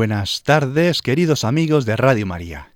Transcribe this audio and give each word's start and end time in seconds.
Buenas 0.00 0.44
tardes, 0.44 1.02
queridos 1.02 1.44
amigos 1.44 1.84
de 1.84 1.94
Radio 1.94 2.24
María. 2.24 2.72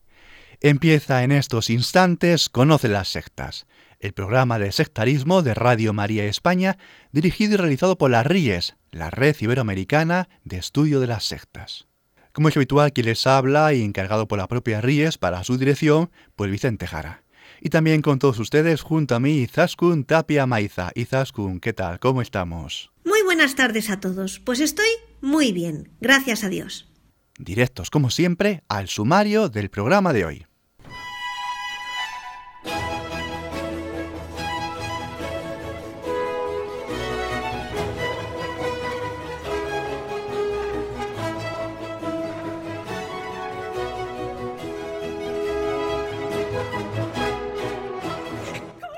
Empieza 0.60 1.24
en 1.24 1.32
estos 1.32 1.70
instantes 1.70 2.50
Conoce 2.50 2.86
las 2.88 3.08
sectas, 3.08 3.66
el 3.98 4.12
programa 4.12 4.58
de 4.58 4.70
sectarismo 4.72 5.40
de 5.40 5.54
Radio 5.54 5.94
María 5.94 6.26
España, 6.26 6.76
dirigido 7.12 7.54
y 7.54 7.56
realizado 7.56 7.96
por 7.96 8.10
las 8.10 8.26
RIES, 8.26 8.76
la 8.90 9.08
Red 9.08 9.36
Iberoamericana 9.40 10.28
de 10.44 10.58
Estudio 10.58 11.00
de 11.00 11.06
las 11.06 11.24
Sectas. 11.24 11.88
Como 12.34 12.50
es 12.50 12.58
habitual, 12.58 12.92
quien 12.92 13.06
les 13.06 13.26
habla 13.26 13.72
y 13.72 13.80
encargado 13.80 14.28
por 14.28 14.36
la 14.38 14.46
propia 14.46 14.82
RIES 14.82 15.16
para 15.16 15.44
su 15.44 15.56
dirección, 15.56 16.10
pues 16.36 16.50
Vicente 16.50 16.86
Jara. 16.86 17.24
Y 17.58 17.70
también 17.70 18.02
con 18.02 18.18
todos 18.18 18.38
ustedes, 18.38 18.82
junto 18.82 19.14
a 19.14 19.20
mí, 19.20 19.38
Izaskun 19.38 20.04
Tapia 20.04 20.44
Maiza. 20.44 20.90
Izaskun, 20.94 21.58
¿qué 21.58 21.72
tal? 21.72 22.00
¿Cómo 22.00 22.20
estamos? 22.20 22.92
Muy 23.02 23.22
buenas 23.22 23.54
tardes 23.54 23.88
a 23.88 23.98
todos. 23.98 24.40
Pues 24.40 24.60
estoy 24.60 24.90
muy 25.22 25.52
bien, 25.52 25.88
gracias 26.02 26.44
a 26.44 26.50
Dios 26.50 26.90
directos 27.38 27.90
como 27.90 28.10
siempre 28.10 28.62
al 28.68 28.88
sumario 28.88 29.48
del 29.48 29.70
programa 29.70 30.12
de 30.12 30.24
hoy. 30.24 30.46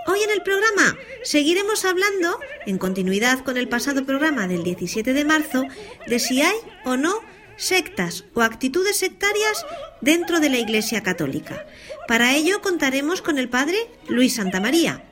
Hoy 0.06 0.22
en 0.22 0.30
el 0.30 0.42
programa 0.42 0.96
seguiremos 1.24 1.84
hablando, 1.84 2.38
en 2.66 2.78
continuidad 2.78 3.40
con 3.40 3.56
el 3.56 3.68
pasado 3.68 4.04
programa 4.04 4.46
del 4.46 4.62
17 4.62 5.12
de 5.12 5.24
marzo, 5.24 5.64
de 6.06 6.18
si 6.18 6.42
hay 6.42 6.56
o 6.84 6.96
no 6.96 7.25
sectas 7.56 8.24
o 8.34 8.42
actitudes 8.42 8.98
sectarias 8.98 9.64
dentro 10.00 10.40
de 10.40 10.50
la 10.50 10.58
Iglesia 10.58 11.02
Católica. 11.02 11.66
Para 12.08 12.34
ello 12.34 12.60
contaremos 12.60 13.22
con 13.22 13.38
el 13.38 13.48
Padre 13.48 13.76
Luis 14.08 14.34
Santamaría 14.34 15.04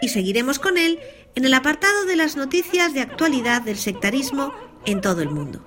y 0.00 0.08
seguiremos 0.08 0.58
con 0.58 0.78
él 0.78 1.00
en 1.34 1.44
el 1.44 1.54
apartado 1.54 2.04
de 2.04 2.16
las 2.16 2.36
noticias 2.36 2.94
de 2.94 3.00
actualidad 3.00 3.62
del 3.62 3.76
sectarismo 3.76 4.52
en 4.86 5.00
todo 5.00 5.22
el 5.22 5.30
mundo. 5.30 5.64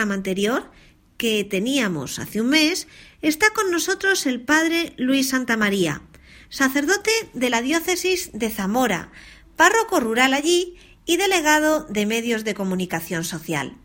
Anterior, 0.00 0.70
que 1.16 1.44
teníamos 1.44 2.18
hace 2.18 2.40
un 2.40 2.48
mes, 2.48 2.88
está 3.20 3.50
con 3.50 3.70
nosotros 3.70 4.24
el 4.24 4.40
padre 4.40 4.94
Luis 4.96 5.30
Santamaría, 5.30 6.02
sacerdote 6.48 7.10
de 7.34 7.50
la 7.50 7.60
diócesis 7.60 8.30
de 8.32 8.48
Zamora, 8.48 9.12
párroco 9.56 10.00
rural 10.00 10.32
allí 10.32 10.76
y 11.04 11.18
delegado 11.18 11.84
de 11.84 12.06
medios 12.06 12.44
de 12.44 12.54
comunicación 12.54 13.24
social. 13.24 13.76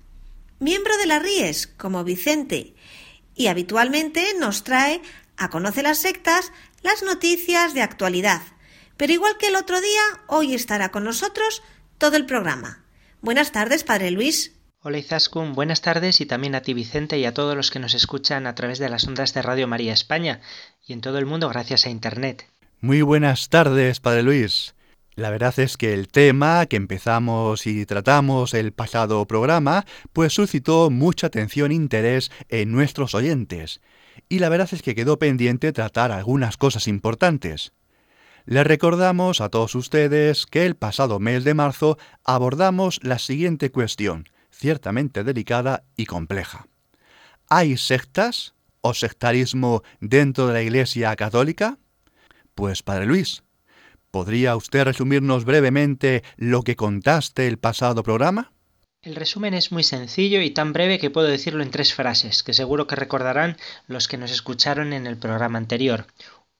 Miembro 0.60 0.98
de 0.98 1.06
la 1.08 1.20
RIES, 1.20 1.68
como 1.68 2.06
Vicente, 2.06 2.76
y 3.36 3.48
habitualmente 3.48 4.34
nos 4.40 4.64
trae 4.64 5.02
a 5.36 5.50
Conoce 5.50 5.84
las 5.84 5.98
Sectas 5.98 6.54
las 6.82 7.04
noticias 7.04 7.74
de 7.74 7.82
actualidad. 7.82 8.42
Pero 8.96 9.12
igual 9.12 9.38
que 9.38 9.48
el 9.48 9.56
otro 9.56 9.82
día, 9.82 10.02
hoy 10.28 10.54
estará 10.54 10.92
con 10.92 11.04
nosotros 11.04 11.62
todo 11.98 12.16
el 12.16 12.26
programa. 12.26 12.86
Buenas 13.22 13.52
tardes, 13.52 13.84
Padre 13.84 14.12
Luis. 14.12 14.54
Hola 14.88 15.00
Izaskun, 15.00 15.54
buenas 15.54 15.82
tardes 15.82 16.22
y 16.22 16.28
también 16.28 16.54
a 16.54 16.62
ti 16.62 16.76
Vicente 16.76 17.18
y 17.18 17.26
a 17.26 17.34
todos 17.34 17.56
los 17.56 17.72
que 17.72 17.80
nos 17.80 17.96
escuchan 17.96 18.46
a 18.46 18.54
través 18.54 18.78
de 18.78 18.88
las 18.88 19.08
ondas 19.08 19.34
de 19.34 19.42
Radio 19.42 19.68
María 19.68 19.94
España 19.94 20.42
y 20.86 20.94
en 20.94 21.02
todo 21.02 21.18
el 21.18 21.26
mundo 21.26 21.50
gracias 21.50 21.88
a 21.88 21.90
Internet. 21.90 22.46
Muy 22.82 23.02
buenas 23.02 23.50
tardes, 23.50 24.00
Padre 24.00 24.22
Luis. 24.22 24.76
La 25.16 25.32
verdad 25.32 25.58
es 25.58 25.78
que 25.78 25.96
el 25.96 26.08
tema 26.08 26.68
que 26.68 26.76
empezamos 26.76 27.66
y 27.66 27.88
tratamos 27.88 28.54
el 28.54 28.74
pasado 28.74 29.26
programa 29.26 29.88
pues 30.14 30.34
suscitó 30.34 30.92
mucha 30.92 31.26
atención 31.26 31.72
e 31.72 31.74
interés 31.74 32.30
en 32.50 32.72
nuestros 32.72 33.16
oyentes. 33.16 33.82
Y 34.30 34.38
la 34.38 34.50
verdad 34.50 34.70
es 34.72 34.84
que 34.84 34.94
quedó 34.94 35.18
pendiente 35.18 35.74
tratar 35.74 36.12
algunas 36.12 36.58
cosas 36.58 36.88
importantes. 36.88 37.74
Les 38.46 38.68
recordamos 38.68 39.42
a 39.42 39.50
todos 39.50 39.74
ustedes 39.74 40.46
que 40.46 40.68
el 40.68 40.76
pasado 40.76 41.20
mes 41.20 41.44
de 41.44 41.56
marzo 41.56 41.98
abordamos 42.24 43.00
la 43.02 43.18
siguiente 43.18 43.72
cuestión 43.72 44.30
ciertamente 44.56 45.24
delicada 45.24 45.84
y 45.96 46.06
compleja. 46.06 46.68
¿Hay 47.50 47.78
sectas 47.78 48.54
o 48.82 48.94
sectarismo 48.94 49.84
dentro 50.00 50.48
de 50.48 50.54
la 50.54 50.62
Iglesia 50.62 51.16
Católica? 51.16 51.78
Pues, 52.56 52.82
Padre 52.82 53.06
Luis, 53.06 53.44
¿podría 54.12 54.56
usted 54.56 54.84
resumirnos 54.84 55.46
brevemente 55.46 56.24
lo 56.38 56.64
que 56.64 56.76
contaste 56.76 57.48
el 57.48 57.58
pasado 57.58 58.02
programa? 58.04 58.52
El 59.02 59.16
resumen 59.16 59.54
es 59.54 59.72
muy 59.72 59.84
sencillo 59.84 60.42
y 60.42 60.50
tan 60.50 60.74
breve 60.74 60.98
que 60.98 61.12
puedo 61.12 61.28
decirlo 61.28 61.62
en 61.62 61.70
tres 61.70 61.94
frases, 61.94 62.42
que 62.42 62.54
seguro 62.54 62.88
que 62.88 62.96
recordarán 62.96 63.58
los 63.88 64.08
que 64.08 64.18
nos 64.18 64.32
escucharon 64.32 64.94
en 64.94 65.06
el 65.06 65.18
programa 65.18 65.60
anterior. 65.60 66.08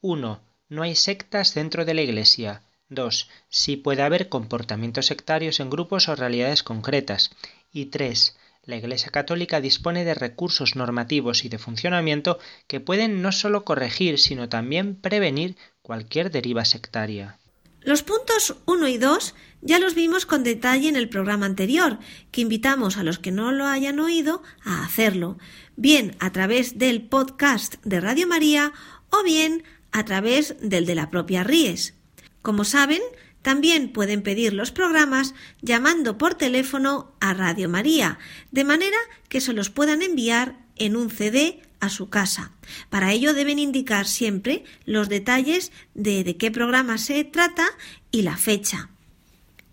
1. 0.02 0.40
No 0.70 0.84
hay 0.84 0.94
sectas 0.94 1.56
dentro 1.56 1.86
de 1.86 1.96
la 1.96 2.02
Iglesia. 2.04 2.62
2. 2.90 3.30
Sí 3.50 3.78
puede 3.78 4.04
haber 4.04 4.30
comportamientos 4.30 5.08
sectarios 5.08 5.60
en 5.60 5.72
grupos 5.72 6.08
o 6.08 6.16
realidades 6.16 6.62
concretas. 6.62 7.32
Y 7.76 7.88
3. 7.88 8.38
La 8.64 8.78
Iglesia 8.78 9.12
Católica 9.12 9.60
dispone 9.60 10.06
de 10.06 10.14
recursos 10.14 10.78
normativos 10.78 11.44
y 11.44 11.50
de 11.50 11.58
funcionamiento 11.58 12.40
que 12.68 12.80
pueden 12.80 13.22
no 13.22 13.34
solo 13.34 13.66
corregir, 13.66 14.18
sino 14.18 14.48
también 14.48 14.96
prevenir 14.96 15.58
cualquier 15.82 16.32
deriva 16.32 16.64
sectaria. 16.64 17.38
Los 17.82 18.02
puntos 18.02 18.56
1 18.66 18.88
y 18.88 18.98
2 18.98 19.36
ya 19.62 19.78
los 19.80 19.94
vimos 19.94 20.26
con 20.26 20.46
detalle 20.46 20.88
en 20.88 20.96
el 20.96 21.10
programa 21.10 21.46
anterior, 21.46 22.00
que 22.32 22.40
invitamos 22.42 22.96
a 22.96 23.04
los 23.04 23.20
que 23.20 23.34
no 23.34 23.52
lo 23.52 23.68
hayan 23.68 24.00
oído 24.00 24.42
a 24.64 24.86
hacerlo, 24.86 25.38
bien 25.76 26.16
a 26.20 26.32
través 26.32 26.78
del 26.78 27.02
podcast 27.02 27.76
de 27.84 28.00
Radio 28.00 28.26
María 28.26 28.72
o 29.10 29.22
bien 29.24 29.66
a 29.92 30.06
través 30.06 30.56
del 30.62 30.86
de 30.86 30.96
la 30.96 31.12
propia 31.12 31.44
Ries. 31.44 31.94
Como 32.42 32.64
saben, 32.64 33.02
también 33.46 33.90
pueden 33.90 34.24
pedir 34.24 34.54
los 34.54 34.72
programas 34.72 35.36
llamando 35.62 36.18
por 36.18 36.34
teléfono 36.34 37.14
a 37.20 37.36
Radio 37.36 37.70
María, 37.70 38.18
de 38.50 38.64
manera 38.64 38.98
que 39.30 39.40
se 39.40 39.54
los 39.54 39.70
puedan 39.70 40.02
enviar 40.02 40.58
en 40.78 40.96
un 40.96 41.12
CD 41.12 41.62
a 41.80 41.90
su 41.90 42.10
casa. 42.10 42.54
Para 42.90 43.12
ello 43.12 43.36
deben 43.36 43.60
indicar 43.60 44.08
siempre 44.08 44.64
los 44.86 45.10
detalles 45.10 45.72
de, 45.94 46.24
de 46.24 46.38
qué 46.38 46.50
programa 46.50 46.98
se 46.98 47.24
trata 47.24 47.68
y 48.10 48.24
la 48.24 48.36
fecha. 48.36 48.90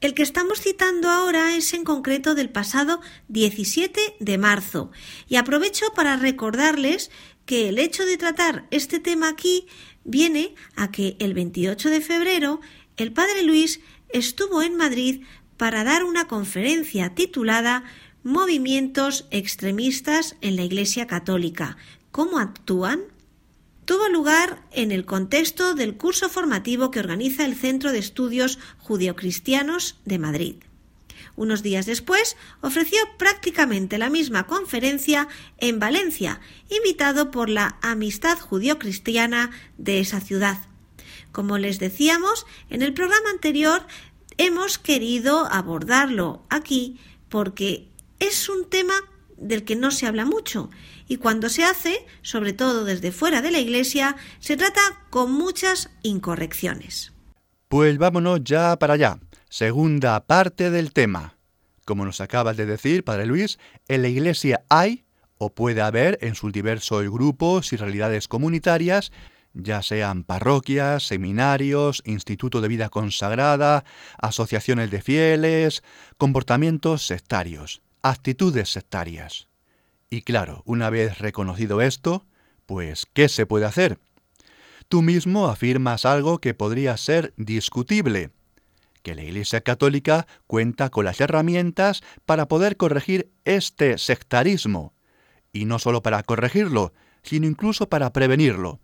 El 0.02 0.12
que 0.12 0.22
estamos 0.22 0.60
citando 0.60 1.08
ahora 1.08 1.56
es 1.56 1.72
en 1.72 1.84
concreto 1.84 2.34
del 2.34 2.50
pasado 2.50 3.00
17 3.28 4.16
de 4.20 4.36
marzo 4.36 4.90
y 5.30 5.36
aprovecho 5.36 5.86
para 5.96 6.18
recordarles 6.18 7.10
que 7.46 7.70
el 7.70 7.78
hecho 7.78 8.04
de 8.04 8.18
tratar 8.18 8.66
este 8.70 9.00
tema 9.00 9.30
aquí 9.30 9.66
viene 10.04 10.54
a 10.76 10.90
que 10.90 11.16
el 11.20 11.34
28 11.34 11.88
de 11.88 12.00
febrero 12.00 12.60
el 12.96 13.12
padre 13.12 13.42
Luis 13.42 13.80
estuvo 14.08 14.62
en 14.62 14.76
Madrid 14.76 15.22
para 15.56 15.84
dar 15.84 16.04
una 16.04 16.26
conferencia 16.26 17.14
titulada 17.14 17.84
Movimientos 18.24 19.26
extremistas 19.30 20.36
en 20.40 20.56
la 20.56 20.62
Iglesia 20.62 21.06
Católica. 21.06 21.76
¿Cómo 22.12 22.38
actúan? 22.38 23.00
Tuvo 23.84 24.08
lugar 24.08 24.62
en 24.70 24.92
el 24.92 25.04
contexto 25.04 25.74
del 25.74 25.96
curso 25.96 26.28
formativo 26.28 26.92
que 26.92 27.00
organiza 27.00 27.44
el 27.44 27.56
Centro 27.56 27.90
de 27.90 27.98
Estudios 27.98 28.60
Judeocristianos 28.78 29.98
de 30.04 30.18
Madrid. 30.18 30.54
Unos 31.34 31.62
días 31.62 31.86
después 31.86 32.36
ofreció 32.60 32.98
prácticamente 33.18 33.98
la 33.98 34.10
misma 34.10 34.46
conferencia 34.46 35.26
en 35.58 35.80
Valencia, 35.80 36.40
invitado 36.68 37.30
por 37.30 37.48
la 37.48 37.78
Amistad 37.82 38.38
Judío-Cristiana 38.38 39.50
de 39.78 39.98
esa 39.98 40.20
ciudad. 40.20 40.58
Como 41.32 41.58
les 41.58 41.78
decíamos, 41.78 42.46
en 42.70 42.82
el 42.82 42.94
programa 42.94 43.30
anterior 43.30 43.86
hemos 44.38 44.78
querido 44.78 45.46
abordarlo 45.50 46.44
aquí 46.50 47.00
porque 47.28 47.88
es 48.18 48.48
un 48.48 48.68
tema 48.68 48.94
del 49.36 49.64
que 49.64 49.74
no 49.74 49.90
se 49.90 50.06
habla 50.06 50.24
mucho 50.24 50.70
y 51.08 51.16
cuando 51.16 51.48
se 51.48 51.64
hace, 51.64 52.06
sobre 52.22 52.52
todo 52.52 52.84
desde 52.84 53.12
fuera 53.12 53.42
de 53.42 53.50
la 53.50 53.58
Iglesia, 53.58 54.16
se 54.38 54.56
trata 54.56 54.80
con 55.10 55.32
muchas 55.32 55.90
incorrecciones. 56.02 57.12
Pues 57.68 57.98
vámonos 57.98 58.44
ya 58.44 58.78
para 58.78 58.94
allá. 58.94 59.18
Segunda 59.48 60.24
parte 60.26 60.70
del 60.70 60.92
tema. 60.92 61.36
Como 61.84 62.04
nos 62.04 62.20
acabas 62.20 62.56
de 62.56 62.66
decir, 62.66 63.04
Padre 63.04 63.26
Luis, 63.26 63.58
en 63.88 64.02
la 64.02 64.08
Iglesia 64.08 64.62
hay 64.68 65.04
o 65.38 65.50
puede 65.50 65.82
haber 65.82 66.18
en 66.22 66.34
sus 66.34 66.52
diversos 66.52 67.02
grupos 67.10 67.72
y 67.72 67.76
realidades 67.76 68.28
comunitarias, 68.28 69.10
ya 69.54 69.82
sean 69.82 70.24
parroquias, 70.24 71.06
seminarios, 71.06 72.02
instituto 72.04 72.60
de 72.60 72.68
vida 72.68 72.88
consagrada, 72.88 73.84
asociaciones 74.18 74.90
de 74.90 75.02
fieles, 75.02 75.82
comportamientos 76.18 77.06
sectarios, 77.06 77.82
actitudes 78.02 78.70
sectarias. 78.70 79.48
Y 80.10 80.22
claro, 80.22 80.62
una 80.66 80.90
vez 80.90 81.18
reconocido 81.18 81.80
esto, 81.80 82.26
pues, 82.66 83.06
¿qué 83.12 83.28
se 83.28 83.46
puede 83.46 83.66
hacer? 83.66 83.98
Tú 84.88 85.02
mismo 85.02 85.48
afirmas 85.48 86.04
algo 86.04 86.38
que 86.38 86.54
podría 86.54 86.96
ser 86.96 87.32
discutible, 87.36 88.30
que 89.02 89.14
la 89.14 89.22
Iglesia 89.22 89.62
Católica 89.62 90.26
cuenta 90.46 90.90
con 90.90 91.04
las 91.04 91.20
herramientas 91.20 92.02
para 92.26 92.46
poder 92.46 92.76
corregir 92.76 93.30
este 93.44 93.98
sectarismo, 93.98 94.94
y 95.52 95.64
no 95.64 95.78
solo 95.78 96.02
para 96.02 96.22
corregirlo, 96.22 96.92
sino 97.22 97.46
incluso 97.46 97.88
para 97.88 98.12
prevenirlo. 98.12 98.80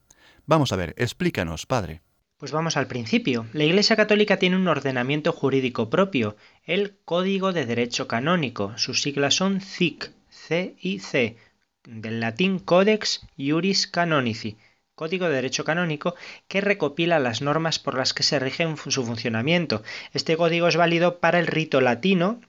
Vamos 0.48 0.72
a 0.72 0.76
ver, 0.76 0.94
explícanos, 0.96 1.66
Padre. 1.66 2.00
Pues 2.38 2.52
vamos 2.52 2.78
al 2.78 2.86
principio. 2.86 3.44
La 3.52 3.64
Iglesia 3.64 3.96
Católica 3.96 4.38
tiene 4.38 4.56
un 4.56 4.66
ordenamiento 4.66 5.30
jurídico 5.30 5.90
propio, 5.90 6.36
el 6.64 6.96
Código 7.04 7.52
de 7.52 7.66
Derecho 7.66 8.08
Canónico. 8.08 8.72
Sus 8.78 9.02
siglas 9.02 9.34
son 9.34 9.60
CIC, 9.60 10.10
C 10.30 11.36
del 11.84 12.20
latín 12.20 12.60
Codex 12.60 13.26
Iuris 13.36 13.86
Canonici, 13.86 14.56
Código 14.94 15.28
de 15.28 15.34
Derecho 15.34 15.64
Canónico, 15.64 16.14
que 16.48 16.62
recopila 16.62 17.18
las 17.18 17.42
normas 17.42 17.78
por 17.78 17.98
las 17.98 18.14
que 18.14 18.22
se 18.22 18.38
rige 18.38 18.66
su 18.88 19.04
funcionamiento. 19.04 19.82
Este 20.14 20.38
código 20.38 20.68
es 20.68 20.76
válido 20.76 21.18
para 21.18 21.40
el 21.40 21.46
rito 21.46 21.82
latino, 21.82 22.40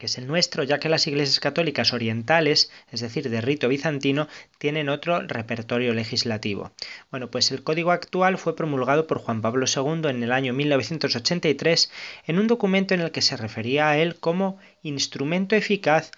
que 0.00 0.06
es 0.06 0.16
el 0.16 0.26
nuestro, 0.26 0.64
ya 0.64 0.80
que 0.80 0.88
las 0.88 1.06
iglesias 1.06 1.40
católicas 1.40 1.92
orientales, 1.92 2.72
es 2.90 3.00
decir, 3.00 3.28
de 3.28 3.40
rito 3.42 3.68
bizantino, 3.68 4.28
tienen 4.58 4.88
otro 4.88 5.20
repertorio 5.20 5.92
legislativo. 5.92 6.72
Bueno, 7.10 7.30
pues 7.30 7.52
el 7.52 7.62
código 7.62 7.92
actual 7.92 8.38
fue 8.38 8.56
promulgado 8.56 9.06
por 9.06 9.18
Juan 9.18 9.42
Pablo 9.42 9.66
II 9.66 10.08
en 10.08 10.22
el 10.22 10.32
año 10.32 10.54
1983 10.54 11.92
en 12.26 12.38
un 12.38 12.46
documento 12.46 12.94
en 12.94 13.02
el 13.02 13.10
que 13.12 13.20
se 13.20 13.36
refería 13.36 13.90
a 13.90 13.98
él 13.98 14.16
como 14.18 14.58
instrumento 14.82 15.54
eficaz 15.54 16.12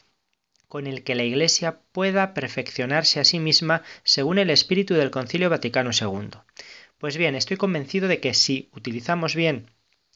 con 0.68 0.86
el 0.86 1.02
que 1.02 1.16
la 1.16 1.24
Iglesia 1.24 1.80
pueda 1.90 2.34
perfeccionarse 2.34 3.18
a 3.18 3.24
sí 3.24 3.40
misma 3.40 3.82
según 4.04 4.38
el 4.38 4.50
espíritu 4.50 4.94
del 4.94 5.10
Concilio 5.10 5.50
Vaticano 5.50 5.90
II. 5.90 6.30
Pues 6.98 7.16
bien, 7.16 7.34
estoy 7.34 7.56
convencido 7.56 8.06
de 8.06 8.20
que 8.20 8.32
si 8.32 8.70
utilizamos 8.72 9.34
bien 9.34 9.66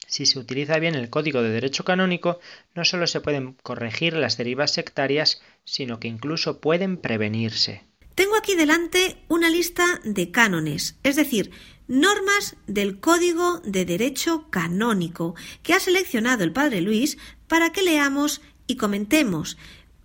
si 0.06 0.26
se 0.26 0.38
utiliza 0.38 0.78
bien 0.78 0.94
el 0.94 1.10
código 1.10 1.42
de 1.42 1.50
derecho 1.50 1.84
canónico, 1.84 2.40
no 2.74 2.84
solo 2.84 3.06
se 3.06 3.20
pueden 3.20 3.54
corregir 3.62 4.14
las 4.14 4.36
derivas 4.36 4.72
sectarias, 4.72 5.40
sino 5.64 5.98
que 6.00 6.08
incluso 6.08 6.60
pueden 6.60 6.96
prevenirse. 6.96 7.82
Tengo 8.14 8.36
aquí 8.36 8.54
delante 8.54 9.18
una 9.28 9.50
lista 9.50 10.00
de 10.04 10.30
cánones, 10.30 10.96
es 11.02 11.16
decir, 11.16 11.50
normas 11.86 12.56
del 12.66 12.98
Código 12.98 13.60
de 13.60 13.84
Derecho 13.84 14.48
Canónico, 14.50 15.34
que 15.62 15.74
ha 15.74 15.80
seleccionado 15.80 16.42
el 16.42 16.52
Padre 16.52 16.80
Luis 16.80 17.18
para 17.46 17.72
que 17.72 17.82
leamos 17.82 18.40
y 18.66 18.76
comentemos, 18.76 19.58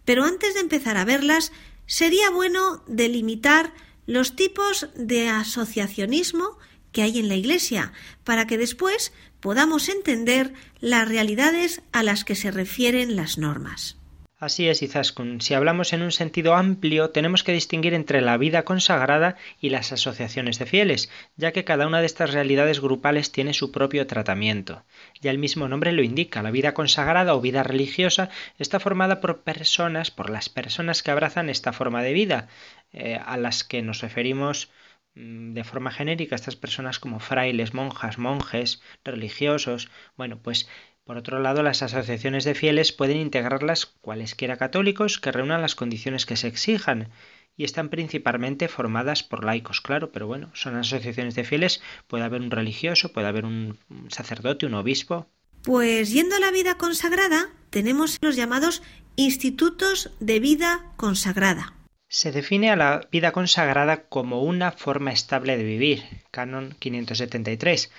pero 0.03 0.23
antes 0.25 0.53
de 0.53 0.59
empezar 0.59 0.97
a 0.97 1.05
verlas, 1.05 1.51
sería 1.85 2.29
bueno 2.29 2.83
delimitar 2.87 3.73
los 4.05 4.35
tipos 4.35 4.89
de 4.95 5.29
asociacionismo 5.29 6.57
que 6.91 7.03
hay 7.03 7.19
en 7.19 7.29
la 7.29 7.35
Iglesia, 7.35 7.93
para 8.23 8.45
que 8.45 8.57
después 8.57 9.13
podamos 9.41 9.89
entender 9.89 10.53
las 10.79 11.07
realidades 11.07 11.81
a 11.91 12.03
las 12.03 12.23
que 12.23 12.35
se 12.35 12.51
refieren 12.51 13.15
las 13.15 13.37
normas. 13.37 13.97
Así 14.41 14.67
es, 14.67 14.81
Izaskun. 14.81 15.39
Si 15.39 15.53
hablamos 15.53 15.93
en 15.93 16.01
un 16.01 16.11
sentido 16.11 16.55
amplio, 16.55 17.11
tenemos 17.11 17.43
que 17.43 17.51
distinguir 17.51 17.93
entre 17.93 18.21
la 18.21 18.37
vida 18.37 18.63
consagrada 18.63 19.35
y 19.59 19.69
las 19.69 19.91
asociaciones 19.91 20.57
de 20.57 20.65
fieles, 20.65 21.11
ya 21.37 21.51
que 21.51 21.63
cada 21.63 21.85
una 21.85 21.99
de 21.99 22.07
estas 22.07 22.33
realidades 22.33 22.79
grupales 22.79 23.31
tiene 23.31 23.53
su 23.53 23.71
propio 23.71 24.07
tratamiento. 24.07 24.83
Ya 25.21 25.29
el 25.29 25.37
mismo 25.37 25.67
nombre 25.67 25.91
lo 25.91 26.01
indica, 26.01 26.41
la 26.41 26.49
vida 26.49 26.73
consagrada 26.73 27.35
o 27.35 27.41
vida 27.41 27.61
religiosa 27.61 28.29
está 28.57 28.79
formada 28.79 29.21
por 29.21 29.41
personas, 29.41 30.09
por 30.09 30.31
las 30.31 30.49
personas 30.49 31.03
que 31.03 31.11
abrazan 31.11 31.47
esta 31.47 31.71
forma 31.71 32.01
de 32.01 32.13
vida, 32.13 32.47
eh, 32.93 33.19
a 33.23 33.37
las 33.37 33.63
que 33.63 33.83
nos 33.83 34.01
referimos 34.01 34.71
de 35.15 35.63
forma 35.63 35.91
genérica 35.91 36.35
estas 36.35 36.55
personas 36.55 36.99
como 36.99 37.19
frailes, 37.19 37.73
monjas, 37.73 38.17
monjes, 38.17 38.81
religiosos. 39.03 39.89
Bueno, 40.15 40.39
pues 40.41 40.69
por 41.03 41.17
otro 41.17 41.39
lado, 41.39 41.63
las 41.63 41.81
asociaciones 41.81 42.43
de 42.43 42.55
fieles 42.55 42.91
pueden 42.91 43.17
integrarlas 43.17 43.85
cualesquiera 43.85 44.57
católicos 44.57 45.19
que 45.19 45.31
reúnan 45.31 45.61
las 45.61 45.75
condiciones 45.75 46.25
que 46.25 46.37
se 46.37 46.47
exijan 46.47 47.09
y 47.57 47.63
están 47.65 47.89
principalmente 47.89 48.67
formadas 48.67 49.23
por 49.23 49.43
laicos, 49.43 49.81
claro, 49.81 50.11
pero 50.11 50.27
bueno, 50.27 50.51
son 50.53 50.77
asociaciones 50.77 51.35
de 51.35 51.43
fieles, 51.43 51.81
puede 52.07 52.23
haber 52.23 52.41
un 52.41 52.51
religioso, 52.51 53.11
puede 53.11 53.27
haber 53.27 53.45
un 53.45 53.77
sacerdote, 54.07 54.65
un 54.65 54.75
obispo. 54.75 55.27
Pues 55.63 56.11
yendo 56.11 56.35
a 56.35 56.39
la 56.39 56.51
vida 56.51 56.77
consagrada, 56.77 57.49
tenemos 57.69 58.17
los 58.21 58.35
llamados 58.35 58.81
institutos 59.15 60.11
de 60.19 60.39
vida 60.39 60.93
consagrada. 60.95 61.73
Se 62.13 62.33
define 62.33 62.69
a 62.69 62.75
la 62.75 63.07
vida 63.09 63.31
consagrada 63.31 64.03
como 64.03 64.43
una 64.43 64.73
forma 64.73 65.13
estable 65.13 65.55
de 65.55 65.63
vivir, 65.63 66.03
canon 66.29 66.75
573 66.77 67.89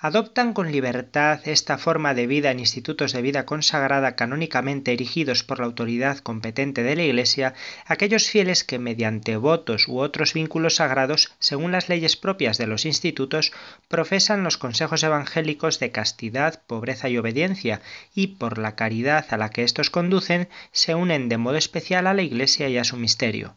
adoptan 0.00 0.52
con 0.52 0.70
libertad 0.70 1.40
esta 1.44 1.76
forma 1.76 2.14
de 2.14 2.28
vida 2.28 2.52
en 2.52 2.60
institutos 2.60 3.12
de 3.12 3.20
vida 3.20 3.44
consagrada 3.44 4.14
canónicamente 4.14 4.92
erigidos 4.92 5.42
por 5.42 5.58
la 5.58 5.66
autoridad 5.66 6.18
competente 6.18 6.84
de 6.84 6.94
la 6.94 7.02
Iglesia 7.02 7.54
aquellos 7.84 8.28
fieles 8.28 8.62
que 8.62 8.78
mediante 8.78 9.36
votos 9.36 9.88
u 9.88 9.98
otros 9.98 10.34
vínculos 10.34 10.76
sagrados, 10.76 11.32
según 11.40 11.72
las 11.72 11.88
leyes 11.88 12.16
propias 12.16 12.58
de 12.58 12.68
los 12.68 12.84
institutos, 12.84 13.52
profesan 13.88 14.44
los 14.44 14.56
consejos 14.56 15.02
evangélicos 15.02 15.80
de 15.80 15.90
castidad, 15.90 16.62
pobreza 16.68 17.08
y 17.08 17.18
obediencia, 17.18 17.80
y 18.14 18.28
por 18.28 18.58
la 18.58 18.76
caridad 18.76 19.26
a 19.30 19.36
la 19.36 19.50
que 19.50 19.64
estos 19.64 19.90
conducen, 19.90 20.48
se 20.70 20.94
unen 20.94 21.28
de 21.28 21.38
modo 21.38 21.56
especial 21.56 22.06
a 22.06 22.14
la 22.14 22.22
Iglesia 22.22 22.68
y 22.68 22.78
a 22.78 22.84
su 22.84 22.96
misterio 22.96 23.56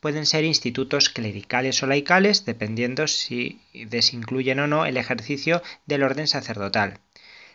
pueden 0.00 0.26
ser 0.26 0.44
institutos 0.44 1.08
clericales 1.08 1.82
o 1.82 1.86
laicales, 1.86 2.44
dependiendo 2.44 3.06
si 3.06 3.60
desincluyen 3.72 4.60
o 4.60 4.66
no 4.66 4.86
el 4.86 4.96
ejercicio 4.96 5.62
del 5.86 6.02
orden 6.02 6.26
sacerdotal. 6.26 7.00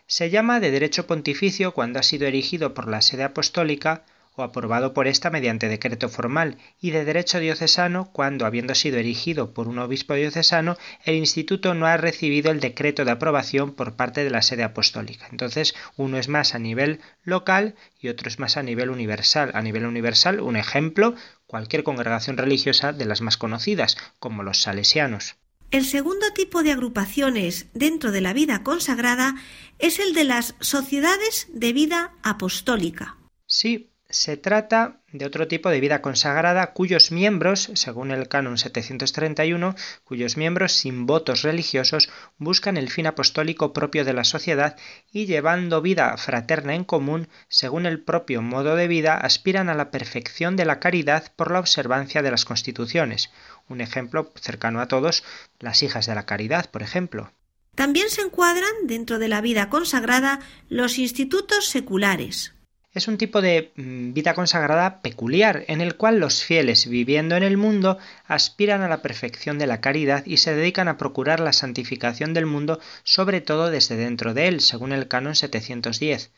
Se 0.08 0.30
llama 0.30 0.60
de 0.60 0.72
derecho 0.72 1.08
pontificio 1.08 1.74
cuando 1.74 2.00
ha 2.00 2.04
sido 2.04 2.28
erigido 2.28 2.74
por 2.74 2.88
la 2.88 3.02
sede 3.02 3.24
apostólica 3.24 4.04
o 4.36 4.44
aprobado 4.44 4.94
por 4.94 5.08
ésta 5.08 5.30
mediante 5.30 5.70
decreto 5.70 6.10
formal, 6.10 6.58
y 6.82 6.92
de 6.92 7.06
derecho 7.06 7.40
diocesano 7.40 8.10
cuando, 8.12 8.46
habiendo 8.46 8.74
sido 8.74 8.98
erigido 8.98 9.54
por 9.54 9.68
un 9.68 9.78
obispo 9.80 10.16
diocesano, 10.16 10.76
el 11.06 11.16
instituto 11.16 11.74
no 11.76 11.86
ha 11.86 11.98
recibido 11.98 12.52
el 12.52 12.60
decreto 12.60 13.06
de 13.06 13.12
aprobación 13.12 13.74
por 13.74 13.96
parte 13.96 14.24
de 14.24 14.32
la 14.32 14.42
sede 14.42 14.64
apostólica. 14.64 15.28
Entonces, 15.30 15.76
uno 15.98 16.18
es 16.18 16.30
más 16.30 16.56
a 16.56 16.60
nivel 16.60 17.00
local 17.24 17.76
y 18.00 18.10
otro 18.10 18.28
es 18.28 18.40
más 18.40 18.58
a 18.58 18.64
nivel 18.64 18.90
universal. 18.90 19.52
A 19.54 19.62
nivel 19.62 19.86
universal, 19.86 20.40
un 20.40 20.56
ejemplo, 20.56 21.14
cualquier 21.54 21.84
congregación 21.84 22.36
religiosa 22.36 22.94
de 22.94 23.06
las 23.06 23.22
más 23.22 23.38
conocidas, 23.38 23.96
como 24.18 24.42
los 24.42 24.64
salesianos. 24.64 25.36
El 25.70 25.86
segundo 25.86 26.34
tipo 26.34 26.64
de 26.64 26.72
agrupaciones 26.72 27.68
dentro 27.76 28.12
de 28.12 28.22
la 28.22 28.34
vida 28.34 28.64
consagrada 28.64 29.36
es 29.78 30.00
el 30.00 30.16
de 30.16 30.24
las 30.24 30.56
sociedades 30.62 31.50
de 31.54 31.72
vida 31.72 32.16
apostólica. 32.24 33.18
Sí, 33.46 33.93
se 34.14 34.38
trata 34.38 35.00
de 35.12 35.26
otro 35.26 35.48
tipo 35.48 35.70
de 35.70 35.80
vida 35.80 36.04
consagrada 36.04 36.72
cuyos 36.74 37.12
miembros, 37.12 37.72
según 37.74 38.12
el 38.12 38.28
canon 38.28 38.60
731, 38.60 39.76
cuyos 40.04 40.38
miembros 40.38 40.74
sin 40.74 41.08
votos 41.08 41.42
religiosos 41.42 42.12
buscan 42.38 42.78
el 42.78 42.92
fin 42.92 43.08
apostólico 43.08 43.74
propio 43.74 44.06
de 44.06 44.14
la 44.14 44.24
sociedad 44.24 44.78
y 45.12 45.26
llevando 45.26 45.82
vida 45.82 46.16
fraterna 46.18 46.76
en 46.76 46.84
común, 46.84 47.28
según 47.48 47.88
el 47.88 48.04
propio 48.04 48.44
modo 48.44 48.76
de 48.76 48.88
vida, 48.88 49.18
aspiran 49.18 49.68
a 49.68 49.74
la 49.74 49.90
perfección 49.90 50.56
de 50.58 50.66
la 50.66 50.80
caridad 50.80 51.34
por 51.36 51.50
la 51.50 51.60
observancia 51.60 52.22
de 52.22 52.30
las 52.30 52.46
constituciones. 52.46 53.32
Un 53.68 53.82
ejemplo 53.82 54.32
cercano 54.40 54.80
a 54.80 54.88
todos, 54.88 55.24
las 55.60 55.82
hijas 55.82 56.06
de 56.06 56.14
la 56.14 56.28
caridad, 56.28 56.70
por 56.70 56.84
ejemplo. 56.84 57.34
También 57.74 58.12
se 58.12 58.22
encuadran 58.22 58.74
dentro 58.84 59.18
de 59.18 59.28
la 59.28 59.42
vida 59.42 59.70
consagrada 59.70 60.40
los 60.70 61.00
institutos 61.00 61.66
seculares, 61.66 62.54
Es 62.94 63.08
un 63.08 63.18
tipo 63.18 63.42
de 63.42 63.72
mm, 63.76 64.14
vida 64.14 64.36
consagrada 64.36 65.02
peculiar, 65.02 65.66
en 65.68 65.82
el 65.82 65.96
cual 65.96 66.20
los 66.20 66.44
fieles 66.44 66.88
viviendo 66.88 67.36
en 67.36 67.42
el 67.42 67.58
mundo 67.58 67.98
aspiran 68.28 68.82
a 68.82 68.88
la 68.88 69.02
perfección 69.02 69.58
de 69.58 69.66
la 69.66 69.82
caridad 69.82 70.24
y 70.28 70.38
se 70.38 70.54
dedican 70.54 70.88
a 70.88 70.98
procurar 70.98 71.40
la 71.40 71.54
santificación 71.54 72.36
del 72.36 72.46
mundo, 72.46 72.80
sobre 73.04 73.42
todo 73.42 73.72
desde 73.72 73.96
dentro 73.96 74.36
de 74.36 74.48
él, 74.48 74.62
según 74.62 74.92
el 74.92 75.08
canon 75.08 75.36
710. 75.36 76.32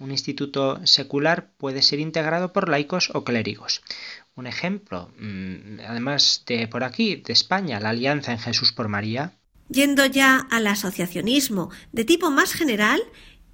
Un 0.00 0.10
instituto 0.10 0.84
secular 0.84 1.52
puede 1.56 1.82
ser 1.82 2.00
integrado 2.00 2.52
por 2.52 2.68
laicos 2.68 3.10
o 3.14 3.22
clérigos. 3.22 3.82
Un 4.34 4.48
ejemplo, 4.48 5.12
mm, 5.18 5.80
además 5.86 6.42
de 6.46 6.66
por 6.66 6.82
aquí, 6.82 7.16
de 7.16 7.32
España, 7.32 7.78
la 7.78 7.90
Alianza 7.90 8.32
en 8.32 8.40
Jesús 8.40 8.72
por 8.72 8.88
María. 8.88 9.34
Yendo 9.68 10.04
ya 10.06 10.48
al 10.50 10.66
asociacionismo 10.66 11.70
de 11.92 12.04
tipo 12.04 12.30
más 12.30 12.52
general, 12.52 13.00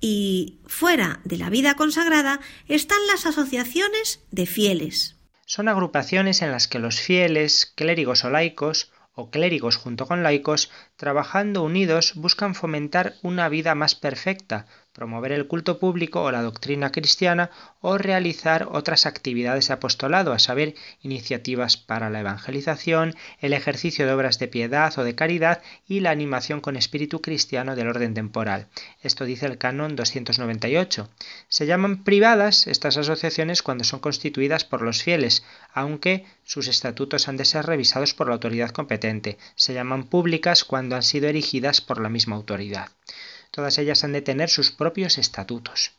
y 0.01 0.59
fuera 0.67 1.21
de 1.25 1.39
la 1.39 1.51
vida 1.51 1.75
consagrada 1.75 2.41
están 2.67 2.99
las 3.07 3.27
asociaciones 3.27 4.21
de 4.31 4.47
fieles. 4.47 5.17
Son 5.47 5.69
agrupaciones 5.69 6.43
en 6.43 6.53
las 6.53 6.69
que 6.69 6.79
los 6.79 7.01
fieles, 7.01 7.73
clérigos 7.75 8.25
o 8.25 8.31
laicos, 8.31 8.93
o 9.15 9.31
clérigos 9.31 9.77
junto 9.77 10.07
con 10.07 10.23
laicos, 10.23 10.71
trabajando 10.97 11.65
unidos 11.65 12.13
buscan 12.15 12.55
fomentar 12.55 13.15
una 13.23 13.49
vida 13.49 13.75
más 13.75 13.95
perfecta, 13.97 14.67
promover 14.99 15.31
el 15.31 15.47
culto 15.47 15.79
público 15.79 16.25
o 16.25 16.33
la 16.33 16.43
doctrina 16.43 16.91
cristiana 16.91 17.51
o 17.81 17.99
realizar 17.99 18.67
otras 18.73 19.07
actividades 19.07 19.69
de 19.69 19.75
apostolado, 19.75 20.33
a 20.33 20.41
saber, 20.41 20.75
iniciativas 21.03 21.77
para 21.77 22.11
la 22.11 22.19
evangelización, 22.19 23.15
el 23.39 23.53
ejercicio 23.53 24.07
de 24.07 24.13
obras 24.13 24.41
de 24.41 24.49
piedad 24.49 24.93
o 24.99 25.05
de 25.05 25.15
caridad 25.15 25.63
y 25.87 26.01
la 26.01 26.11
animación 26.11 26.61
con 26.61 26.77
espíritu 26.77 27.23
cristiano 27.23 27.77
del 27.77 27.87
orden 27.87 28.13
temporal. 28.13 28.67
Esto 29.01 29.25
dice 29.25 29.47
el 29.47 29.57
canon 29.57 29.95
298. 29.95 31.09
Se 31.49 31.67
llaman 31.67 32.03
privadas 32.03 32.67
estas 32.67 32.97
asociaciones 32.97 33.63
cuando 33.63 33.85
son 33.85 34.01
constituidas 34.01 34.65
por 34.65 34.83
los 34.83 35.05
fieles, 35.05 35.45
aunque 35.73 36.27
sus 36.43 36.67
estatutos 36.67 37.29
han 37.29 37.37
de 37.37 37.45
ser 37.45 37.67
revisados 37.67 38.15
por 38.15 38.27
la 38.27 38.35
autoridad 38.35 38.71
competente. 38.71 39.39
Se 39.55 39.75
llaman 39.75 40.09
públicas 40.09 40.65
cuando 40.65 40.97
han 40.97 41.05
sido 41.05 41.29
erigidas 41.29 41.81
por 41.81 42.01
la 42.01 42.09
misma 42.09 42.35
autoridad. 42.35 42.89
Todas 43.51 43.79
ellas 43.79 44.05
han 44.05 44.13
de 44.13 44.23
tener 44.23 44.51
sus 44.51 44.71
propios 44.71 45.19
estatutos. 45.19 45.93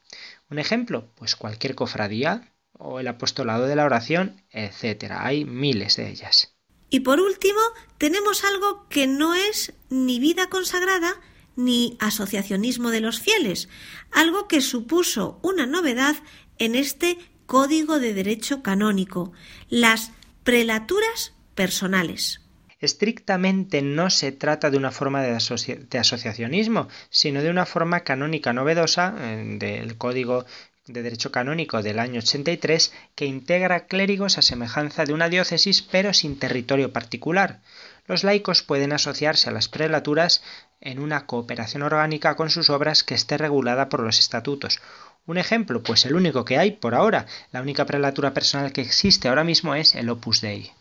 Un 0.50 0.60
ejemplo, 0.60 1.10
pues 1.16 1.36
cualquier 1.36 1.76
cofradía 1.76 2.54
o 2.74 3.00
el 3.00 3.08
apostolado 3.08 3.68
de 3.68 3.76
la 3.76 3.86
oración, 3.86 4.42
etc. 4.52 5.12
Hay 5.18 5.46
miles 5.46 5.98
de 5.98 6.10
ellas. 6.10 6.56
Y 6.90 7.02
por 7.02 7.20
último, 7.20 7.60
tenemos 7.98 8.44
algo 8.44 8.88
que 8.90 9.06
no 9.06 9.36
es 9.36 9.74
ni 9.90 10.20
vida 10.20 10.48
consagrada 10.50 11.14
ni 11.56 11.98
asociacionismo 12.00 12.90
de 12.90 13.02
los 13.02 13.20
fieles, 13.20 13.70
algo 14.12 14.48
que 14.48 14.62
supuso 14.62 15.40
una 15.44 15.66
novedad 15.66 16.16
en 16.58 16.76
este 16.76 17.18
Código 17.46 18.00
de 18.00 18.14
Derecho 18.14 18.64
Canónico, 18.64 19.34
las 19.70 20.12
prelaturas 20.44 21.34
personales 21.56 22.42
estrictamente 22.80 23.82
no 23.82 24.10
se 24.10 24.32
trata 24.32 24.70
de 24.70 24.78
una 24.78 24.92
forma 24.92 25.22
de, 25.22 25.32
asociacionismo, 25.32 26.88
sino 27.10 27.42
de 27.42 27.50
una 27.50 27.66
forma 27.66 28.02
canónica 28.02 28.54
novedosa 28.54 29.12
del 29.12 29.98
Código 29.98 30.46
de 30.88 31.04
Derecho 31.04 31.32
Canónico 31.32 31.84
del 31.84 32.00
año 32.00 32.20
83 32.20 32.92
que 33.16 33.26
integra 33.26 33.86
clérigos 33.86 34.38
a 34.38 34.42
semejanza 34.42 35.06
de 35.06 35.14
una 35.14 35.30
diócesis 35.30 35.82
pero 35.84 36.14
sin 36.14 36.40
territorio 36.40 36.92
particular. 36.92 37.60
Los 38.08 38.24
laicos 38.24 38.64
pueden 38.64 38.92
asociarse 38.92 39.50
a 39.50 39.54
las 39.54 39.68
prelaturas 39.68 40.42
en 40.82 41.00
una 41.00 41.28
cooperación 41.28 41.84
orgánica 41.84 42.36
con 42.36 42.50
sus 42.50 42.72
obras 42.72 43.04
que 43.04 43.14
esté 43.14 43.38
regulada 43.38 43.88
por 43.90 44.00
los 44.00 44.18
estatutos. 44.18 44.82
Un 45.28 45.38
ejemplo, 45.38 45.84
pues 45.84 46.06
el 46.06 46.16
único 46.16 46.44
que 46.44 46.58
hay 46.58 46.72
por 46.72 46.96
ahora, 46.96 47.28
la 47.52 47.62
única 47.62 47.86
prelatura 47.86 48.34
personal 48.34 48.72
que 48.72 48.82
existe 48.82 49.28
ahora 49.28 49.44
mismo 49.44 49.76
es 49.76 49.94
el 49.94 50.10
Opus 50.10 50.42
Dei. 50.42 50.72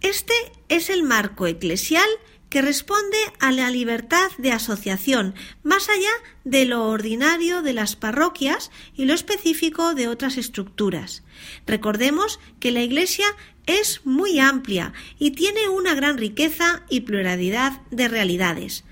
Este 0.00 0.32
es 0.68 0.88
el 0.88 1.02
marco 1.02 1.46
eclesial 1.46 2.08
que 2.48 2.62
responde 2.62 3.18
a 3.38 3.52
la 3.52 3.70
libertad 3.70 4.30
de 4.38 4.50
asociación, 4.50 5.34
más 5.62 5.88
allá 5.88 6.10
de 6.44 6.64
lo 6.64 6.88
ordinario 6.88 7.62
de 7.62 7.74
las 7.74 7.96
parroquias 7.96 8.70
y 8.96 9.04
lo 9.04 9.14
específico 9.14 9.94
de 9.94 10.08
otras 10.08 10.36
estructuras. 10.36 11.22
Recordemos 11.66 12.40
que 12.58 12.72
la 12.72 12.82
Iglesia 12.82 13.26
es 13.66 14.00
muy 14.04 14.40
amplia 14.40 14.92
y 15.18 15.30
tiene 15.30 15.68
una 15.68 15.94
gran 15.94 16.18
riqueza 16.18 16.82
y 16.88 17.02
pluralidad 17.02 17.82
de 17.90 18.08
realidades. 18.08 18.84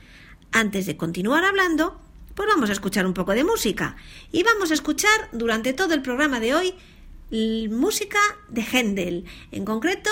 Antes 0.53 0.87
de 0.87 0.97
continuar 0.97 1.45
hablando, 1.45 2.01
pues 2.35 2.49
vamos 2.49 2.71
a 2.71 2.75
escuchar 2.75 3.07
un 3.07 3.15
poco 3.15 3.33
de 3.33 3.43
música. 3.43 3.97
Y 4.31 4.45
vamos 4.45 4.71
a 4.71 4.75
escuchar 4.75 5.31
durante 5.33 5.73
todo 5.73 5.95
el 5.95 6.03
programa 6.03 6.39
de 6.39 6.55
hoy 6.55 6.75
música 7.71 8.21
de 8.49 8.63
Händel, 8.63 9.25
en 9.51 9.65
concreto 9.65 10.11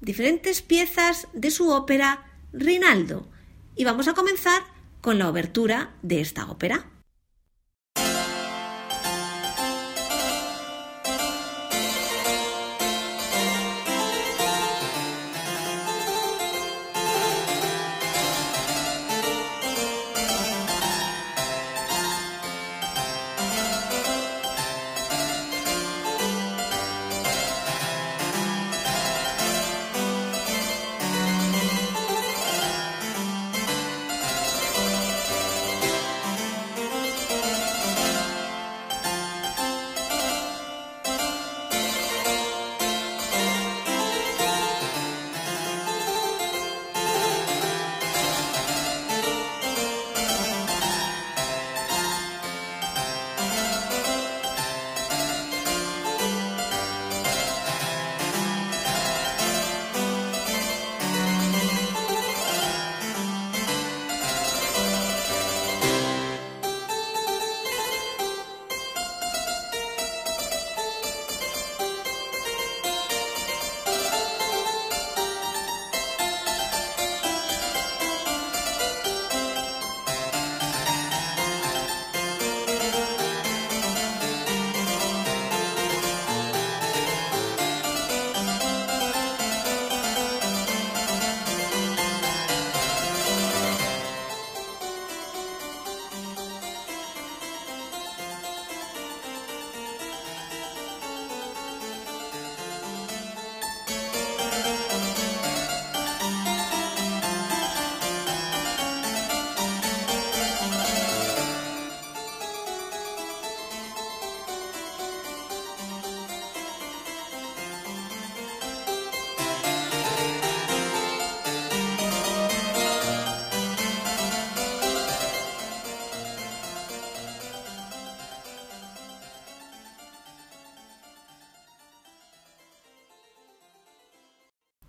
diferentes 0.00 0.62
piezas 0.62 1.28
de 1.32 1.50
su 1.50 1.70
ópera 1.70 2.26
Rinaldo 2.52 3.28
y 3.74 3.84
vamos 3.84 4.08
a 4.08 4.14
comenzar 4.14 4.62
con 5.00 5.18
la 5.18 5.28
obertura 5.28 5.94
de 6.02 6.20
esta 6.20 6.50
ópera. 6.50 6.86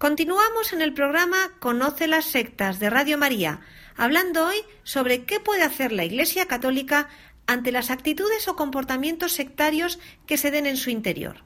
Continuamos 0.08 0.72
en 0.72 0.82
el 0.82 0.94
programa 0.94 1.52
Conoce 1.60 2.08
las 2.08 2.24
sectas 2.24 2.80
de 2.80 2.90
Radio 2.90 3.18
María, 3.18 3.60
hablando 3.98 4.48
hoy 4.48 4.56
sobre 4.84 5.26
qué 5.26 5.42
puede 5.42 5.64
hacer 5.64 5.92
la 5.92 6.06
Iglesia 6.06 6.46
Católica 6.46 7.10
ante 7.46 7.74
las 7.74 7.90
actitudes 7.92 8.48
o 8.48 8.56
comportamientos 8.56 9.34
sectarios 9.34 10.00
que 10.26 10.38
se 10.38 10.50
den 10.50 10.66
en 10.66 10.78
su 10.78 10.92
interior. 10.92 11.44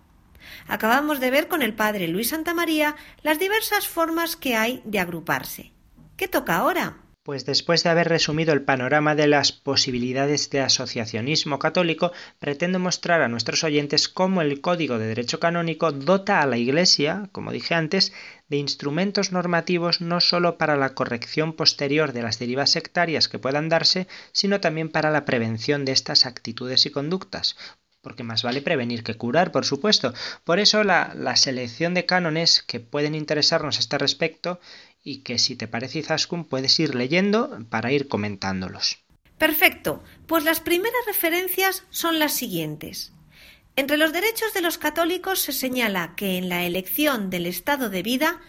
Acabamos 0.67 1.19
de 1.19 1.31
ver 1.31 1.47
con 1.47 1.63
el 1.63 1.73
padre 1.73 2.07
Luis 2.07 2.29
Santamaría 2.29 2.95
las 3.23 3.39
diversas 3.39 3.87
formas 3.87 4.35
que 4.35 4.55
hay 4.55 4.83
de 4.85 4.99
agruparse. 4.99 5.73
¿Qué 6.15 6.27
toca 6.27 6.57
ahora? 6.57 6.97
Pues 7.23 7.45
después 7.45 7.83
de 7.83 7.91
haber 7.91 8.09
resumido 8.09 8.51
el 8.51 8.63
panorama 8.63 9.13
de 9.13 9.27
las 9.27 9.51
posibilidades 9.51 10.49
de 10.49 10.61
asociacionismo 10.61 11.59
católico, 11.59 12.11
pretendo 12.39 12.79
mostrar 12.79 13.21
a 13.21 13.27
nuestros 13.27 13.63
oyentes 13.63 14.09
cómo 14.09 14.41
el 14.41 14.59
Código 14.59 14.97
de 14.97 15.05
Derecho 15.05 15.39
Canónico 15.39 15.91
dota 15.91 16.41
a 16.41 16.47
la 16.47 16.57
Iglesia, 16.57 17.29
como 17.31 17.51
dije 17.51 17.75
antes, 17.75 18.11
de 18.49 18.57
instrumentos 18.57 19.31
normativos 19.31 20.01
no 20.01 20.19
sólo 20.19 20.57
para 20.57 20.75
la 20.77 20.95
corrección 20.95 21.53
posterior 21.53 22.11
de 22.11 22.23
las 22.23 22.39
derivas 22.39 22.71
sectarias 22.71 23.27
que 23.27 23.37
puedan 23.37 23.69
darse, 23.69 24.07
sino 24.31 24.59
también 24.59 24.89
para 24.89 25.11
la 25.11 25.23
prevención 25.23 25.85
de 25.85 25.91
estas 25.91 26.25
actitudes 26.25 26.87
y 26.87 26.89
conductas, 26.89 27.55
porque 28.01 28.23
más 28.23 28.41
vale 28.41 28.63
prevenir 28.63 29.03
que 29.03 29.13
curar, 29.13 29.51
por 29.51 29.63
supuesto. 29.63 30.11
Por 30.43 30.57
eso 30.57 30.83
la, 30.83 31.13
la, 31.15 31.35
selección 31.35 31.93
de 31.93 32.07
cánones 32.07 32.63
que 32.63 32.79
pueden 32.79 33.13
interesarnos 33.13 33.77
a 33.77 33.79
este 33.79 33.99
respecto 33.99 34.59
y 35.03 35.23
que 35.23 35.37
si 35.37 35.55
te 35.55 35.67
parece 35.67 35.99
Izaskun 35.99 36.45
puedes 36.45 36.79
ir 36.79 36.95
leyendo 36.95 37.65
para 37.69 37.91
ir 37.91 38.07
comentándolos. 38.07 38.99
Perfecto, 39.37 40.03
pues 40.27 40.43
las 40.43 40.59
primeras 40.59 41.01
referencias 41.07 41.83
son 41.89 42.19
las 42.19 42.33
siguientes. 42.33 43.13
Entre 43.75 43.97
los 43.97 44.13
derechos 44.13 44.53
de 44.53 44.61
los 44.61 44.77
católicos 44.77 45.39
se 45.39 45.53
señala 45.53 46.13
que 46.15 46.37
en 46.37 46.49
la 46.49 46.65
elección 46.65 47.29
del 47.29 47.47
estado 47.47 47.89
de 47.89 48.03
vida 48.03 48.39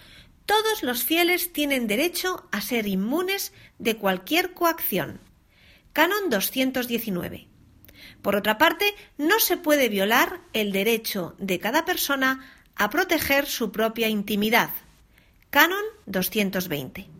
todos 0.45 0.83
los 0.83 1.05
fieles 1.05 1.53
tienen 1.53 1.87
derecho 1.87 2.49
a 2.51 2.61
ser 2.61 2.87
inmunes 2.87 3.53
de 3.79 3.97
cualquier 3.97 4.53
coacción. 4.53 5.21
Canon 5.93 6.29
219. 6.31 7.49
Por 8.21 8.37
otra 8.37 8.59
parte, 8.59 8.95
no 9.17 9.39
se 9.39 9.57
puede 9.57 9.89
violar 9.89 10.41
el 10.53 10.73
derecho 10.73 11.37
de 11.39 11.59
cada 11.59 11.85
persona 11.85 12.53
a 12.77 12.91
proteger 12.91 13.47
su 13.47 13.71
propia 13.73 14.09
intimidad. 14.09 14.71
Canon 15.53 15.85
220. 16.07 17.11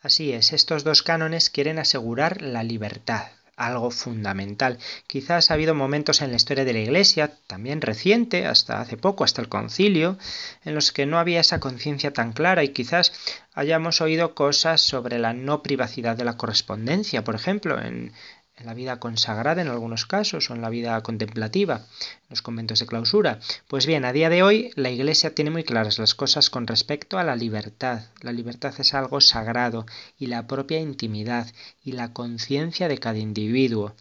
Así 0.00 0.32
es, 0.32 0.52
estos 0.52 0.84
dos 0.84 1.02
cánones 1.02 1.50
quieren 1.50 1.80
asegurar 1.80 2.40
la 2.40 2.62
libertad, 2.62 3.32
algo 3.56 3.90
fundamental. 3.90 4.78
Quizás 5.08 5.50
ha 5.50 5.54
habido 5.54 5.74
momentos 5.74 6.22
en 6.22 6.30
la 6.30 6.36
historia 6.36 6.64
de 6.64 6.74
la 6.74 6.78
Iglesia, 6.78 7.36
también 7.48 7.80
reciente, 7.80 8.46
hasta 8.46 8.80
hace 8.80 8.96
poco, 8.96 9.24
hasta 9.24 9.42
el 9.42 9.48
concilio, 9.48 10.16
en 10.64 10.76
los 10.76 10.92
que 10.92 11.06
no 11.06 11.18
había 11.18 11.40
esa 11.40 11.58
conciencia 11.58 12.12
tan 12.12 12.32
clara 12.32 12.62
y 12.62 12.68
quizás 12.68 13.12
hayamos 13.52 14.00
oído 14.00 14.36
cosas 14.36 14.80
sobre 14.80 15.18
la 15.18 15.32
no 15.32 15.64
privacidad 15.64 16.16
de 16.16 16.24
la 16.24 16.36
correspondencia, 16.36 17.24
por 17.24 17.34
ejemplo, 17.34 17.82
en, 17.82 18.12
en 18.56 18.66
la 18.66 18.74
vida 18.74 19.00
consagrada 19.00 19.62
en 19.62 19.68
algunos 19.68 20.06
casos 20.06 20.50
o 20.50 20.54
en 20.54 20.62
la 20.62 20.68
vida 20.68 21.00
contemplativa, 21.02 21.76
en 21.76 22.28
los 22.30 22.42
conventos 22.42 22.80
de 22.80 22.86
clausura. 22.86 23.40
Pues 23.68 23.86
bien, 23.86 24.04
a 24.04 24.12
día 24.12 24.28
de 24.28 24.42
hoy 24.42 24.70
la 24.74 24.90
Iglesia 24.90 25.34
tiene 25.34 25.50
muy 25.50 25.64
claras 25.64 25.98
las 25.98 26.14
cosas 26.14 26.50
con 26.50 26.66
respecto 26.66 27.18
a 27.18 27.24
la 27.24 27.36
libertad. 27.36 28.02
La 28.20 28.32
libertad 28.32 28.74
es 28.78 28.94
algo 28.94 29.20
sagrado 29.20 29.86
y 30.18 30.26
la 30.26 30.46
propia 30.46 30.80
intimidad 30.80 31.46
y 31.84 31.92
la 31.92 32.12
conciencia 32.12 32.88
de 32.88 32.98
cada 32.98 33.18
individuo. 33.18 33.94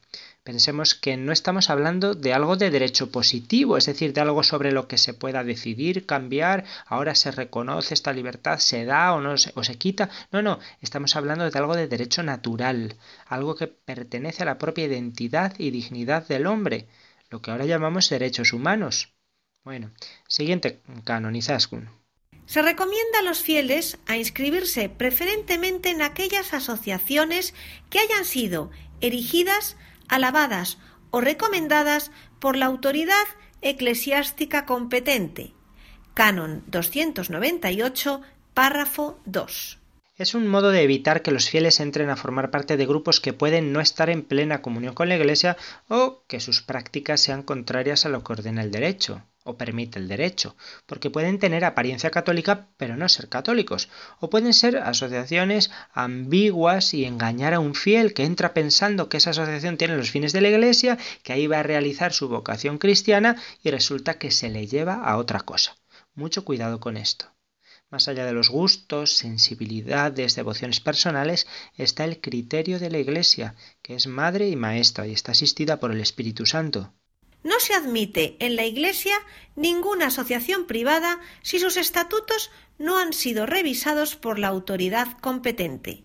Pensemos 0.44 0.96
que 0.96 1.18
no 1.18 1.32
estamos 1.32 1.70
hablando 1.70 2.16
de 2.16 2.34
algo 2.34 2.56
de 2.56 2.72
derecho 2.72 3.12
positivo, 3.12 3.78
es 3.78 3.86
decir, 3.86 4.12
de 4.12 4.22
algo 4.22 4.42
sobre 4.42 4.72
lo 4.72 4.88
que 4.88 4.98
se 4.98 5.14
pueda 5.14 5.44
decidir, 5.44 6.08
cambiar, 6.08 6.66
ahora 6.88 7.14
se 7.14 7.30
reconoce 7.30 7.94
esta 7.94 8.12
libertad, 8.12 8.58
se 8.58 8.86
da 8.86 9.14
o 9.14 9.22
no 9.22 9.38
se, 9.38 9.52
o 9.54 9.64
se 9.64 9.78
quita. 9.78 10.10
No, 10.32 10.42
no, 10.42 10.58
estamos 10.82 11.16
hablando 11.16 11.48
de 11.48 11.60
algo 11.60 11.76
de 11.76 11.88
derecho 11.88 12.24
natural, 12.24 12.96
algo 13.28 13.56
que 13.56 13.68
pertenece 13.68 14.42
a 14.42 14.48
la 14.48 14.58
propia 14.58 14.86
identidad 14.86 15.54
y 15.60 15.70
dignidad 15.70 16.28
del 16.28 16.48
hombre, 16.48 16.88
lo 17.30 17.44
que 17.44 17.52
ahora 17.52 17.66
llamamos 17.66 18.10
derechos 18.10 18.52
humanos. 18.52 19.14
Bueno, 19.64 19.92
siguiente 20.28 20.82
canonizaskun. 21.04 21.88
Se 22.48 22.64
recomienda 22.64 23.20
a 23.20 23.22
los 23.22 23.42
fieles 23.42 24.00
a 24.08 24.18
inscribirse 24.18 24.90
preferentemente 24.90 25.92
en 25.92 26.02
aquellas 26.02 26.56
asociaciones 26.56 27.54
que 27.92 28.00
hayan 28.00 28.26
sido 28.26 28.72
erigidas 29.02 29.78
alabadas 30.12 30.78
o 31.10 31.22
recomendadas 31.22 32.12
por 32.40 32.56
la 32.56 32.68
autoridad 32.68 33.26
eclesiástica 33.62 34.66
competente. 34.66 35.54
Canon 36.14 36.64
298, 36.68 38.22
párrafo 38.54 39.20
2. 39.26 39.80
Es 40.18 40.36
un 40.36 40.48
modo 40.48 40.70
de 40.70 40.84
evitar 40.84 41.24
que 41.24 41.32
los 41.32 41.50
fieles 41.50 41.80
entren 41.80 42.12
a 42.12 42.16
formar 42.16 42.52
parte 42.52 42.78
de 42.78 42.86
grupos 42.86 43.20
que 43.20 43.34
pueden 43.34 43.74
no 43.74 43.80
estar 43.80 44.12
en 44.12 44.22
plena 44.22 44.62
comunión 44.62 44.94
con 44.94 45.10
la 45.10 45.16
Iglesia 45.16 45.58
o 45.88 46.24
que 46.28 46.40
sus 46.40 46.62
prácticas 46.62 47.22
sean 47.22 47.42
contrarias 47.42 48.06
a 48.06 48.10
lo 48.10 48.24
que 48.24 48.34
ordena 48.34 48.62
el 48.62 48.70
derecho 48.70 49.24
o 49.44 49.58
permite 49.58 50.00
el 50.00 50.08
derecho, 50.08 50.56
porque 50.86 51.10
pueden 51.10 51.40
tener 51.40 51.66
apariencia 51.66 52.12
católica 52.12 52.68
pero 52.78 52.96
no 52.96 53.10
ser 53.10 53.30
católicos, 53.30 53.90
o 54.20 54.30
pueden 54.30 54.54
ser 54.54 54.78
asociaciones 54.78 55.72
ambiguas 55.94 56.94
y 56.94 57.06
engañar 57.06 57.54
a 57.54 57.60
un 57.60 57.76
fiel 57.76 58.14
que 58.14 58.26
entra 58.26 58.54
pensando 58.54 59.10
que 59.10 59.18
esa 59.18 59.32
asociación 59.32 59.78
tiene 59.78 59.98
los 59.98 60.12
fines 60.12 60.34
de 60.34 60.42
la 60.42 60.50
Iglesia, 60.50 60.98
que 61.24 61.34
ahí 61.34 61.48
va 61.48 61.60
a 61.60 61.64
realizar 61.64 62.14
su 62.14 62.30
vocación 62.30 62.78
cristiana 62.78 63.36
y 63.64 63.72
resulta 63.72 64.18
que 64.18 64.32
se 64.32 64.50
le 64.50 64.68
lleva 64.68 64.96
a 64.96 65.18
otra 65.18 65.40
cosa. 65.42 65.76
Mucho 66.14 66.44
cuidado 66.44 66.80
con 66.80 66.98
esto. 66.98 67.32
Más 67.90 68.08
allá 68.08 68.26
de 68.26 68.32
los 68.32 68.50
gustos, 68.50 69.18
sensibilidades, 69.18 70.36
devociones 70.36 70.80
personales, 70.80 71.46
está 71.76 72.06
el 72.06 72.22
criterio 72.22 72.80
de 72.80 72.90
la 72.90 73.00
Iglesia, 73.00 73.56
que 73.82 73.96
es 73.96 74.08
madre 74.08 74.48
y 74.48 74.56
maestra 74.56 75.08
y 75.08 75.12
está 75.12 75.34
asistida 75.34 75.80
por 75.80 75.92
el 75.92 76.00
Espíritu 76.00 76.46
Santo. 76.46 76.94
No 77.44 77.60
se 77.60 77.74
admite 77.74 78.36
en 78.40 78.56
la 78.56 78.66
Iglesia 78.66 79.16
ninguna 79.56 80.08
asociación 80.08 80.68
privada 80.68 81.20
si 81.42 81.60
sus 81.60 81.78
estatutos 81.78 82.52
no 82.78 82.98
han 83.00 83.14
sido 83.14 83.46
revisados 83.46 84.16
por 84.16 84.40
la 84.40 84.48
autoridad 84.48 85.18
competente. 85.20 86.04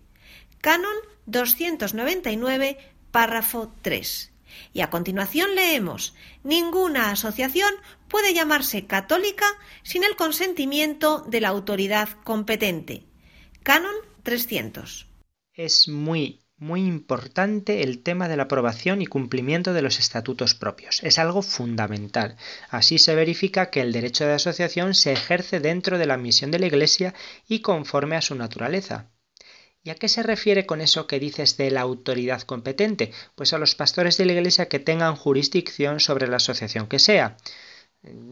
Canon 0.61 0.95
299, 1.27 2.77
párrafo 3.11 3.71
3. 3.81 4.31
Y 4.73 4.81
a 4.81 4.89
continuación 4.89 5.53
leemos 5.55 6.15
Ninguna 6.43 7.11
asociación 7.11 7.73
puede 8.07 8.33
llamarse 8.33 8.87
católica 8.87 9.45
sin 9.83 10.03
el 10.03 10.15
consentimiento 10.15 11.19
de 11.27 11.41
la 11.41 11.49
autoridad 11.49 12.09
competente. 12.23 13.03
Canon 13.63 13.95
300. 14.23 15.07
Es 15.53 15.87
muy 15.87 16.39
muy 16.57 16.85
importante 16.85 17.83
el 17.83 18.01
tema 18.01 18.27
de 18.27 18.35
la 18.35 18.43
aprobación 18.43 19.01
y 19.01 19.05
cumplimiento 19.05 19.73
de 19.73 19.83
los 19.83 19.99
estatutos 19.99 20.55
propios. 20.55 21.03
Es 21.03 21.19
algo 21.19 21.43
fundamental. 21.43 22.35
Así 22.69 22.97
se 22.97 23.13
verifica 23.13 23.69
que 23.69 23.81
el 23.81 23.91
derecho 23.91 24.25
de 24.25 24.33
asociación 24.33 24.95
se 24.95 25.13
ejerce 25.13 25.59
dentro 25.59 25.99
de 25.99 26.07
la 26.07 26.17
misión 26.17 26.49
de 26.49 26.59
la 26.59 26.65
Iglesia 26.65 27.13
y 27.47 27.59
conforme 27.59 28.15
a 28.15 28.21
su 28.21 28.33
naturaleza. 28.33 29.11
¿Y 29.83 29.91
a 29.91 29.95
qué 29.95 30.09
se 30.09 30.23
refiere 30.23 30.65
con 30.65 30.81
eso 30.81 31.07
que 31.07 31.19
dices 31.19 31.55
de 31.57 31.71
la 31.71 31.81
autoridad 31.81 32.41
competente? 32.41 33.11
Pues 33.35 33.53
a 33.53 33.59
los 33.59 33.75
pastores 33.75 34.17
de 34.17 34.25
la 34.25 34.33
Iglesia 34.33 34.67
que 34.67 34.79
tengan 34.79 35.15
jurisdicción 35.15 35.99
sobre 35.99 36.27
la 36.27 36.37
asociación 36.37 36.87
que 36.87 36.99
sea 36.99 37.37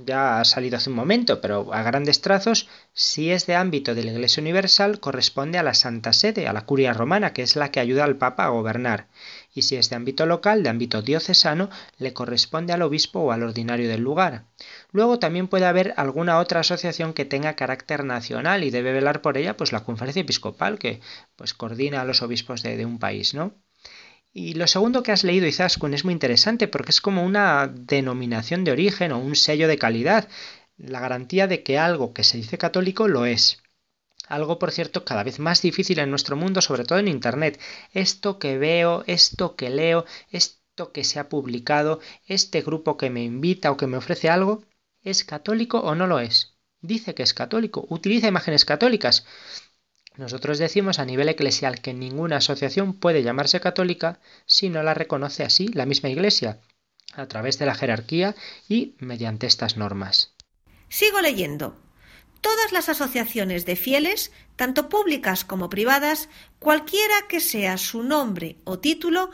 ya 0.06 0.40
ha 0.40 0.46
salido 0.46 0.78
hace 0.78 0.90
un 0.90 0.96
momento, 0.96 1.42
pero 1.42 1.74
a 1.74 1.82
grandes 1.84 2.22
trazos, 2.22 2.70
si 2.94 3.32
es 3.32 3.46
de 3.46 3.56
ámbito 3.56 3.96
de 3.96 4.04
la 4.04 4.12
Iglesia 4.12 4.42
Universal, 4.42 5.00
corresponde 5.00 5.58
a 5.58 5.64
la 5.64 5.74
Santa 5.74 6.14
Sede, 6.14 6.48
a 6.48 6.54
la 6.54 6.66
Curia 6.66 6.94
Romana, 6.94 7.34
que 7.34 7.42
es 7.42 7.56
la 7.56 7.72
que 7.72 7.80
ayuda 7.80 8.04
al 8.04 8.18
Papa 8.18 8.46
a 8.46 8.50
gobernar. 8.50 9.08
Y 9.54 9.64
si 9.64 9.76
es 9.76 9.90
de 9.90 9.96
ámbito 9.96 10.26
local, 10.26 10.64
de 10.64 10.70
ámbito 10.70 11.02
diocesano, 11.02 11.70
le 11.98 12.14
corresponde 12.14 12.74
al 12.74 12.84
obispo 12.84 13.20
o 13.22 13.32
al 13.32 13.44
ordinario 13.44 13.90
del 13.90 14.02
lugar. 14.02 14.46
Luego 14.92 15.20
también 15.20 15.48
puede 15.48 15.66
haber 15.66 15.94
alguna 15.98 16.40
otra 16.40 16.62
asociación 16.62 17.14
que 17.14 17.26
tenga 17.26 17.56
carácter 17.56 18.04
nacional 18.04 18.64
y 18.64 18.70
debe 18.70 18.94
velar 18.94 19.22
por 19.22 19.38
ella, 19.38 19.58
pues 19.58 19.72
la 19.72 19.84
conferencia 19.84 20.22
episcopal, 20.22 20.80
que 20.80 21.02
pues 21.36 21.54
coordina 21.54 22.02
a 22.02 22.06
los 22.06 22.22
obispos 22.22 22.64
de, 22.64 22.78
de 22.78 22.86
un 22.86 23.00
país, 23.00 23.34
¿no? 23.34 23.54
Y 24.38 24.56
lo 24.56 24.68
segundo 24.68 25.02
que 25.02 25.14
has 25.14 25.24
leído, 25.24 25.48
Izaskun, 25.48 25.94
es 25.94 26.04
muy 26.04 26.12
interesante 26.12 26.68
porque 26.68 26.92
es 26.92 27.00
como 27.00 27.24
una 27.24 27.68
denominación 27.68 28.66
de 28.66 28.74
origen 28.74 29.14
o 29.14 29.18
un 29.18 29.38
sello 29.38 29.70
de 29.70 29.78
calidad, 29.78 30.28
la 30.76 31.00
garantía 31.00 31.48
de 31.48 31.64
que 31.64 31.80
algo 31.80 32.14
que 32.14 32.26
se 32.26 32.36
dice 32.36 32.58
católico 32.58 33.08
lo 33.08 33.26
es. 33.26 33.64
Algo, 34.28 34.60
por 34.60 34.72
cierto, 34.72 35.06
cada 35.06 35.24
vez 35.24 35.40
más 35.40 35.62
difícil 35.62 36.00
en 36.00 36.10
nuestro 36.10 36.36
mundo, 36.36 36.60
sobre 36.60 36.84
todo 36.84 37.00
en 37.00 37.08
Internet. 37.08 37.62
Esto 37.94 38.38
que 38.38 38.58
veo, 38.58 39.06
esto 39.08 39.56
que 39.56 39.70
leo, 39.70 40.04
esto 40.32 40.92
que 40.92 41.06
se 41.06 41.20
ha 41.20 41.30
publicado, 41.30 42.02
este 42.28 42.62
grupo 42.62 42.98
que 42.98 43.10
me 43.10 43.24
invita 43.24 43.72
o 43.72 43.78
que 43.78 43.88
me 43.88 43.96
ofrece 43.96 44.30
algo, 44.30 44.66
¿es 45.02 45.24
católico 45.24 45.80
o 45.80 45.96
no 45.96 46.08
lo 46.08 46.20
es? 46.20 46.58
Dice 46.82 47.16
que 47.16 47.24
es 47.24 47.34
católico, 47.34 47.86
utiliza 47.90 48.28
imágenes 48.28 48.66
católicas. 48.66 49.26
Nosotros 50.18 50.58
decimos 50.60 51.00
a 51.00 51.06
nivel 51.06 51.30
eclesial 51.30 51.82
que 51.82 51.94
ninguna 51.94 52.38
asociación 52.38 52.94
puede 52.94 53.24
llamarse 53.24 53.60
católica 53.60 54.20
si 54.46 54.70
no 54.70 54.82
la 54.82 54.94
reconoce 54.94 55.44
así 55.44 55.68
la 55.68 55.86
misma 55.86 56.10
Iglesia, 56.10 56.62
a 57.14 57.28
través 57.28 57.60
de 57.60 57.66
la 57.66 57.76
jerarquía 57.76 58.36
y 58.70 58.96
mediante 59.00 59.48
estas 59.48 59.78
normas. 59.78 60.34
Sigo 60.90 61.22
leyendo. 61.22 61.78
Todas 62.42 62.72
las 62.72 62.90
asociaciones 62.90 63.66
de 63.66 63.76
fieles, 63.76 64.32
tanto 64.56 64.88
públicas 64.88 65.44
como 65.44 65.70
privadas, 65.70 66.30
cualquiera 66.60 67.16
que 67.28 67.40
sea 67.40 67.78
su 67.78 68.04
nombre 68.04 68.58
o 68.64 68.80
título, 68.80 69.32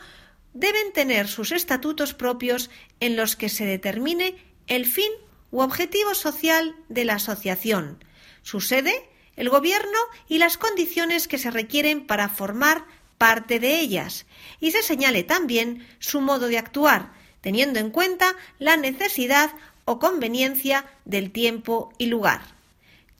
deben 0.54 0.92
tener 0.92 1.28
sus 1.28 1.52
estatutos 1.52 2.14
propios 2.14 2.70
en 3.00 3.16
los 3.16 3.36
que 3.36 3.48
se 3.48 3.66
determine 3.66 4.36
el 4.66 4.86
fin 4.86 5.10
u 5.50 5.60
objetivo 5.60 6.14
social 6.14 6.74
de 6.88 7.04
la 7.04 7.14
asociación, 7.14 8.02
su 8.42 8.60
sede, 8.60 9.11
el 9.36 9.48
gobierno 9.48 9.98
y 10.28 10.38
las 10.38 10.58
condiciones 10.58 11.28
que 11.28 11.38
se 11.38 11.50
requieren 11.50 12.06
para 12.06 12.28
formar 12.28 12.84
parte 13.18 13.60
de 13.60 13.80
ellas, 13.80 14.26
y 14.60 14.72
se 14.72 14.82
señale 14.82 15.22
también 15.22 15.86
su 15.98 16.20
modo 16.20 16.48
de 16.48 16.58
actuar, 16.58 17.12
teniendo 17.40 17.78
en 17.78 17.90
cuenta 17.90 18.34
la 18.58 18.76
necesidad 18.76 19.50
o 19.84 19.98
conveniencia 19.98 20.86
del 21.04 21.30
tiempo 21.30 21.92
y 21.98 22.06
lugar. 22.06 22.42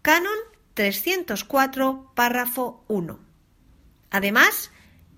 Canon 0.03 0.38
304, 0.75 2.12
párrafo 2.14 2.85
1. 2.88 3.18
Además, 4.11 4.70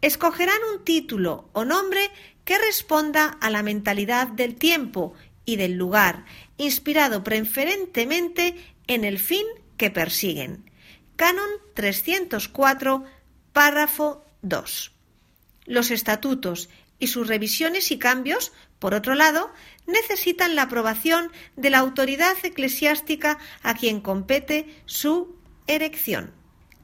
escogerán 0.02 0.58
un 0.72 0.84
título 0.84 1.48
o 1.52 1.64
nombre 1.64 2.10
que 2.44 2.58
responda 2.58 3.38
a 3.40 3.50
la 3.50 3.62
mentalidad 3.62 4.28
del 4.28 4.56
tiempo 4.56 5.14
y 5.46 5.56
del 5.56 5.72
lugar, 5.72 6.24
inspirado 6.58 7.24
preferentemente 7.24 8.56
en 8.86 9.04
el 9.04 9.18
fin 9.18 9.46
que 9.76 9.90
persiguen. 9.90 10.70
Canon 11.16 11.48
304, 11.74 13.04
párrafo 13.52 14.24
2. 14.42 14.92
Los 15.66 15.90
estatutos 15.90 16.68
y 16.98 17.06
sus 17.06 17.28
revisiones 17.28 17.90
y 17.90 17.98
cambios, 17.98 18.52
por 18.78 18.94
otro 18.94 19.14
lado, 19.14 19.50
necesitan 19.86 20.54
la 20.54 20.62
aprobación 20.62 21.30
de 21.56 21.70
la 21.70 21.78
autoridad 21.78 22.36
eclesiástica 22.42 23.38
a 23.62 23.74
quien 23.74 24.00
compete 24.00 24.74
su 24.86 25.36
erección. 25.66 26.32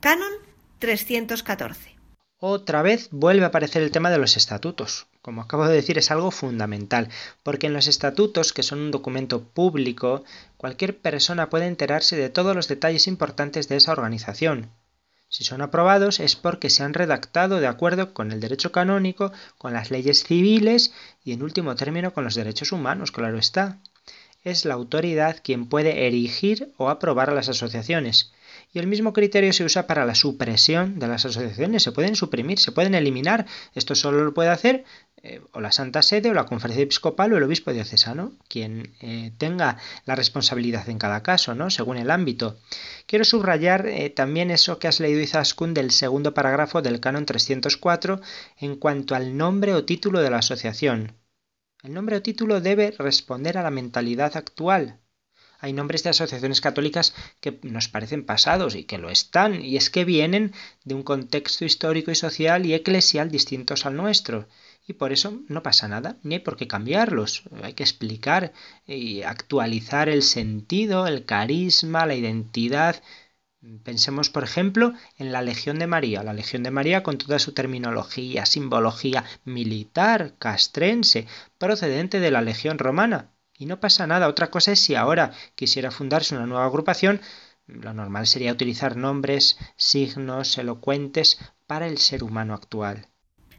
Canon 0.00 0.32
314. 0.78 1.96
Otra 2.38 2.82
vez 2.82 3.08
vuelve 3.10 3.44
a 3.44 3.48
aparecer 3.48 3.82
el 3.82 3.90
tema 3.90 4.10
de 4.10 4.18
los 4.18 4.36
estatutos. 4.36 5.08
Como 5.22 5.42
acabo 5.42 5.66
de 5.66 5.74
decir, 5.74 5.98
es 5.98 6.10
algo 6.10 6.30
fundamental, 6.30 7.10
porque 7.42 7.66
en 7.66 7.74
los 7.74 7.88
estatutos, 7.88 8.54
que 8.54 8.62
son 8.62 8.78
un 8.80 8.90
documento 8.90 9.44
público, 9.44 10.24
cualquier 10.56 10.98
persona 10.98 11.50
puede 11.50 11.66
enterarse 11.66 12.16
de 12.16 12.30
todos 12.30 12.56
los 12.56 12.68
detalles 12.68 13.06
importantes 13.06 13.68
de 13.68 13.76
esa 13.76 13.92
organización. 13.92 14.70
Si 15.28 15.44
son 15.44 15.60
aprobados 15.60 16.20
es 16.20 16.36
porque 16.36 16.70
se 16.70 16.84
han 16.84 16.94
redactado 16.94 17.60
de 17.60 17.66
acuerdo 17.66 18.14
con 18.14 18.32
el 18.32 18.40
derecho 18.40 18.72
canónico, 18.72 19.30
con 19.58 19.74
las 19.74 19.90
leyes 19.90 20.24
civiles 20.24 20.94
y, 21.22 21.32
en 21.32 21.42
último 21.42 21.76
término, 21.76 22.14
con 22.14 22.24
los 22.24 22.34
derechos 22.34 22.72
humanos, 22.72 23.12
claro 23.12 23.38
está. 23.38 23.78
Es 24.42 24.64
la 24.64 24.72
autoridad 24.72 25.42
quien 25.44 25.66
puede 25.66 26.06
erigir 26.06 26.72
o 26.78 26.88
aprobar 26.88 27.28
a 27.28 27.34
las 27.34 27.50
asociaciones 27.50 28.32
y 28.72 28.78
el 28.78 28.86
mismo 28.86 29.12
criterio 29.12 29.52
se 29.52 29.64
usa 29.64 29.86
para 29.86 30.04
la 30.04 30.14
supresión 30.14 30.98
de 30.98 31.08
las 31.08 31.24
asociaciones. 31.24 31.82
Se 31.82 31.92
pueden 31.92 32.14
suprimir, 32.14 32.58
se 32.58 32.72
pueden 32.72 32.94
eliminar. 32.94 33.46
Esto 33.74 33.94
solo 33.94 34.24
lo 34.24 34.34
puede 34.34 34.50
hacer 34.50 34.84
eh, 35.22 35.42
o 35.52 35.60
la 35.60 35.70
Santa 35.70 36.00
Sede 36.00 36.30
o 36.30 36.34
la 36.34 36.46
Conferencia 36.46 36.82
Episcopal 36.82 37.32
o 37.32 37.36
el 37.36 37.42
Obispo 37.42 37.72
Diocesano, 37.72 38.32
quien 38.48 38.94
eh, 39.00 39.32
tenga 39.36 39.76
la 40.06 40.14
responsabilidad 40.14 40.88
en 40.88 40.98
cada 40.98 41.22
caso, 41.22 41.54
¿no? 41.54 41.68
según 41.68 41.98
el 41.98 42.10
ámbito. 42.10 42.58
Quiero 43.06 43.24
subrayar 43.24 43.86
eh, 43.86 44.08
también 44.10 44.50
eso 44.50 44.78
que 44.78 44.88
has 44.88 44.98
leído, 44.98 45.20
Izaskun, 45.20 45.74
del 45.74 45.90
segundo 45.90 46.32
parágrafo 46.32 46.80
del 46.80 47.00
Canon 47.00 47.26
304 47.26 48.20
en 48.58 48.76
cuanto 48.76 49.14
al 49.14 49.36
nombre 49.36 49.74
o 49.74 49.84
título 49.84 50.20
de 50.20 50.30
la 50.30 50.38
asociación. 50.38 51.12
El 51.82 51.92
nombre 51.92 52.16
o 52.16 52.22
título 52.22 52.60
debe 52.60 52.94
responder 52.98 53.58
a 53.58 53.62
la 53.62 53.70
mentalidad 53.70 54.36
actual, 54.36 55.00
hay 55.60 55.74
nombres 55.74 56.02
de 56.02 56.10
asociaciones 56.10 56.62
católicas 56.62 57.14
que 57.40 57.58
nos 57.62 57.88
parecen 57.88 58.24
pasados 58.24 58.74
y 58.74 58.84
que 58.84 58.96
lo 58.96 59.10
están, 59.10 59.62
y 59.62 59.76
es 59.76 59.90
que 59.90 60.06
vienen 60.06 60.54
de 60.84 60.94
un 60.94 61.02
contexto 61.02 61.66
histórico 61.66 62.10
y 62.10 62.14
social 62.14 62.64
y 62.64 62.72
eclesial 62.72 63.30
distintos 63.30 63.84
al 63.84 63.96
nuestro. 63.96 64.48
Y 64.90 64.94
por 64.94 65.12
eso 65.12 65.40
no 65.46 65.62
pasa 65.62 65.86
nada, 65.86 66.16
ni 66.24 66.34
hay 66.34 66.40
por 66.40 66.56
qué 66.56 66.66
cambiarlos. 66.66 67.44
Hay 67.62 67.74
que 67.74 67.84
explicar 67.84 68.52
y 68.88 69.22
actualizar 69.22 70.08
el 70.08 70.24
sentido, 70.24 71.06
el 71.06 71.24
carisma, 71.24 72.06
la 72.06 72.16
identidad. 72.16 73.00
Pensemos, 73.84 74.30
por 74.30 74.42
ejemplo, 74.42 74.92
en 75.16 75.30
la 75.30 75.42
Legión 75.42 75.78
de 75.78 75.86
María, 75.86 76.24
la 76.24 76.32
Legión 76.32 76.64
de 76.64 76.72
María 76.72 77.04
con 77.04 77.18
toda 77.18 77.38
su 77.38 77.52
terminología, 77.52 78.46
simbología 78.46 79.22
militar, 79.44 80.34
castrense, 80.40 81.28
procedente 81.56 82.18
de 82.18 82.32
la 82.32 82.42
Legión 82.42 82.76
romana. 82.76 83.30
Y 83.56 83.66
no 83.66 83.78
pasa 83.78 84.08
nada. 84.08 84.26
Otra 84.26 84.50
cosa 84.50 84.72
es 84.72 84.80
si 84.80 84.96
ahora 84.96 85.30
quisiera 85.54 85.92
fundarse 85.92 86.34
una 86.34 86.46
nueva 86.46 86.66
agrupación, 86.66 87.20
lo 87.68 87.94
normal 87.94 88.26
sería 88.26 88.50
utilizar 88.50 88.96
nombres, 88.96 89.56
signos 89.76 90.58
elocuentes 90.58 91.38
para 91.68 91.86
el 91.86 91.98
ser 91.98 92.24
humano 92.24 92.54
actual. 92.54 93.06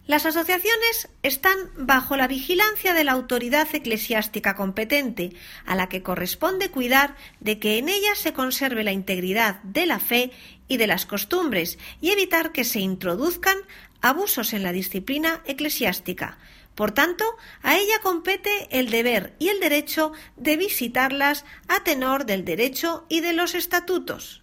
Las 0.08 0.26
asociaciones 0.26 1.10
están 1.24 1.58
bajo 1.78 2.18
la 2.18 2.28
vigilancia 2.28 2.94
de 2.94 3.04
la 3.04 3.12
autoridad 3.12 3.68
eclesiástica 3.74 4.56
competente, 4.56 5.34
a 5.66 5.76
la 5.76 5.90
que 5.90 6.02
corresponde 6.02 6.72
cuidar 6.72 7.16
de 7.40 7.60
que 7.60 7.78
en 7.78 7.88
ellas 7.88 8.18
se 8.18 8.34
conserve 8.34 8.84
la 8.84 8.92
integridad 8.92 9.62
de 9.64 9.86
la 9.86 10.00
fe 10.00 10.32
y 10.68 10.78
de 10.78 10.88
las 10.88 11.06
costumbres 11.06 11.78
y 12.02 12.10
evitar 12.10 12.52
que 12.52 12.64
se 12.64 12.80
introduzcan 12.80 13.58
abusos 14.02 14.54
en 14.54 14.64
la 14.64 14.72
disciplina 14.72 15.42
eclesiástica, 15.46 16.40
por 16.76 16.92
tanto, 16.92 17.26
a 17.62 17.78
ella 17.78 18.00
compete 18.02 18.68
el 18.72 18.90
deber 18.90 19.36
y 19.40 19.50
el 19.50 19.60
derecho 19.60 20.14
de 20.38 20.58
visitarlas 20.58 21.46
a 21.68 21.84
tenor 21.84 22.26
del 22.26 22.46
derecho 22.46 23.06
y 23.10 23.20
de 23.20 23.34
los 23.34 23.56
estatutos, 23.56 24.42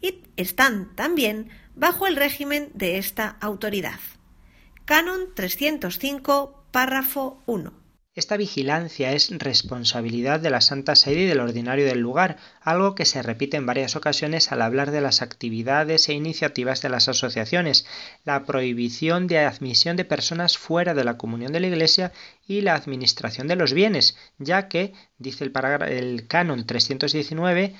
y 0.00 0.22
están 0.36 0.94
también 0.96 1.50
bajo 1.74 2.06
el 2.06 2.16
régimen 2.16 2.70
de 2.74 2.98
esta 2.98 3.36
autoridad. 3.40 4.00
Canon 4.86 5.34
305, 5.34 6.68
párrafo 6.70 7.42
1. 7.46 7.72
Esta 8.14 8.36
vigilancia 8.36 9.10
es 9.10 9.36
responsabilidad 9.36 10.38
de 10.38 10.48
la 10.48 10.60
Santa 10.60 10.94
Sede 10.94 11.22
y 11.22 11.26
del 11.26 11.40
ordinario 11.40 11.84
del 11.84 11.98
lugar, 11.98 12.36
algo 12.60 12.94
que 12.94 13.04
se 13.04 13.20
repite 13.20 13.56
en 13.56 13.66
varias 13.66 13.96
ocasiones 13.96 14.52
al 14.52 14.62
hablar 14.62 14.92
de 14.92 15.00
las 15.00 15.22
actividades 15.22 16.08
e 16.08 16.12
iniciativas 16.12 16.82
de 16.82 16.88
las 16.88 17.08
asociaciones, 17.08 17.84
la 18.24 18.44
prohibición 18.44 19.26
de 19.26 19.40
admisión 19.40 19.96
de 19.96 20.04
personas 20.04 20.56
fuera 20.56 20.94
de 20.94 21.02
la 21.02 21.18
comunión 21.18 21.52
de 21.52 21.58
la 21.58 21.66
Iglesia 21.66 22.12
y 22.46 22.60
la 22.60 22.74
administración 22.74 23.48
de 23.48 23.56
los 23.56 23.72
bienes, 23.72 24.16
ya 24.38 24.68
que, 24.68 24.92
dice 25.18 25.42
el, 25.42 26.26
canon 26.28 26.64
319, 26.64 27.74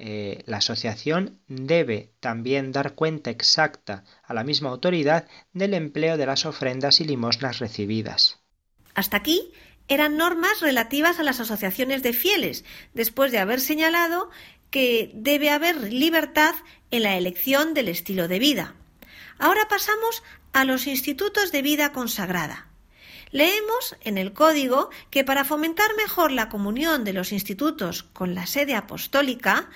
eh, 0.00 0.44
la 0.46 0.58
asociación 0.58 1.40
debe 1.48 2.12
también 2.20 2.70
dar 2.70 2.94
cuenta 2.94 3.30
exacta 3.30 4.04
a 4.22 4.32
la 4.32 4.44
misma 4.44 4.68
autoridad 4.68 5.26
del 5.52 5.74
empleo 5.74 6.16
de 6.16 6.26
las 6.26 6.46
ofrendas 6.46 7.00
y 7.00 7.04
limosnas 7.04 7.58
recibidas. 7.58 8.38
Hasta 8.94 9.16
aquí 9.16 9.52
eran 9.88 10.16
normas 10.16 10.60
relativas 10.60 11.18
a 11.18 11.24
las 11.24 11.40
asociaciones 11.40 12.04
de 12.04 12.12
fieles, 12.12 12.64
después 12.94 13.32
de 13.32 13.38
haber 13.38 13.60
señalado 13.60 14.30
que 14.70 15.10
debe 15.14 15.50
haber 15.50 15.92
libertad 15.92 16.54
en 16.92 17.02
la 17.02 17.16
elección 17.16 17.74
del 17.74 17.88
estilo 17.88 18.28
de 18.28 18.38
vida. 18.38 18.74
Ahora 19.38 19.66
pasamos 19.68 20.22
a 20.52 20.64
los 20.64 20.86
institutos 20.86 21.50
de 21.50 21.62
vida 21.62 21.92
consagrada. 21.92 22.67
Leemos 23.30 23.96
en 24.02 24.18
el 24.18 24.32
código 24.32 24.90
que 25.10 25.24
para 25.24 25.44
fomentar 25.44 25.94
mejor 25.96 26.32
la 26.32 26.48
comunión 26.48 27.04
de 27.04 27.12
los 27.12 27.32
institutos 27.32 28.02
con 28.02 28.34
la 28.34 28.46
sede 28.46 28.74
apostólica, 28.74 29.68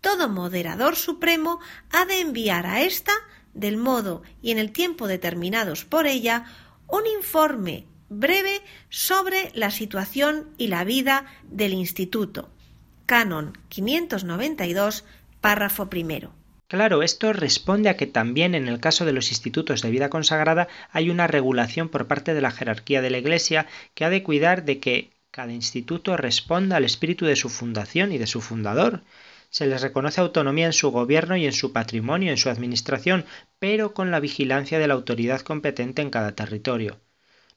todo 0.00 0.28
moderador 0.28 0.96
supremo 0.96 1.60
ha 1.90 2.04
de 2.04 2.20
enviar 2.20 2.66
a 2.66 2.82
ésta, 2.82 3.12
del 3.54 3.76
modo 3.76 4.22
y 4.42 4.52
en 4.52 4.58
el 4.58 4.72
tiempo 4.72 5.08
determinados 5.08 5.84
por 5.84 6.06
ella, 6.06 6.44
un 6.86 7.06
informe 7.06 7.86
breve 8.08 8.62
sobre 8.88 9.50
la 9.54 9.70
situación 9.70 10.50
y 10.56 10.68
la 10.68 10.84
vida 10.84 11.26
del 11.44 11.72
Instituto. 11.72 12.50
Canon 13.06 13.56
592, 13.68 15.04
párrafo 15.40 15.88
primero. 15.88 16.37
Claro, 16.68 17.02
esto 17.02 17.32
responde 17.32 17.88
a 17.88 17.96
que 17.96 18.06
también 18.06 18.54
en 18.54 18.68
el 18.68 18.78
caso 18.78 19.06
de 19.06 19.14
los 19.14 19.30
institutos 19.30 19.80
de 19.80 19.90
vida 19.90 20.10
consagrada 20.10 20.68
hay 20.90 21.08
una 21.08 21.26
regulación 21.26 21.88
por 21.88 22.06
parte 22.06 22.34
de 22.34 22.42
la 22.42 22.50
jerarquía 22.50 23.00
de 23.00 23.08
la 23.08 23.16
Iglesia 23.16 23.66
que 23.94 24.04
ha 24.04 24.10
de 24.10 24.22
cuidar 24.22 24.64
de 24.66 24.78
que 24.78 25.10
cada 25.30 25.52
instituto 25.52 26.18
responda 26.18 26.76
al 26.76 26.84
espíritu 26.84 27.24
de 27.24 27.36
su 27.36 27.48
fundación 27.48 28.12
y 28.12 28.18
de 28.18 28.26
su 28.26 28.42
fundador. 28.42 29.02
Se 29.48 29.66
les 29.66 29.80
reconoce 29.80 30.20
autonomía 30.20 30.66
en 30.66 30.74
su 30.74 30.90
gobierno 30.90 31.38
y 31.38 31.46
en 31.46 31.54
su 31.54 31.72
patrimonio, 31.72 32.30
en 32.30 32.36
su 32.36 32.50
administración, 32.50 33.24
pero 33.58 33.94
con 33.94 34.10
la 34.10 34.20
vigilancia 34.20 34.78
de 34.78 34.88
la 34.88 34.94
autoridad 34.94 35.40
competente 35.40 36.02
en 36.02 36.10
cada 36.10 36.32
territorio. 36.32 37.00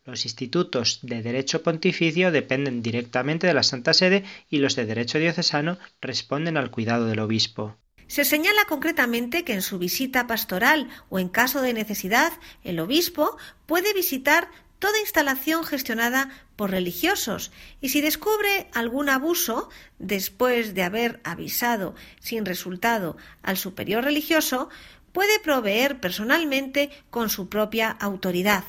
Los 0.05 0.23
institutos 0.23 0.99
de 1.01 1.21
derecho 1.21 1.63
pontificio 1.63 2.31
dependen 2.31 2.81
directamente 2.81 3.45
de 3.45 3.53
la 3.53 3.63
Santa 3.63 3.93
Sede 3.93 4.23
y 4.49 4.59
los 4.59 4.77
de 4.77 4.85
derecho 4.85 5.19
diocesano 5.19 5.77
responden 5.99 6.55
al 6.55 6.71
cuidado 6.71 7.07
del 7.07 7.19
obispo. 7.19 7.75
Se 8.11 8.25
señala 8.25 8.65
concretamente 8.65 9.45
que 9.45 9.53
en 9.53 9.61
su 9.61 9.79
visita 9.79 10.27
pastoral 10.27 10.89
o 11.09 11.17
en 11.17 11.29
caso 11.29 11.61
de 11.61 11.71
necesidad, 11.71 12.33
el 12.61 12.81
obispo 12.81 13.37
puede 13.65 13.93
visitar 13.93 14.49
toda 14.79 14.99
instalación 14.99 15.63
gestionada 15.63 16.29
por 16.57 16.71
religiosos 16.71 17.53
y 17.79 17.87
si 17.87 18.01
descubre 18.01 18.67
algún 18.73 19.07
abuso, 19.07 19.69
después 19.97 20.73
de 20.73 20.83
haber 20.83 21.21
avisado 21.23 21.95
sin 22.19 22.45
resultado 22.45 23.15
al 23.43 23.55
superior 23.55 24.03
religioso, 24.03 24.67
puede 25.13 25.39
proveer 25.39 26.01
personalmente 26.01 26.89
con 27.11 27.29
su 27.29 27.47
propia 27.47 27.91
autoridad. 27.91 28.65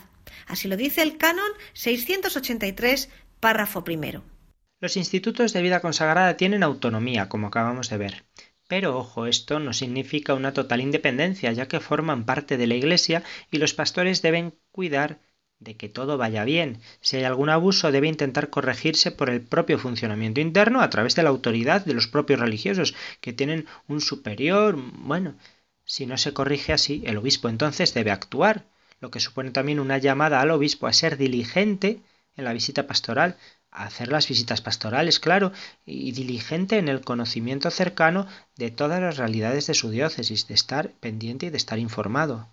Así 0.46 0.68
lo 0.68 0.76
dice 0.76 1.02
el 1.02 1.18
canon 1.18 1.50
683, 1.72 3.10
párrafo 3.40 3.82
primero. 3.82 4.22
Los 4.78 4.96
institutos 4.96 5.52
de 5.52 5.62
vida 5.62 5.80
consagrada 5.80 6.36
tienen 6.36 6.62
autonomía, 6.62 7.28
como 7.28 7.48
acabamos 7.48 7.90
de 7.90 7.96
ver. 7.98 8.24
Pero 8.72 8.96
ojo, 8.96 9.26
esto 9.26 9.60
no 9.60 9.74
significa 9.74 10.32
una 10.32 10.54
total 10.54 10.80
independencia, 10.80 11.52
ya 11.52 11.68
que 11.68 11.78
forman 11.78 12.24
parte 12.24 12.56
de 12.56 12.66
la 12.66 12.74
Iglesia 12.74 13.22
y 13.50 13.58
los 13.58 13.74
pastores 13.74 14.22
deben 14.22 14.54
cuidar 14.70 15.20
de 15.58 15.76
que 15.76 15.90
todo 15.90 16.16
vaya 16.16 16.42
bien. 16.44 16.80
Si 17.02 17.18
hay 17.18 17.24
algún 17.24 17.50
abuso 17.50 17.92
debe 17.92 18.08
intentar 18.08 18.48
corregirse 18.48 19.10
por 19.10 19.28
el 19.28 19.42
propio 19.42 19.78
funcionamiento 19.78 20.40
interno 20.40 20.80
a 20.80 20.88
través 20.88 21.14
de 21.14 21.22
la 21.22 21.28
autoridad 21.28 21.84
de 21.84 21.92
los 21.92 22.08
propios 22.08 22.40
religiosos, 22.40 22.94
que 23.20 23.34
tienen 23.34 23.66
un 23.88 24.00
superior. 24.00 24.74
Bueno, 24.94 25.34
si 25.84 26.06
no 26.06 26.16
se 26.16 26.32
corrige 26.32 26.72
así, 26.72 27.02
el 27.04 27.18
obispo 27.18 27.50
entonces 27.50 27.92
debe 27.92 28.10
actuar, 28.10 28.64
lo 29.00 29.10
que 29.10 29.20
supone 29.20 29.50
también 29.50 29.80
una 29.80 29.98
llamada 29.98 30.40
al 30.40 30.50
obispo 30.50 30.86
a 30.86 30.94
ser 30.94 31.18
diligente 31.18 32.00
en 32.38 32.44
la 32.44 32.54
visita 32.54 32.86
pastoral, 32.86 33.36
hacer 33.72 34.08
las 34.08 34.28
visitas 34.28 34.60
pastorales, 34.60 35.18
claro, 35.18 35.52
y 35.84 36.12
diligente 36.12 36.78
en 36.78 36.88
el 36.88 37.00
conocimiento 37.00 37.70
cercano 37.70 38.26
de 38.56 38.70
todas 38.70 39.00
las 39.00 39.16
realidades 39.16 39.66
de 39.66 39.74
su 39.74 39.90
diócesis, 39.90 40.46
de 40.46 40.54
estar 40.54 40.92
pendiente 41.00 41.46
y 41.46 41.50
de 41.50 41.56
estar 41.56 41.78
informado. 41.78 42.48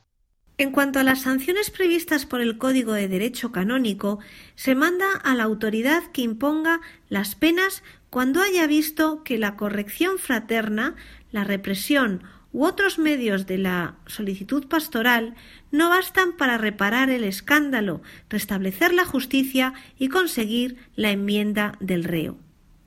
En 0.58 0.71
cuanto 0.71 0.99
a 0.99 1.03
las 1.03 1.21
sanciones 1.21 1.71
previstas 1.71 2.25
por 2.25 2.41
el 2.41 2.58
Código 2.58 2.91
de 2.91 3.08
Derecho 3.08 3.51
Canónico, 3.51 4.19
se 4.55 4.75
manda 4.75 5.08
a 5.23 5.34
la 5.36 5.43
autoridad 5.43 6.03
que 6.12 6.21
imponga 6.21 6.82
las 7.08 7.36
penas 7.36 7.82
cuando 8.10 8.41
haya 8.41 8.67
visto 8.67 9.23
que 9.23 9.38
la 9.38 9.55
corrección 9.55 10.17
fraterna, 10.17 10.95
la 11.32 11.43
represión 11.43 12.23
u 12.52 12.66
otros 12.66 12.98
medios 12.98 13.46
de 13.46 13.58
la 13.58 13.96
solicitud 14.08 14.68
pastoral 14.68 15.36
no 15.72 15.90
bastan 15.90 16.36
para 16.38 16.58
reparar 16.58 17.10
el 17.10 17.24
escándalo, 17.24 18.02
restablecer 18.30 18.94
la 18.94 19.06
justicia 19.06 19.74
y 19.98 20.10
conseguir 20.10 20.78
la 20.96 21.12
enmienda 21.12 21.78
del 21.80 22.04
reo. 22.04 22.38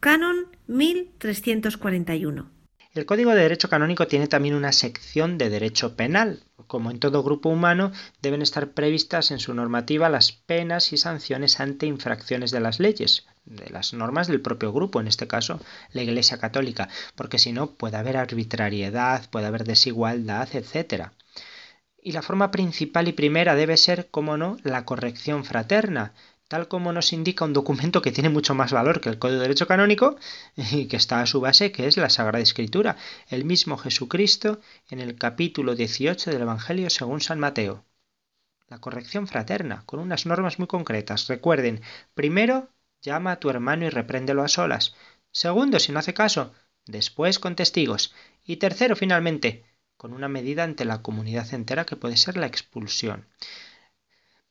Canon 0.00 0.46
1341. 0.66 2.61
El 2.94 3.06
Código 3.06 3.30
de 3.30 3.40
Derecho 3.40 3.70
Canónico 3.70 4.06
tiene 4.06 4.26
también 4.28 4.54
una 4.54 4.70
sección 4.70 5.38
de 5.38 5.48
derecho 5.48 5.96
penal. 5.96 6.44
Como 6.66 6.90
en 6.90 6.98
todo 6.98 7.22
grupo 7.22 7.48
humano, 7.48 7.90
deben 8.20 8.42
estar 8.42 8.72
previstas 8.72 9.30
en 9.30 9.38
su 9.38 9.54
normativa 9.54 10.10
las 10.10 10.32
penas 10.32 10.92
y 10.92 10.98
sanciones 10.98 11.58
ante 11.58 11.86
infracciones 11.86 12.50
de 12.50 12.60
las 12.60 12.80
leyes, 12.80 13.24
de 13.46 13.70
las 13.70 13.94
normas 13.94 14.28
del 14.28 14.42
propio 14.42 14.74
grupo, 14.74 15.00
en 15.00 15.08
este 15.08 15.26
caso 15.26 15.58
la 15.92 16.02
Iglesia 16.02 16.36
Católica, 16.36 16.90
porque 17.14 17.38
si 17.38 17.52
no 17.52 17.70
puede 17.70 17.96
haber 17.96 18.18
arbitrariedad, 18.18 19.26
puede 19.30 19.46
haber 19.46 19.64
desigualdad, 19.64 20.50
etc. 20.52 21.12
Y 21.96 22.12
la 22.12 22.20
forma 22.20 22.50
principal 22.50 23.08
y 23.08 23.12
primera 23.12 23.54
debe 23.54 23.78
ser, 23.78 24.10
como 24.10 24.36
no, 24.36 24.58
la 24.64 24.84
corrección 24.84 25.46
fraterna, 25.46 26.12
tal 26.52 26.68
como 26.68 26.92
nos 26.92 27.14
indica 27.14 27.46
un 27.46 27.54
documento 27.54 28.02
que 28.02 28.12
tiene 28.12 28.28
mucho 28.28 28.54
más 28.54 28.72
valor 28.72 29.00
que 29.00 29.08
el 29.08 29.18
Código 29.18 29.38
de 29.38 29.44
Derecho 29.44 29.66
Canónico 29.66 30.16
y 30.54 30.84
que 30.86 30.98
está 30.98 31.22
a 31.22 31.26
su 31.26 31.40
base, 31.40 31.72
que 31.72 31.86
es 31.86 31.96
la 31.96 32.10
Sagrada 32.10 32.42
Escritura, 32.42 32.98
el 33.30 33.46
mismo 33.46 33.78
Jesucristo 33.78 34.60
en 34.90 35.00
el 35.00 35.16
capítulo 35.16 35.74
18 35.74 36.30
del 36.30 36.42
Evangelio 36.42 36.90
según 36.90 37.22
San 37.22 37.40
Mateo. 37.40 37.86
La 38.68 38.80
corrección 38.80 39.28
fraterna, 39.28 39.84
con 39.86 39.98
unas 39.98 40.26
normas 40.26 40.58
muy 40.58 40.68
concretas. 40.68 41.26
Recuerden, 41.26 41.80
primero, 42.12 42.68
llama 43.00 43.32
a 43.32 43.40
tu 43.40 43.48
hermano 43.48 43.86
y 43.86 43.88
repréndelo 43.88 44.42
a 44.42 44.48
solas. 44.48 44.94
Segundo, 45.30 45.78
si 45.78 45.90
no 45.90 46.00
hace 46.00 46.12
caso, 46.12 46.52
después 46.84 47.38
con 47.38 47.56
testigos. 47.56 48.12
Y 48.44 48.56
tercero, 48.56 48.94
finalmente, 48.94 49.64
con 49.96 50.12
una 50.12 50.28
medida 50.28 50.64
ante 50.64 50.84
la 50.84 51.00
comunidad 51.00 51.54
entera 51.54 51.86
que 51.86 51.96
puede 51.96 52.18
ser 52.18 52.36
la 52.36 52.46
expulsión. 52.46 53.26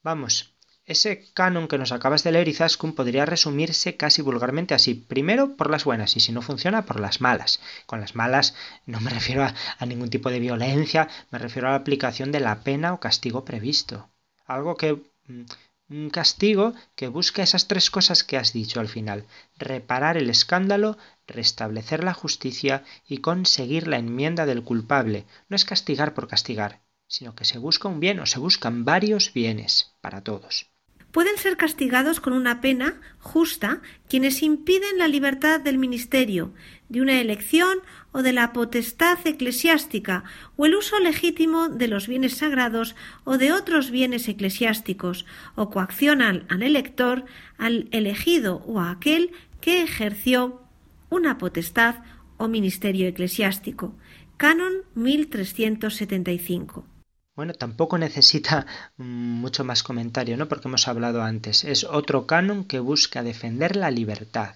Vamos, 0.02 0.51
ese 0.92 1.32
canon 1.34 1.68
que 1.68 1.78
nos 1.78 1.92
acabas 1.92 2.24
de 2.24 2.32
leer, 2.32 2.48
Izaskun, 2.48 2.94
podría 2.94 3.26
resumirse 3.26 3.98
casi 3.98 4.22
vulgarmente 4.22 4.74
así. 4.74 4.94
Primero, 4.94 5.56
por 5.56 5.70
las 5.70 5.86
buenas, 5.86 6.16
y 6.18 6.20
si 6.20 6.32
no 6.32 6.42
funciona, 6.42 6.86
por 6.86 7.00
las 7.00 7.22
malas. 7.22 7.60
Con 7.86 8.02
las 8.02 8.16
malas 8.16 8.56
no 8.86 9.00
me 9.00 9.10
refiero 9.10 9.44
a, 9.44 9.54
a 9.80 9.86
ningún 9.86 10.10
tipo 10.10 10.30
de 10.30 10.40
violencia, 10.40 11.08
me 11.32 11.40
refiero 11.40 11.68
a 11.68 11.72
la 11.72 11.78
aplicación 11.78 12.32
de 12.32 12.42
la 12.42 12.64
pena 12.64 12.94
o 12.94 13.00
castigo 13.00 13.46
previsto. 13.46 14.10
Algo 14.46 14.76
que 14.76 14.94
mm, 15.28 15.46
un 15.92 16.10
castigo 16.10 16.74
que 16.96 17.08
busca 17.10 17.44
esas 17.44 17.68
tres 17.68 17.90
cosas 17.90 18.24
que 18.24 18.38
has 18.38 18.54
dicho 18.54 18.80
al 18.80 18.88
final, 18.88 19.26
reparar 19.58 20.18
el 20.18 20.30
escándalo, 20.30 20.98
restablecer 21.28 22.04
la 22.04 22.14
justicia 22.14 22.84
y 23.08 23.18
conseguir 23.18 23.88
la 23.88 23.98
enmienda 23.98 24.46
del 24.46 24.64
culpable. 24.64 25.26
No 25.50 25.56
es 25.56 25.66
castigar 25.66 26.14
por 26.14 26.28
castigar, 26.28 26.82
sino 27.08 27.36
que 27.36 27.46
se 27.46 27.58
busca 27.58 27.90
un 27.90 28.00
bien 28.00 28.20
o 28.20 28.26
se 28.26 28.40
buscan 28.40 28.86
varios 28.86 29.34
bienes 29.34 29.94
para 30.02 30.22
todos 30.24 30.71
pueden 31.12 31.38
ser 31.38 31.58
castigados 31.58 32.20
con 32.20 32.34
una 32.34 32.62
pena 32.62 33.00
justa 33.20 33.82
quienes 34.08 34.42
impiden 34.42 34.98
la 34.98 35.08
libertad 35.08 35.60
del 35.60 35.78
ministerio, 35.78 36.54
de 36.90 37.02
una 37.02 37.22
elección 37.22 37.80
o 38.12 38.22
de 38.22 38.34
la 38.34 38.54
potestad 38.54 39.18
eclesiástica 39.26 40.24
o 40.58 40.66
el 40.66 40.76
uso 40.76 41.00
legítimo 41.00 41.70
de 41.70 41.88
los 41.88 42.08
bienes 42.08 42.38
sagrados 42.38 42.96
o 43.24 43.38
de 43.38 43.54
otros 43.54 43.92
bienes 43.92 44.28
eclesiásticos, 44.28 45.26
o 45.56 45.70
coaccionan 45.70 46.46
al 46.50 46.64
elector, 46.64 47.26
al 47.58 47.88
elegido 47.92 48.64
o 48.66 48.80
a 48.80 48.92
aquel 48.92 49.32
que 49.62 49.84
ejerció 49.84 50.62
una 51.10 51.38
potestad 51.38 51.96
o 52.38 52.48
ministerio 52.48 53.08
eclesiástico. 53.08 53.94
Canon 54.38 54.74
1375. 54.96 56.91
Bueno, 57.36 57.54
tampoco 57.54 57.98
necesita 57.98 58.66
mm, 58.98 59.04
mucho 59.04 59.64
más 59.64 59.84
comentario, 59.84 60.38
¿no? 60.38 60.48
Porque 60.48 60.68
hemos 60.68 60.88
hablado 60.88 61.22
antes. 61.24 61.64
Es 61.64 61.84
otro 61.84 62.28
canon 62.28 62.64
que 62.66 62.80
busca 62.80 63.24
defender 63.24 63.76
la 63.76 63.92
libertad. 63.92 64.56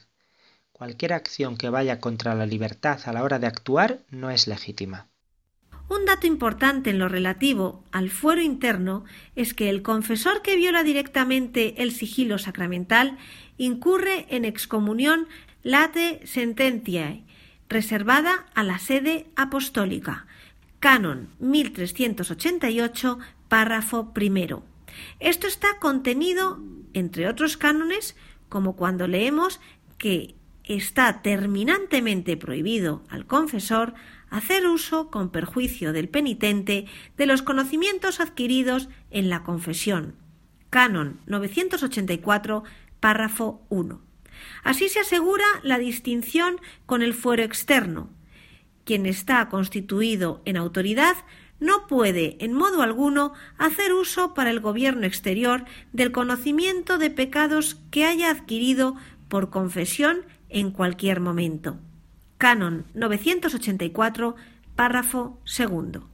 Cualquier 0.71 1.13
acción 1.13 1.55
que 1.55 1.69
vaya 1.69 2.01
contra 2.01 2.35
la 2.35 2.45
libertad 2.45 2.99
a 3.05 3.13
la 3.13 3.23
hora 3.23 3.39
de 3.39 3.47
actuar 3.47 3.99
no 4.09 4.29
es 4.29 4.47
legítima. 4.47 5.07
Un 5.88 6.05
dato 6.05 6.25
importante 6.25 6.89
en 6.89 6.99
lo 6.99 7.07
relativo 7.07 7.83
al 7.91 8.09
fuero 8.09 8.41
interno 8.41 9.05
es 9.35 9.53
que 9.53 9.69
el 9.69 9.83
confesor 9.83 10.41
que 10.41 10.55
viola 10.55 10.83
directamente 10.83 11.81
el 11.83 11.91
sigilo 11.91 12.39
sacramental 12.39 13.17
incurre 13.57 14.25
en 14.29 14.45
excomunión 14.45 15.27
late 15.61 16.21
sententiae, 16.25 17.23
reservada 17.69 18.47
a 18.55 18.63
la 18.63 18.79
sede 18.79 19.27
apostólica, 19.35 20.25
Canon 20.86 21.30
1388, 21.39 23.17
párrafo 23.50 24.13
primero. 24.13 24.63
Esto 25.19 25.48
está 25.48 25.80
contenido, 25.80 26.62
entre 26.93 27.28
otros 27.28 27.58
cánones, 27.58 28.15
como 28.50 28.76
cuando 28.76 29.08
leemos 29.08 29.60
que 29.98 30.36
está 30.63 31.24
terminantemente 31.24 32.38
prohibido 32.38 33.04
al 33.10 33.26
confesor 33.26 33.95
hacer 34.30 34.67
uso 34.67 35.10
con 35.10 35.32
perjuicio 35.32 35.91
del 35.91 36.08
penitente 36.08 36.86
de 37.17 37.26
los 37.26 37.41
conocimientos 37.41 38.19
adquiridos 38.19 38.88
en 39.10 39.32
la 39.32 39.41
confesión. 39.41 40.13
Canon 40.69 41.19
984, 41.26 42.63
párrafo 43.00 43.65
1. 43.69 44.02
Así 44.63 44.89
se 44.89 45.00
asegura 45.00 45.45
la 45.63 45.80
distinción 45.80 46.62
con 46.86 47.02
el 47.02 47.15
fuero 47.15 47.41
externo, 47.41 48.12
quien 48.86 49.06
está 49.06 49.50
constituido 49.50 50.41
en 50.45 50.58
autoridad 50.58 51.17
no 51.60 51.88
puede 51.88 52.38
en 52.39 52.54
modo 52.54 52.82
alguno 52.82 53.34
hacer 53.58 53.93
uso 53.93 54.34
para 54.34 54.52
el 54.52 54.60
gobierno 54.60 55.06
exterior 55.06 55.65
del 55.93 56.12
conocimiento 56.12 56.98
de 56.98 57.10
pecados 57.10 57.78
que 57.91 58.06
haya 58.06 58.30
adquirido 58.30 58.95
por 59.28 59.50
confesión 59.50 60.26
en 60.50 60.71
cualquier 60.71 61.19
momento. 61.19 61.78
Canon 62.38 62.86
984, 62.93 64.36
párrafo 64.76 65.39
segundo. 65.45 66.08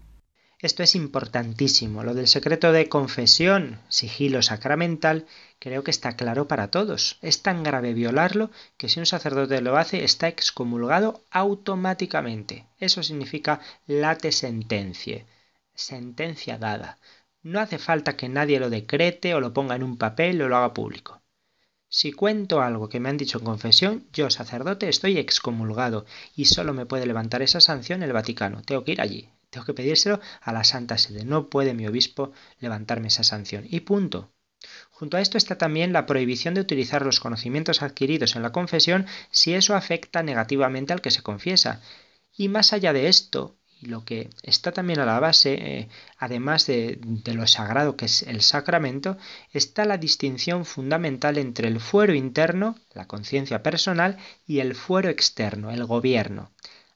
Esto 0.62 0.84
es 0.84 0.94
importantísimo. 0.94 2.04
Lo 2.04 2.14
del 2.14 2.28
secreto 2.28 2.72
de 2.72 2.88
confesión, 2.88 3.80
sigilo 3.90 4.44
sacramental, 4.44 5.26
creo 5.58 5.84
que 5.84 5.90
está 5.90 6.16
claro 6.16 6.48
para 6.48 6.70
todos. 6.70 7.18
Es 7.24 7.42
tan 7.42 7.64
grave 7.64 7.96
violarlo 7.96 8.52
que 8.78 8.88
si 8.88 9.00
un 9.00 9.08
sacerdote 9.08 9.60
lo 9.62 9.78
hace 9.78 10.04
está 10.04 10.28
excomulgado 10.28 11.24
automáticamente. 11.32 12.68
Eso 12.78 13.02
significa 13.02 13.60
late 13.88 14.32
sentencia, 14.32 15.26
sentencia 15.74 16.60
dada. 16.60 17.00
No 17.42 17.60
hace 17.60 17.80
falta 17.80 18.16
que 18.16 18.30
nadie 18.30 18.60
lo 18.60 18.70
decrete 18.70 19.34
o 19.34 19.40
lo 19.40 19.54
ponga 19.54 19.76
en 19.76 19.82
un 19.82 19.98
papel 19.98 20.44
o 20.44 20.48
lo 20.48 20.58
haga 20.58 20.76
público. 20.76 21.24
Si 21.90 22.12
cuento 22.12 22.62
algo 22.62 22.88
que 22.88 23.00
me 23.00 23.10
han 23.10 23.18
dicho 23.18 23.40
en 23.40 23.46
confesión, 23.46 24.08
yo, 24.14 24.30
sacerdote, 24.30 24.90
estoy 24.90 25.18
excomulgado 25.18 26.06
y 26.36 26.46
solo 26.46 26.72
me 26.74 26.86
puede 26.86 27.08
levantar 27.08 27.42
esa 27.42 27.62
sanción 27.62 28.04
el 28.04 28.14
Vaticano. 28.14 28.62
Tengo 28.62 28.84
que 28.84 28.92
ir 28.92 29.02
allí, 29.02 29.28
tengo 29.52 29.66
que 29.66 29.76
pedírselo 29.76 30.20
a 30.42 30.52
la 30.52 30.64
Santa 30.64 30.98
Sede. 30.98 31.26
No 31.26 31.50
puede 31.50 31.76
mi 31.76 31.86
obispo 31.86 32.32
levantarme 32.60 33.10
esa 33.10 33.24
sanción. 33.24 33.66
Y 33.70 33.82
punto. 33.82 34.32
Junto 34.92 35.18
a 35.18 35.22
esto 35.22 35.38
está 35.38 35.58
también 35.58 35.94
la 35.94 36.06
prohibición 36.06 36.54
de 36.54 36.62
utilizar 36.62 37.04
los 37.04 37.20
conocimientos 37.20 37.82
adquiridos 37.82 38.36
en 38.36 38.44
la 38.44 38.52
confesión 38.52 39.08
si 39.30 39.54
eso 39.54 39.76
afecta 39.76 40.24
negativamente 40.24 40.94
al 40.94 41.02
que 41.02 41.12
se 41.12 41.22
confiesa. 41.22 41.82
Y 42.36 42.48
más 42.48 42.72
allá 42.72 42.94
de 42.94 43.08
esto, 43.08 43.58
y 43.82 43.88
lo 43.88 44.06
que 44.06 44.30
está 44.44 44.72
también 44.72 45.00
a 45.00 45.06
la 45.06 45.20
base, 45.20 45.54
eh, 45.54 45.90
además 46.18 46.68
de, 46.68 47.00
de, 47.02 47.34
lo 47.34 47.48
sagrado 47.48 47.98
que 47.98 48.06
es 48.06 48.22
el 48.24 48.42
sacramento, 48.42 49.18
está 49.52 49.86
la 49.86 49.98
distinción 49.98 50.66
fundamental 50.66 51.40
entre 51.40 51.68
el 51.68 51.80
fuero 51.80 52.14
interno, 52.14 52.76
la 52.94 53.08
conciencia 53.08 53.64
personal, 53.64 54.18
y 54.46 54.60
el 54.60 54.76
fuero 54.76 55.10
externo, 55.10 55.72
el 55.72 55.86
gobierno. 55.86 56.52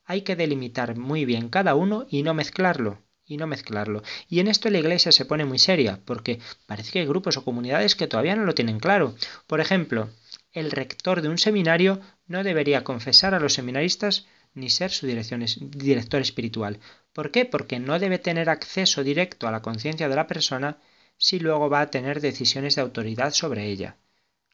Hay 0.06 0.22
que 0.22 0.36
delimitar 0.36 0.98
muy 0.98 1.26
bien 1.26 1.50
cada 1.50 1.76
uno 1.76 2.06
y 2.10 2.24
no 2.24 2.34
mezclarlo 2.34 3.06
y 3.26 3.38
no 3.38 3.48
mezclarlo. 3.48 4.04
Y 4.30 4.40
en 4.40 4.48
esto 4.48 4.70
la 4.70 4.80
Iglesia 4.80 5.12
se 5.12 5.26
pone 5.26 5.46
muy 5.46 5.60
seria, 5.60 6.00
porque 6.06 6.40
parece 6.68 6.92
que 6.92 7.00
hay 7.00 7.08
grupos 7.08 7.38
o 7.38 7.44
comunidades 7.44 7.96
que 7.96 8.08
todavía 8.08 8.36
no 8.36 8.46
lo 8.46 8.54
tienen 8.54 8.80
claro. 8.80 9.16
Por 9.48 9.60
ejemplo, 9.60 10.10
el 10.54 10.72
rector 10.72 11.22
de 11.22 11.30
un 11.30 11.38
seminario 11.38 12.00
no 12.28 12.44
debería 12.44 12.84
confesar 12.84 13.34
a 13.34 13.40
los 13.40 13.54
seminaristas 13.54 14.28
ni 14.54 14.70
ser 14.70 14.92
su 14.92 15.08
director 15.08 16.22
espiritual. 16.22 16.80
¿Por 17.14 17.32
qué? 17.32 17.46
Porque 17.46 17.80
no 17.80 18.00
debe 18.00 18.20
tener 18.20 18.50
acceso 18.50 19.04
directo 19.04 19.48
a 19.48 19.52
la 19.52 19.62
conciencia 19.62 20.08
de 20.08 20.16
la 20.16 20.28
persona 20.28 20.78
si 21.18 21.40
luego 21.40 21.70
va 21.70 21.82
a 21.82 21.90
tener 21.90 22.22
decisiones 22.22 22.76
de 22.76 22.82
autoridad 22.82 23.32
sobre 23.32 23.66
ella. 23.66 23.98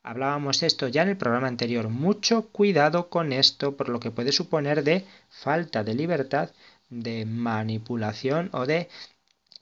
Hablábamos 0.03 0.63
esto 0.63 0.87
ya 0.87 1.03
en 1.03 1.09
el 1.09 1.17
programa 1.17 1.47
anterior. 1.47 1.89
Mucho 1.89 2.47
cuidado 2.47 3.09
con 3.09 3.31
esto 3.31 3.77
por 3.77 3.89
lo 3.89 3.99
que 3.99 4.09
puede 4.09 4.31
suponer 4.31 4.83
de 4.83 5.05
falta 5.29 5.83
de 5.83 5.93
libertad, 5.93 6.49
de 6.89 7.25
manipulación 7.25 8.49
o 8.51 8.65
de 8.65 8.89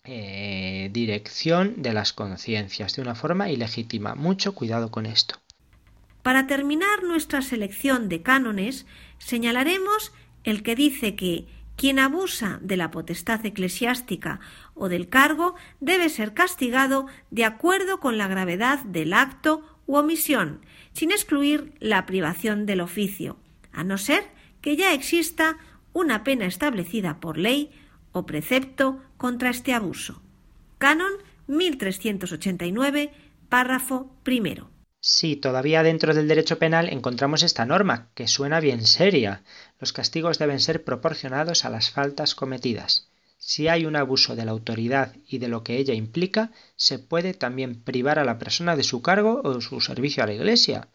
eh, 0.05 0.89
dirección 0.93 1.81
de 1.81 1.93
las 1.93 2.13
conciencias 2.13 2.95
de 2.95 3.01
una 3.01 3.15
forma 3.15 3.49
ilegítima. 3.49 4.15
Mucho 4.15 4.55
cuidado 4.55 4.91
con 4.91 5.05
esto. 5.05 5.35
Para 6.23 6.47
terminar 6.47 7.03
nuestra 7.03 7.41
selección 7.41 8.07
de 8.07 8.21
cánones, 8.21 8.85
señalaremos 9.17 10.13
el 10.45 10.63
que 10.63 10.75
dice 10.75 11.15
que 11.15 11.47
quien 11.75 11.99
abusa 11.99 12.59
de 12.61 12.77
la 12.77 12.91
potestad 12.91 13.45
eclesiástica 13.45 14.39
o 14.73 14.89
del 14.89 15.09
cargo 15.09 15.55
debe 15.79 16.09
ser 16.09 16.33
castigado 16.33 17.07
de 17.29 17.45
acuerdo 17.45 17.99
con 17.99 18.17
la 18.17 18.27
gravedad 18.27 18.79
del 18.83 19.13
acto 19.13 19.78
u 19.89 19.95
omisión, 19.95 20.61
sin 20.93 21.11
excluir 21.11 21.73
la 21.79 22.05
privación 22.05 22.67
del 22.67 22.79
oficio, 22.79 23.37
a 23.71 23.83
no 23.83 23.97
ser 23.97 24.23
que 24.61 24.77
ya 24.77 24.93
exista 24.93 25.57
una 25.93 26.23
pena 26.23 26.45
establecida 26.45 27.19
por 27.19 27.39
ley 27.39 27.71
o 28.11 28.27
precepto 28.27 29.01
contra 29.17 29.49
este 29.49 29.73
abuso. 29.73 30.21
Canon 30.77 31.11
1389, 31.47 33.11
párrafo 33.49 34.15
primero. 34.21 34.69
Sí, 35.01 35.35
todavía 35.35 35.81
dentro 35.81 36.13
del 36.13 36.27
derecho 36.27 36.59
penal 36.59 36.87
encontramos 36.89 37.41
esta 37.41 37.65
norma, 37.65 38.11
que 38.13 38.27
suena 38.27 38.59
bien 38.59 38.85
seria. 38.85 39.41
Los 39.79 39.91
castigos 39.91 40.37
deben 40.37 40.59
ser 40.59 40.83
proporcionados 40.83 41.65
a 41.65 41.71
las 41.71 41.89
faltas 41.89 42.35
cometidas. 42.35 43.09
Si 43.39 43.67
hay 43.67 43.87
un 43.87 43.95
abuso 43.95 44.35
de 44.35 44.45
la 44.45 44.51
autoridad 44.51 45.15
y 45.27 45.39
de 45.39 45.47
lo 45.47 45.63
que 45.63 45.77
ella 45.77 45.95
implica, 45.95 46.51
se 46.75 46.99
puede 46.99 47.33
también 47.33 47.81
privar 47.81 48.19
a 48.19 48.23
la 48.23 48.37
persona 48.37 48.75
de 48.75 48.83
su 48.83 49.01
cargo 49.01 49.41
o 49.43 49.59
su 49.61 49.81
servicio 49.81 50.21
a 50.21 50.27
la 50.27 50.33
Iglesia. 50.33 50.89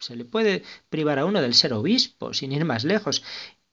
Se 0.00 0.16
le 0.16 0.24
puede 0.24 0.64
privar 0.88 1.20
a 1.20 1.24
uno 1.24 1.40
del 1.40 1.54
ser 1.54 1.72
obispo, 1.72 2.34
sin 2.34 2.50
ir 2.50 2.64
más 2.64 2.82
lejos. 2.82 3.22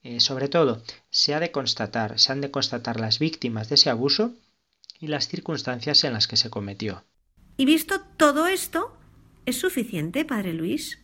Eh, 0.02 0.20
sobre 0.20 0.48
todo, 0.48 0.84
se 1.10 1.34
ha 1.34 1.40
de 1.40 1.50
constatar, 1.50 2.20
se 2.20 2.30
han 2.30 2.40
de 2.40 2.52
constatar 2.52 3.00
las 3.00 3.18
víctimas 3.18 3.68
de 3.68 3.74
ese 3.74 3.90
abuso 3.90 4.34
y 5.00 5.08
las 5.08 5.26
circunstancias 5.26 6.04
en 6.04 6.12
las 6.12 6.28
que 6.28 6.36
se 6.36 6.50
cometió. 6.50 7.02
Y 7.56 7.64
visto 7.64 8.00
todo 8.16 8.46
esto, 8.46 8.96
¿Es 9.46 9.56
suficiente, 9.56 10.24
Padre 10.24 10.52
Luis? 10.52 10.98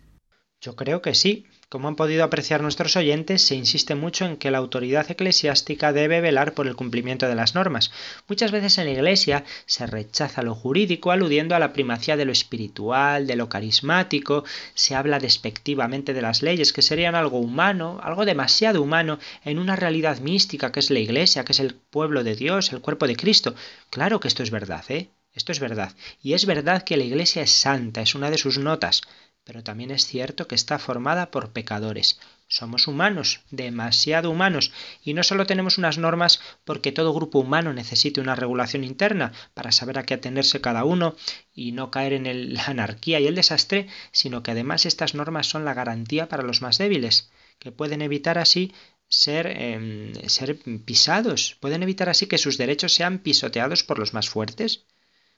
Yo 0.61 0.77
creo 0.77 1.03
que 1.03 1.15
sí. 1.15 1.47
Como 1.69 1.89
han 1.89 1.97
podido 1.97 2.23
apreciar 2.23 2.63
nuestros 2.63 2.95
oyentes, 2.95 3.43
se 3.43 3.57
insiste 3.57 3.97
mucho 3.97 4.25
en 4.25 4.37
que 4.37 4.53
la 4.53 4.59
autoridad 4.59 5.11
eclesiástica 5.11 5.93
debe 5.93 6.21
velar 6.21 6.55
por 6.55 6.69
el 6.69 6.77
cumplimiento 6.77 7.27
de 7.27 7.35
las 7.35 7.57
normas. 7.57 7.91
Muchas 8.29 8.53
veces 8.53 8.79
en 8.79 8.85
la 8.85 8.93
Iglesia 8.93 9.45
se 9.67 9.85
rechaza 9.85 10.43
lo 10.43 10.55
jurídico 10.55 11.11
aludiendo 11.11 11.57
a 11.57 11.59
la 11.59 11.73
primacía 11.73 12.17
de 12.17 12.25
lo 12.25 12.31
espiritual, 12.31 13.27
de 13.27 13.35
lo 13.35 13.49
carismático, 13.49 14.45
se 14.75 14.95
habla 14.95 15.19
despectivamente 15.19 16.15
de 16.15 16.23
las 16.23 16.41
leyes, 16.41 16.73
que 16.73 16.83
serían 16.83 17.17
algo 17.17 17.41
humano, 17.41 17.99
algo 18.01 18.25
demasiado 18.25 18.81
humano, 18.81 19.19
en 19.45 19.59
una 19.59 19.75
realidad 19.75 20.21
mística 20.21 20.71
que 20.71 20.79
es 20.79 20.93
la 20.93 21.01
Iglesia, 21.01 21.45
que 21.45 21.51
es 21.51 21.59
el 21.59 21.75
pueblo 21.75 22.23
de 22.23 22.37
Dios, 22.37 22.73
el 22.73 22.81
cuerpo 22.81 23.09
de 23.09 23.17
Cristo. 23.17 23.57
Claro 23.91 24.21
que 24.21 24.29
esto 24.29 24.45
es 24.45 24.53
verdad, 24.53 24.85
¿eh? 24.89 25.11
Esto 25.35 25.53
es 25.53 25.61
verdad. 25.61 25.95
Y 26.23 26.33
es 26.33 26.47
verdad 26.47 26.83
que 26.83 26.97
la 26.97 27.05
Iglesia 27.05 27.43
es 27.43 27.51
santa, 27.51 28.01
es 28.01 28.15
una 28.15 28.31
de 28.31 28.39
sus 28.39 28.57
notas, 28.57 29.03
pero 29.47 29.63
también 29.63 29.93
es 29.93 30.05
cierto 30.05 30.49
que 30.49 30.57
está 30.57 30.79
formada 30.81 31.31
por 31.31 31.53
pecadores. 31.53 32.19
Somos 32.49 32.89
humanos, 32.89 33.43
demasiado 33.51 34.29
humanos, 34.29 34.73
y 35.05 35.15
no 35.15 35.23
solo 35.23 35.47
tenemos 35.47 35.79
unas 35.79 35.99
normas 35.99 36.41
porque 36.65 36.91
todo 36.91 37.15
grupo 37.15 37.39
humano 37.39 37.73
necesite 37.73 38.21
una 38.21 38.35
regulación 38.35 38.83
interna 38.83 39.33
para 39.55 39.71
saber 39.71 40.01
a 40.01 40.03
qué 40.03 40.15
atenerse 40.15 40.61
cada 40.61 40.83
uno 40.85 41.15
y 41.55 41.71
no 41.71 41.93
caer 41.93 42.13
en 42.15 42.55
la 42.55 42.65
anarquía 42.65 43.21
y 43.21 43.29
el 43.29 43.37
desastre, 43.37 43.87
sino 44.11 44.43
que 44.43 44.51
además 44.51 44.85
estas 44.85 45.15
normas 45.15 45.47
son 45.47 45.65
la 45.65 45.75
garantía 45.75 46.29
para 46.29 46.43
los 46.43 46.61
más 46.61 46.77
débiles, 46.77 47.31
que 47.61 47.71
pueden 47.71 48.03
evitar 48.03 48.39
así 48.39 48.75
ser, 49.09 49.47
em, 49.47 50.13
ser 50.29 50.59
pisados, 50.85 51.57
pueden 51.61 51.85
evitar 51.85 52.09
así 52.09 52.27
que 52.27 52.39
sus 52.39 52.59
derechos 52.59 52.95
sean 52.95 53.21
pisoteados 53.21 53.85
por 53.85 54.01
los 54.01 54.13
más 54.13 54.29
fuertes. 54.29 54.86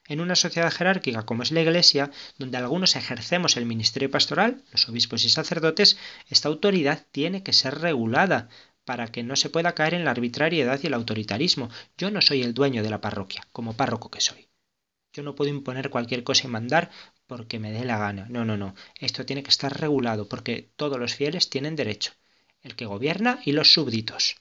En 0.08 0.20
una 0.20 0.34
sociedad 0.34 0.72
jerárquica 0.72 1.24
como 1.24 1.42
es 1.42 1.52
la 1.52 1.60
Iglesia, 1.60 2.10
donde 2.38 2.56
algunos 2.56 2.96
ejercemos 2.96 3.56
el 3.56 3.66
ministerio 3.66 4.10
pastoral, 4.10 4.64
los 4.72 4.88
obispos 4.88 5.24
y 5.24 5.28
sacerdotes, 5.28 5.98
esta 6.28 6.48
autoridad 6.48 7.06
tiene 7.12 7.42
que 7.42 7.52
ser 7.52 7.78
regulada 7.78 8.48
para 8.86 9.08
que 9.08 9.22
no 9.22 9.36
se 9.36 9.50
pueda 9.50 9.74
caer 9.74 9.92
en 9.92 10.06
la 10.06 10.12
arbitrariedad 10.12 10.80
y 10.82 10.86
el 10.86 10.94
autoritarismo. 10.94 11.68
Yo 11.98 12.10
no 12.10 12.22
soy 12.22 12.42
el 12.42 12.54
dueño 12.54 12.82
de 12.82 12.88
la 12.88 13.02
parroquia, 13.02 13.46
como 13.52 13.76
párroco 13.76 14.10
que 14.10 14.22
soy. 14.22 14.48
Yo 15.12 15.22
no 15.22 15.34
puedo 15.34 15.50
imponer 15.50 15.90
cualquier 15.90 16.24
cosa 16.24 16.46
y 16.46 16.50
mandar 16.50 16.90
porque 17.26 17.58
me 17.58 17.70
dé 17.70 17.84
la 17.84 17.98
gana. 17.98 18.26
No, 18.30 18.46
no, 18.46 18.56
no. 18.56 18.74
Esto 18.98 19.26
tiene 19.26 19.42
que 19.42 19.50
estar 19.50 19.78
regulado 19.78 20.26
porque 20.26 20.70
todos 20.76 20.98
los 20.98 21.14
fieles 21.14 21.50
tienen 21.50 21.76
derecho. 21.76 22.12
El 22.62 22.76
que 22.76 22.86
gobierna 22.86 23.40
y 23.44 23.52
los 23.52 23.74
súbditos. 23.74 24.36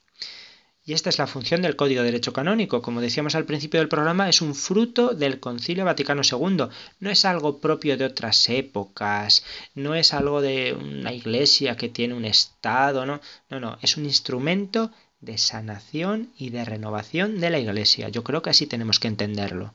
Y 0.88 0.94
esta 0.94 1.10
es 1.10 1.18
la 1.18 1.28
función 1.28 1.62
del 1.62 1.76
Código 1.76 2.00
de 2.00 2.06
Derecho 2.06 2.32
Canónico. 2.32 2.82
Como 2.82 3.02
decíamos 3.02 3.36
al 3.36 3.44
principio 3.44 3.82
del 3.82 3.90
programa, 3.90 4.30
es 4.30 4.42
un 4.42 4.56
fruto 4.56 5.10
del 5.10 5.42
Concilio 5.42 5.84
Vaticano 5.84 6.22
II. 6.24 6.70
No 7.02 7.10
es 7.10 7.26
algo 7.26 7.60
propio 7.60 7.98
de 7.98 8.06
otras 8.06 8.48
épocas, 8.48 9.44
no 9.76 9.96
es 9.96 10.14
algo 10.14 10.40
de 10.40 10.78
una 10.80 11.12
iglesia 11.12 11.76
que 11.76 11.90
tiene 11.90 12.14
un 12.14 12.24
Estado, 12.24 13.06
no, 13.06 13.20
no, 13.50 13.60
no, 13.60 13.78
es 13.82 13.98
un 13.98 14.06
instrumento 14.06 14.90
de 15.20 15.38
sanación 15.38 16.32
y 16.38 16.52
de 16.52 16.64
renovación 16.64 17.42
de 17.42 17.50
la 17.50 17.60
iglesia. 17.60 18.08
Yo 18.08 18.24
creo 18.24 18.42
que 18.42 18.52
así 18.52 18.66
tenemos 18.66 19.02
que 19.02 19.10
entenderlo. 19.10 19.74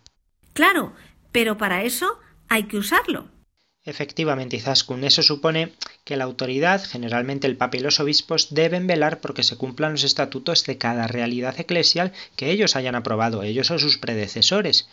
Claro, 0.54 0.94
pero 1.30 1.58
para 1.58 1.82
eso 1.82 2.18
hay 2.48 2.62
que 2.62 2.78
usarlo. 2.78 3.28
Efectivamente, 3.84 4.56
Izaskun, 4.56 5.02
eso 5.02 5.22
supone 5.22 5.72
que 6.04 6.16
la 6.16 6.24
autoridad, 6.24 6.84
generalmente 6.84 7.48
el 7.48 7.56
Papa 7.56 7.78
y 7.78 7.80
los 7.80 7.98
obispos, 7.98 8.54
deben 8.54 8.86
velar 8.86 9.20
porque 9.20 9.42
se 9.42 9.56
cumplan 9.56 9.92
los 9.92 10.04
estatutos 10.04 10.64
de 10.64 10.78
cada 10.78 11.08
realidad 11.08 11.58
eclesial 11.58 12.12
que 12.36 12.50
ellos 12.52 12.76
hayan 12.76 12.94
aprobado, 12.94 13.42
ellos 13.42 13.72
o 13.72 13.80
sus 13.80 13.98
predecesores. 13.98 14.88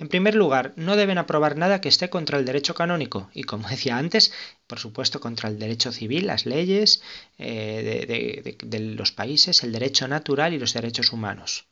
En 0.00 0.08
primer 0.08 0.34
lugar, 0.34 0.72
no 0.74 0.96
deben 0.96 1.18
aprobar 1.18 1.56
nada 1.56 1.80
que 1.80 1.88
esté 1.88 2.10
contra 2.10 2.38
el 2.38 2.44
derecho 2.44 2.74
canónico 2.74 3.30
y, 3.32 3.44
como 3.44 3.68
decía 3.74 3.98
antes, 3.98 4.32
por 4.66 4.80
supuesto 4.80 5.20
contra 5.20 5.48
el 5.48 5.60
derecho 5.60 5.92
civil, 5.92 6.26
las 6.26 6.44
leyes 6.44 7.02
eh, 7.38 8.56
de 8.64 8.80
los 8.80 9.12
países, 9.12 9.62
el 9.62 9.70
derecho 9.70 10.08
natural 10.08 10.52
y 10.54 10.58
los 10.58 10.74
derechos 10.74 11.12
humanos. 11.12 11.66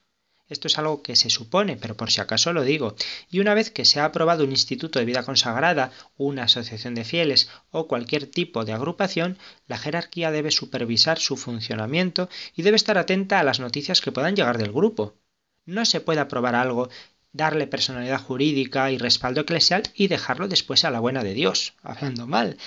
Esto 0.53 0.69
es 0.69 0.79
algo 0.79 1.03
que 1.03 1.17
se 1.17 1.31
supone, 1.31 1.77
pero 1.77 1.97
por 1.97 2.11
si 2.11 2.21
acaso 2.21 2.53
lo 2.53 2.63
digo. 2.63 2.95
Y 3.31 3.41
una 3.41 3.55
vez 3.55 3.71
que 3.71 3.85
se 3.85 4.01
ha 4.01 4.05
aprobado 4.05 4.45
un 4.45 4.51
instituto 4.51 4.99
de 4.99 5.05
vida 5.05 5.23
consagrada, 5.23 5.91
una 6.17 6.45
asociación 6.45 6.95
de 6.95 7.05
fieles 7.05 7.49
o 7.71 7.89
cualquier 7.89 8.27
tipo 8.27 8.65
de 8.65 8.73
agrupación, 8.73 9.39
la 9.67 9.79
jerarquía 9.79 10.31
debe 10.31 10.51
supervisar 10.51 11.19
su 11.19 11.37
funcionamiento 11.37 12.29
y 12.55 12.63
debe 12.63 12.77
estar 12.77 12.99
atenta 12.99 13.41
a 13.41 13.45
las 13.45 13.61
noticias 13.61 14.01
que 14.01 14.13
puedan 14.13 14.37
llegar 14.37 14.59
del 14.59 14.73
grupo. 14.73 15.17
No 15.65 15.85
se 15.85 16.01
puede 16.01 16.21
aprobar 16.21 16.55
algo 16.55 16.89
darle 17.33 17.67
personalidad 17.67 18.21
jurídica 18.21 18.91
y 18.91 18.99
respaldo 18.99 19.41
eclesial 19.41 19.83
y 19.95 20.09
dejarlo 20.09 20.49
después 20.49 20.85
a 20.85 20.91
la 20.91 21.01
buena 21.01 21.25
de 21.25 21.35
Dios, 21.35 21.75
hablando 21.83 22.27
mal. 22.27 22.59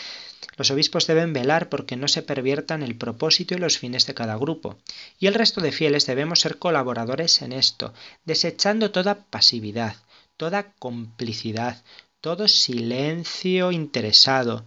Los 0.57 0.71
obispos 0.71 1.05
deben 1.05 1.33
velar 1.33 1.67
porque 1.67 1.97
no 1.97 2.07
se 2.07 2.21
perviertan 2.21 2.81
el 2.81 2.95
propósito 2.95 3.55
y 3.55 3.57
los 3.57 3.77
fines 3.77 4.05
de 4.05 4.13
cada 4.13 4.37
grupo, 4.37 4.77
y 5.19 5.27
el 5.27 5.33
resto 5.33 5.59
de 5.59 5.73
fieles 5.73 6.05
debemos 6.05 6.39
ser 6.39 6.57
colaboradores 6.59 7.41
en 7.41 7.51
esto, 7.51 7.93
desechando 8.23 8.91
toda 8.91 9.25
pasividad, 9.25 9.97
toda 10.37 10.71
complicidad, 10.79 11.83
todo 12.21 12.47
silencio 12.47 13.71
interesado, 13.71 14.65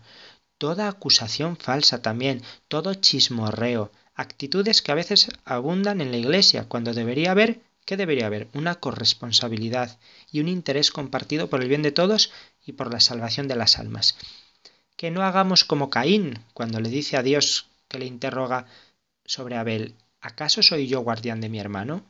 toda 0.59 0.89
acusación 0.89 1.57
falsa 1.57 2.03
también, 2.03 2.43
todo 2.69 2.95
chismorreo, 2.95 3.91
actitudes 4.15 4.83
que 4.83 4.93
a 4.93 4.97
veces 4.97 5.29
abundan 5.45 6.01
en 6.03 6.11
la 6.11 6.19
Iglesia, 6.19 6.65
cuando 6.69 6.93
debería 6.93 7.31
haber, 7.31 7.61
¿qué 7.87 7.97
debería 7.97 8.27
haber? 8.27 8.49
Una 8.53 8.75
corresponsabilidad 8.75 9.99
y 10.31 10.41
un 10.41 10.49
interés 10.49 10.91
compartido 10.91 11.49
por 11.49 11.63
el 11.63 11.69
bien 11.69 11.83
de 11.83 11.93
todos 11.93 12.31
y 12.67 12.73
por 12.73 12.93
la 12.93 13.01
salvación 13.01 13.49
de 13.49 13.57
las 13.57 13.79
almas 13.79 14.17
que 14.99 15.13
no 15.13 15.23
hagamos 15.23 15.65
como 15.65 15.91
Caín 15.91 16.41
cuando 16.53 16.81
le 16.81 16.89
dice 16.89 17.17
a 17.17 17.23
Dios 17.23 17.69
que 17.87 18.01
le 18.01 18.05
interroga 18.05 18.67
sobre 19.25 19.57
Abel, 19.57 19.95
¿acaso 20.21 20.61
soy 20.61 20.89
yo 20.89 21.01
guardián 21.01 21.41
de 21.41 21.49
mi 21.49 21.61
hermano? 21.61 22.05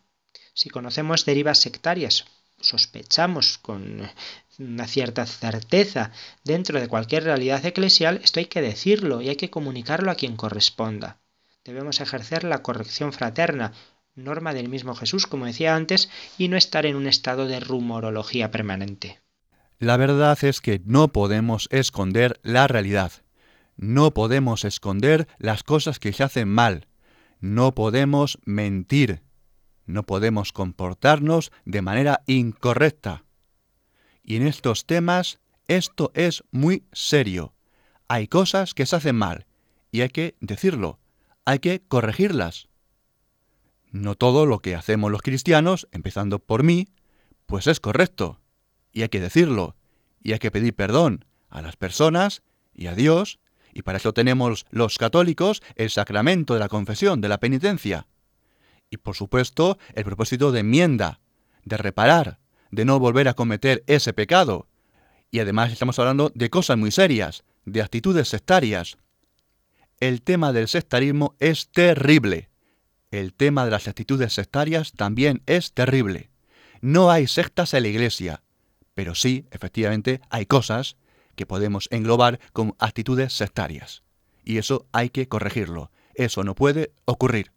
Si 0.55 0.71
conocemos 0.71 1.27
derivas 1.27 1.59
sectarias, 1.59 2.25
sospechamos 2.59 3.59
con 3.59 4.09
una 4.59 4.87
cierta 4.89 5.27
certeza 5.27 6.13
dentro 6.45 6.81
de 6.81 6.89
cualquier 6.89 7.25
realidad 7.25 7.65
eclesial, 7.67 8.21
esto 8.25 8.41
hay 8.41 8.47
que 8.47 8.63
decirlo 8.63 9.21
y 9.21 9.29
hay 9.29 9.37
que 9.37 9.51
comunicarlo 9.51 10.11
a 10.11 10.15
quien 10.15 10.37
corresponda. 10.37 11.19
Debemos 11.67 12.01
ejercer 12.01 12.43
la 12.43 12.63
corrección 12.63 13.13
fraterna, 13.13 13.75
norma 14.15 14.55
del 14.55 14.71
mismo 14.71 14.95
Jesús, 14.95 15.27
como 15.27 15.45
decía 15.45 15.77
antes, 15.77 16.09
y 16.39 16.49
no 16.49 16.57
estar 16.57 16.87
en 16.87 16.97
un 16.97 17.07
estado 17.07 17.47
de 17.47 17.61
rumorología 17.61 18.51
permanente. 18.51 19.21
La 19.79 19.97
verdad 19.97 20.37
es 20.43 20.61
que 20.61 20.81
no 20.85 21.09
podemos 21.09 21.69
esconder 21.71 22.41
la 22.43 22.67
realidad. 22.67 23.13
No 23.77 24.13
podemos 24.13 24.65
esconder 24.65 25.29
las 25.39 25.63
cosas 25.63 26.01
que 26.01 26.13
se 26.13 26.25
hacen 26.25 26.49
mal. 26.49 26.89
No 27.41 27.75
podemos 27.75 28.39
mentir. 28.45 29.23
No 29.87 30.03
podemos 30.03 30.53
comportarnos 30.53 31.53
de 31.65 31.83
manera 31.83 32.23
incorrecta. 32.27 33.25
Y 34.25 34.37
en 34.37 34.47
estos 34.47 34.85
temas 34.85 35.39
esto 35.69 36.11
es 36.15 36.43
muy 36.51 36.85
serio. 36.93 37.55
Hay 38.09 38.27
cosas 38.27 38.75
que 38.75 38.85
se 38.85 38.97
hacen 38.97 39.17
mal 39.17 39.47
y 39.93 40.01
hay 40.01 40.09
que 40.09 40.35
decirlo, 40.41 40.99
hay 41.45 41.61
que 41.61 41.83
corregirlas. 41.87 42.69
No 43.91 44.17
todo 44.17 44.45
lo 44.45 44.59
que 44.59 44.75
hacemos 44.75 45.11
los 45.11 45.23
cristianos, 45.23 45.89
empezando 45.93 46.41
por 46.41 46.63
mí, 46.63 46.89
pues 47.47 47.67
es 47.67 47.81
correcto. 47.81 48.41
Y 48.93 49.03
hay 49.03 49.09
que 49.09 49.21
decirlo. 49.21 49.77
Y 50.23 50.33
hay 50.33 50.39
que 50.39 50.51
pedir 50.51 50.75
perdón 50.75 51.25
a 51.49 51.63
las 51.63 51.77
personas 51.77 52.43
y 52.75 52.87
a 52.87 52.95
Dios. 52.95 53.39
Y 53.73 53.83
para 53.83 53.99
eso 53.99 54.13
tenemos 54.13 54.67
los 54.71 54.99
católicos 54.99 55.63
el 55.77 55.91
sacramento 55.91 56.55
de 56.55 56.61
la 56.61 56.69
confesión, 56.69 57.21
de 57.21 57.29
la 57.29 57.39
penitencia. 57.39 58.07
Y 58.91 58.97
por 58.97 59.15
supuesto 59.15 59.79
el 59.95 60.05
propósito 60.05 60.53
de 60.53 60.61
enmienda, 60.61 61.21
de 61.65 61.77
reparar, 61.77 62.39
de 62.71 62.85
no 62.85 62.99
volver 62.99 63.29
a 63.29 63.35
cometer 63.35 63.85
ese 63.87 64.13
pecado. 64.13 64.69
Y 65.31 65.41
además 65.41 65.73
estamos 65.73 65.99
hablando 65.99 66.33
de 66.35 66.51
cosas 66.51 66.79
muy 66.79 66.91
serias, 66.91 67.45
de 67.65 67.83
actitudes 67.83 68.29
sectarias. 68.29 68.97
El 70.01 70.23
tema 70.23 70.53
del 70.53 70.69
sectarismo 70.69 71.35
es 71.39 71.69
terrible 71.69 72.49
el 73.11 73.33
tema 73.33 73.65
de 73.65 73.71
las 73.71 73.89
actitudes 73.89 74.35
sectarias 74.35 74.93
también 74.93 75.43
es 75.47 75.73
terrible. 75.73 76.31
No 76.81 77.11
hay 77.11 77.27
sectas 77.27 77.73
en 77.75 77.85
la 77.85 77.89
Iglesia, 77.89 78.43
pero 78.99 79.15
sí, 79.15 79.47
efectivamente, 79.53 80.21
hay 80.29 80.45
cosas 80.45 80.97
que 81.37 81.47
podemos 81.47 81.87
englobar 81.93 82.41
como 82.53 82.75
actitudes 82.81 83.33
sectarias. 83.33 84.03
Y 84.43 84.59
eso 84.59 84.89
hay 84.91 85.11
que 85.11 85.29
corregirlo. 85.29 85.93
Eso 86.15 86.43
no 86.43 86.57
puede 86.57 86.91
ocurrir. 87.05 87.53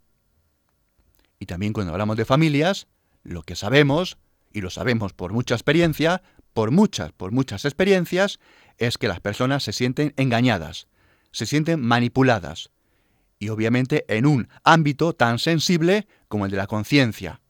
Y 1.39 1.47
también 1.47 1.73
cuando 1.73 1.93
hablamos 1.93 2.15
de 2.15 2.25
familias, 2.25 2.85
lo 3.23 3.41
que 3.41 3.55
sabemos, 3.55 4.19
y 4.53 4.61
lo 4.61 4.69
sabemos 4.69 5.13
por 5.13 5.33
mucha 5.33 5.55
experiencia, 5.55 6.21
por 6.53 6.69
muchas, 6.69 7.11
por 7.11 7.31
muchas 7.31 7.65
experiencias, 7.65 8.39
es 8.77 8.99
que 8.99 9.07
las 9.07 9.19
personas 9.19 9.63
se 9.63 9.73
sienten 9.73 10.13
engañadas, 10.17 10.87
se 11.31 11.47
sienten 11.47 11.81
manipuladas, 11.81 12.69
y 13.39 13.49
obviamente 13.49 14.05
en 14.15 14.27
un 14.27 14.47
ámbito 14.63 15.13
tan 15.13 15.39
sensible 15.39 16.07
como 16.27 16.45
el 16.45 16.51
de 16.51 16.57
la 16.57 16.67
conciencia, 16.67 17.41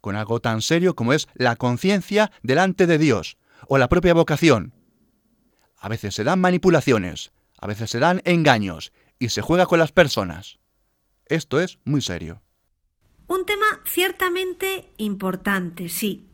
con 0.00 0.16
algo 0.16 0.40
tan 0.40 0.62
serio 0.62 0.94
como 0.94 1.12
es 1.12 1.28
la 1.34 1.56
conciencia 1.56 2.30
delante 2.42 2.86
de 2.86 2.98
Dios 2.98 3.38
o 3.68 3.78
la 3.78 3.88
propia 3.88 4.14
vocación. 4.14 4.72
A 5.78 5.88
veces 5.88 6.14
se 6.14 6.24
dan 6.24 6.40
manipulaciones, 6.40 7.32
a 7.58 7.66
veces 7.66 7.90
se 7.90 7.98
dan 7.98 8.22
engaños 8.24 8.92
y 9.18 9.28
se 9.30 9.42
juega 9.42 9.66
con 9.66 9.78
las 9.78 9.92
personas. 9.92 10.58
Esto 11.26 11.60
es 11.60 11.78
muy 11.84 12.00
serio. 12.00 12.42
Un 13.26 13.46
tema 13.46 13.80
ciertamente 13.84 14.90
importante, 14.96 15.88
sí. 15.88 16.26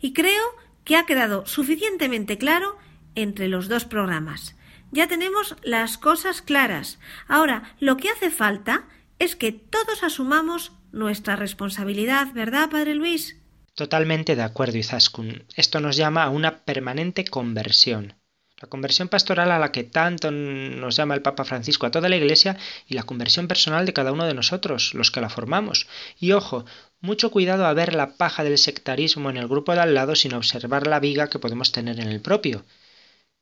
Y 0.00 0.12
creo 0.12 0.44
que 0.84 0.96
ha 0.96 1.06
quedado 1.06 1.46
suficientemente 1.46 2.38
claro 2.38 2.76
entre 3.14 3.48
los 3.48 3.68
dos 3.68 3.84
programas. 3.84 4.56
Ya 4.90 5.06
tenemos 5.06 5.54
las 5.62 5.98
cosas 5.98 6.42
claras. 6.42 6.98
Ahora, 7.28 7.76
lo 7.78 7.96
que 7.96 8.08
hace 8.08 8.30
falta 8.30 8.88
es 9.20 9.36
que 9.36 9.52
todos 9.52 10.02
asumamos 10.02 10.72
nuestra 10.92 11.36
responsabilidad, 11.36 12.32
¿verdad, 12.34 12.70
Padre 12.70 12.94
Luis? 12.94 13.36
Totalmente 13.74 14.36
de 14.36 14.42
acuerdo, 14.42 14.78
Izaskun. 14.78 15.44
Esto 15.56 15.80
nos 15.80 15.96
llama 15.96 16.24
a 16.24 16.30
una 16.30 16.64
permanente 16.64 17.24
conversión. 17.24 18.14
La 18.60 18.68
conversión 18.68 19.08
pastoral 19.08 19.50
a 19.52 19.58
la 19.58 19.72
que 19.72 19.84
tanto 19.84 20.30
nos 20.30 20.96
llama 20.96 21.14
el 21.14 21.22
Papa 21.22 21.44
Francisco 21.44 21.86
a 21.86 21.90
toda 21.90 22.10
la 22.10 22.16
Iglesia 22.16 22.58
y 22.86 22.94
la 22.94 23.04
conversión 23.04 23.48
personal 23.48 23.86
de 23.86 23.94
cada 23.94 24.12
uno 24.12 24.26
de 24.26 24.34
nosotros, 24.34 24.92
los 24.92 25.10
que 25.10 25.22
la 25.22 25.30
formamos. 25.30 25.88
Y 26.18 26.32
ojo, 26.32 26.66
mucho 27.00 27.30
cuidado 27.30 27.64
a 27.64 27.72
ver 27.72 27.94
la 27.94 28.16
paja 28.16 28.44
del 28.44 28.58
sectarismo 28.58 29.30
en 29.30 29.38
el 29.38 29.48
grupo 29.48 29.72
de 29.72 29.80
al 29.80 29.94
lado 29.94 30.14
sin 30.14 30.34
observar 30.34 30.86
la 30.86 31.00
viga 31.00 31.30
que 31.30 31.38
podemos 31.38 31.72
tener 31.72 31.98
en 32.00 32.08
el 32.08 32.20
propio 32.20 32.64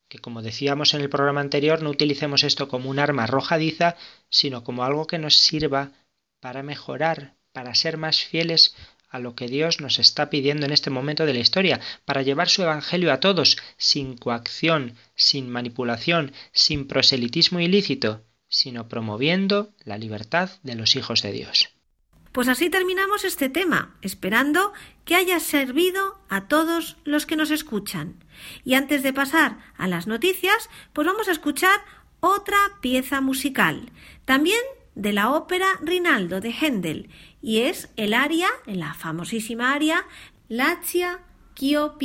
que 0.09 0.19
como 0.19 0.43
decíamos 0.43 0.95
en 0.95 1.03
el 1.03 1.11
programa 1.11 1.41
anterior, 1.43 1.83
no 1.83 1.91
utilicemos 1.91 2.43
esto 2.43 2.69
como 2.69 2.89
un 2.89 2.99
arma 2.99 3.25
arrojadiza, 3.25 3.97
sino 4.31 4.65
como 4.65 4.85
algo 4.85 5.07
que 5.07 5.19
nos 5.19 5.37
sirva 5.37 5.93
para 6.41 6.63
mejorar, 6.63 7.37
para 7.59 7.75
ser 7.75 7.97
más 7.97 8.25
fieles 8.25 8.77
a 9.11 9.19
lo 9.19 9.35
que 9.35 9.49
Dios 9.49 9.81
nos 9.81 9.99
está 9.99 10.31
pidiendo 10.31 10.65
en 10.65 10.71
este 10.73 10.91
momento 10.91 11.27
de 11.27 11.33
la 11.33 11.41
historia, 11.41 11.81
para 12.05 12.23
llevar 12.23 12.49
su 12.49 12.63
Evangelio 12.63 13.13
a 13.13 13.19
todos, 13.19 13.57
sin 13.77 14.17
coacción, 14.17 14.95
sin 15.17 15.51
manipulación, 15.51 16.31
sin 16.53 16.87
proselitismo 16.87 17.59
ilícito, 17.59 18.23
sino 18.49 18.87
promoviendo 18.87 19.75
la 19.85 19.99
libertad 19.99 20.51
de 20.63 20.77
los 20.77 20.95
hijos 20.95 21.21
de 21.23 21.33
Dios. 21.33 21.71
Pues 22.31 22.47
así 22.47 22.71
terminamos 22.71 23.25
este 23.25 23.49
tema, 23.49 23.97
esperando 24.03 24.73
que 25.05 25.17
haya 25.17 25.41
servido 25.41 26.21
a 26.29 26.47
todos 26.47 26.97
los 27.03 27.27
que 27.27 27.35
nos 27.35 27.51
escuchan. 27.51 28.23
Y 28.65 28.75
antes 28.75 29.03
de 29.03 29.13
pasar 29.13 29.59
a 29.77 29.89
las 29.89 30.07
noticias, 30.07 30.71
pues 30.93 31.09
vamos 31.09 31.27
a 31.27 31.33
escuchar 31.33 31.81
otra 32.21 32.59
pieza 32.81 33.21
musical, 33.21 33.91
también 34.27 34.61
de 34.99 35.13
la 35.13 35.31
ópera 35.31 35.67
Rinaldo 35.81 36.41
de 36.41 36.51
Händel, 36.51 37.09
y 37.41 37.59
es 37.63 37.91
el 37.97 38.15
aria, 38.15 38.49
la 38.67 38.95
famosísima 38.95 39.73
aria 39.73 40.05
Lazia 40.49 41.21
Chio 41.55 41.97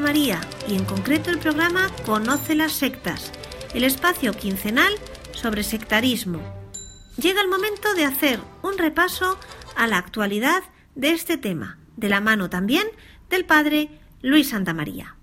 María 0.00 0.40
y 0.68 0.76
en 0.76 0.84
concreto 0.84 1.30
el 1.30 1.38
programa 1.38 1.90
Conoce 2.06 2.54
las 2.54 2.72
sectas, 2.72 3.32
el 3.74 3.84
espacio 3.84 4.32
quincenal 4.32 4.92
sobre 5.32 5.62
sectarismo. 5.62 6.40
Llega 7.16 7.40
el 7.40 7.48
momento 7.48 7.92
de 7.94 8.04
hacer 8.04 8.40
un 8.62 8.78
repaso 8.78 9.38
a 9.76 9.86
la 9.86 9.98
actualidad 9.98 10.62
de 10.94 11.10
este 11.10 11.38
tema, 11.38 11.78
de 11.96 12.08
la 12.08 12.20
mano 12.20 12.50
también 12.50 12.86
del 13.30 13.44
padre 13.44 14.00
Luis 14.20 14.50
Santa 14.50 14.74
María. 14.74 15.16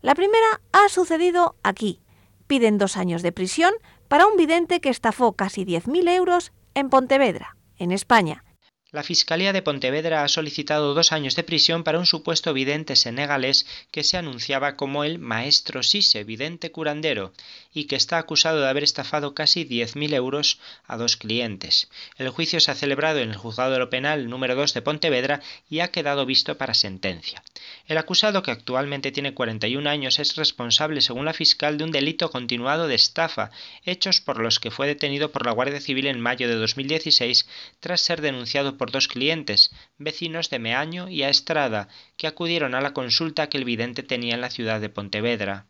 La 0.00 0.14
primera 0.14 0.60
ha 0.72 0.88
sucedido 0.88 1.56
aquí. 1.62 2.00
Piden 2.46 2.78
dos 2.78 2.96
años 2.96 3.22
de 3.22 3.32
prisión 3.32 3.72
para 4.08 4.26
un 4.26 4.36
vidente 4.36 4.80
que 4.80 4.90
estafó 4.90 5.32
casi 5.34 5.64
10.000 5.64 6.08
euros 6.10 6.52
en 6.74 6.90
Pontevedra, 6.90 7.56
en 7.76 7.92
España, 7.92 8.44
la 8.92 9.02
Fiscalía 9.02 9.54
de 9.54 9.62
Pontevedra 9.62 10.22
ha 10.22 10.28
solicitado 10.28 10.92
dos 10.92 11.12
años 11.12 11.34
de 11.34 11.42
prisión 11.42 11.82
para 11.82 11.98
un 11.98 12.04
supuesto 12.04 12.52
vidente 12.52 12.94
senegalés 12.94 13.66
que 13.90 14.04
se 14.04 14.18
anunciaba 14.18 14.76
como 14.76 15.02
el 15.02 15.18
maestro 15.18 15.82
Sise, 15.82 16.24
vidente 16.24 16.70
curandero, 16.70 17.32
y 17.72 17.84
que 17.84 17.96
está 17.96 18.18
acusado 18.18 18.60
de 18.60 18.68
haber 18.68 18.84
estafado 18.84 19.34
casi 19.34 19.64
10.000 19.64 20.12
euros 20.12 20.60
a 20.86 20.98
dos 20.98 21.16
clientes. 21.16 21.88
El 22.18 22.28
juicio 22.28 22.60
se 22.60 22.70
ha 22.70 22.74
celebrado 22.74 23.20
en 23.20 23.30
el 23.30 23.36
Juzgado 23.36 23.72
de 23.72 23.78
lo 23.78 23.88
Penal 23.88 24.28
número 24.28 24.54
2 24.54 24.74
de 24.74 24.82
Pontevedra 24.82 25.40
y 25.70 25.80
ha 25.80 25.88
quedado 25.88 26.26
visto 26.26 26.58
para 26.58 26.74
sentencia. 26.74 27.42
El 27.86 27.96
acusado, 27.96 28.42
que 28.42 28.50
actualmente 28.50 29.10
tiene 29.10 29.32
41 29.32 29.88
años, 29.88 30.18
es 30.18 30.36
responsable, 30.36 31.00
según 31.00 31.24
la 31.24 31.32
fiscal, 31.32 31.78
de 31.78 31.84
un 31.84 31.92
delito 31.92 32.30
continuado 32.30 32.88
de 32.88 32.94
estafa, 32.94 33.50
hechos 33.86 34.20
por 34.20 34.38
los 34.38 34.60
que 34.60 34.70
fue 34.70 34.86
detenido 34.86 35.32
por 35.32 35.46
la 35.46 35.52
Guardia 35.52 35.80
Civil 35.80 36.08
en 36.08 36.20
mayo 36.20 36.46
de 36.46 36.56
2016 36.56 37.46
tras 37.80 38.02
ser 38.02 38.20
denunciado 38.20 38.76
por 38.76 38.81
dos 38.90 39.06
clientes, 39.06 39.70
vecinos 39.98 40.50
de 40.50 40.58
Meaño 40.58 41.08
y 41.08 41.22
a 41.22 41.28
Estrada, 41.28 41.88
que 42.16 42.26
acudieron 42.26 42.74
a 42.74 42.80
la 42.80 42.92
consulta 42.92 43.48
que 43.48 43.58
el 43.58 43.64
vidente 43.64 44.02
tenía 44.02 44.34
en 44.34 44.40
la 44.40 44.50
ciudad 44.50 44.80
de 44.80 44.88
Pontevedra. 44.88 45.66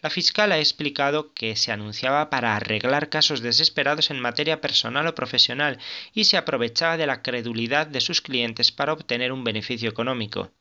La 0.00 0.08
fiscal 0.08 0.50
ha 0.52 0.58
explicado 0.58 1.34
que 1.34 1.54
se 1.54 1.72
anunciaba 1.72 2.30
para 2.30 2.56
arreglar 2.56 3.10
casos 3.10 3.42
desesperados 3.42 4.10
en 4.10 4.18
materia 4.18 4.62
personal 4.62 5.06
o 5.06 5.14
profesional 5.14 5.78
y 6.14 6.24
se 6.24 6.38
aprovechaba 6.38 6.96
de 6.96 7.06
la 7.06 7.20
credulidad 7.20 7.86
de 7.86 8.00
sus 8.00 8.22
clientes 8.22 8.72
para 8.72 8.94
obtener 8.94 9.30
un 9.30 9.44
beneficio 9.44 9.90
económico. 9.90 10.52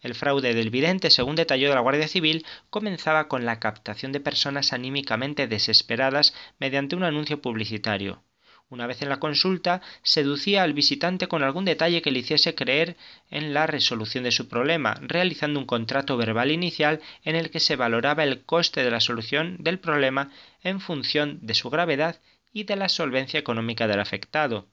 El 0.00 0.14
fraude 0.14 0.54
del 0.54 0.70
vidente, 0.70 1.10
según 1.10 1.36
detalló 1.36 1.72
la 1.74 1.80
Guardia 1.80 2.08
Civil, 2.08 2.44
comenzaba 2.70 3.28
con 3.28 3.44
la 3.44 3.60
captación 3.60 4.10
de 4.12 4.20
personas 4.20 4.72
anímicamente 4.72 5.46
desesperadas 5.46 6.34
mediante 6.58 6.96
un 6.96 7.04
anuncio 7.04 7.40
publicitario. 7.40 8.24
Una 8.70 8.86
vez 8.86 9.00
en 9.00 9.08
la 9.08 9.18
consulta, 9.18 9.80
seducía 10.02 10.62
al 10.62 10.74
visitante 10.74 11.26
con 11.26 11.42
algún 11.42 11.64
detalle 11.64 12.02
que 12.02 12.10
le 12.10 12.18
hiciese 12.18 12.54
creer 12.54 12.98
en 13.30 13.54
la 13.54 13.66
resolución 13.66 14.24
de 14.24 14.30
su 14.30 14.46
problema, 14.46 15.00
realizando 15.00 15.58
un 15.58 15.64
contrato 15.64 16.18
verbal 16.18 16.50
inicial 16.50 17.00
en 17.24 17.34
el 17.34 17.50
que 17.50 17.60
se 17.60 17.76
valoraba 17.76 18.24
el 18.24 18.44
coste 18.44 18.84
de 18.84 18.90
la 18.90 19.00
solución 19.00 19.56
del 19.60 19.78
problema 19.78 20.30
en 20.62 20.80
función 20.80 21.38
de 21.40 21.54
su 21.54 21.70
gravedad 21.70 22.20
y 22.52 22.64
de 22.64 22.76
la 22.76 22.90
solvencia 22.90 23.40
económica 23.40 23.88
del 23.88 24.00
afectado. 24.00 24.68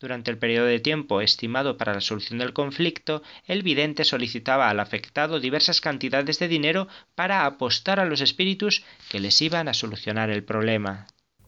Durante 0.00 0.32
el 0.32 0.38
periodo 0.38 0.66
de 0.66 0.80
tiempo 0.80 1.20
estimado 1.20 1.76
para 1.76 1.94
la 1.94 2.00
solución 2.00 2.40
del 2.40 2.52
conflicto, 2.52 3.22
el 3.46 3.62
vidente 3.62 4.04
solicitaba 4.04 4.68
al 4.68 4.80
afectado 4.80 5.38
diversas 5.38 5.80
cantidades 5.80 6.40
de 6.40 6.48
dinero 6.48 6.88
para 7.14 7.46
apostar 7.46 8.00
a 8.00 8.06
los 8.06 8.20
espíritus 8.20 8.84
que 9.08 9.20
les 9.20 9.40
iban 9.40 9.68
a 9.68 9.74
solucionar 9.74 10.30
el 10.30 10.42
problema. 10.42 11.06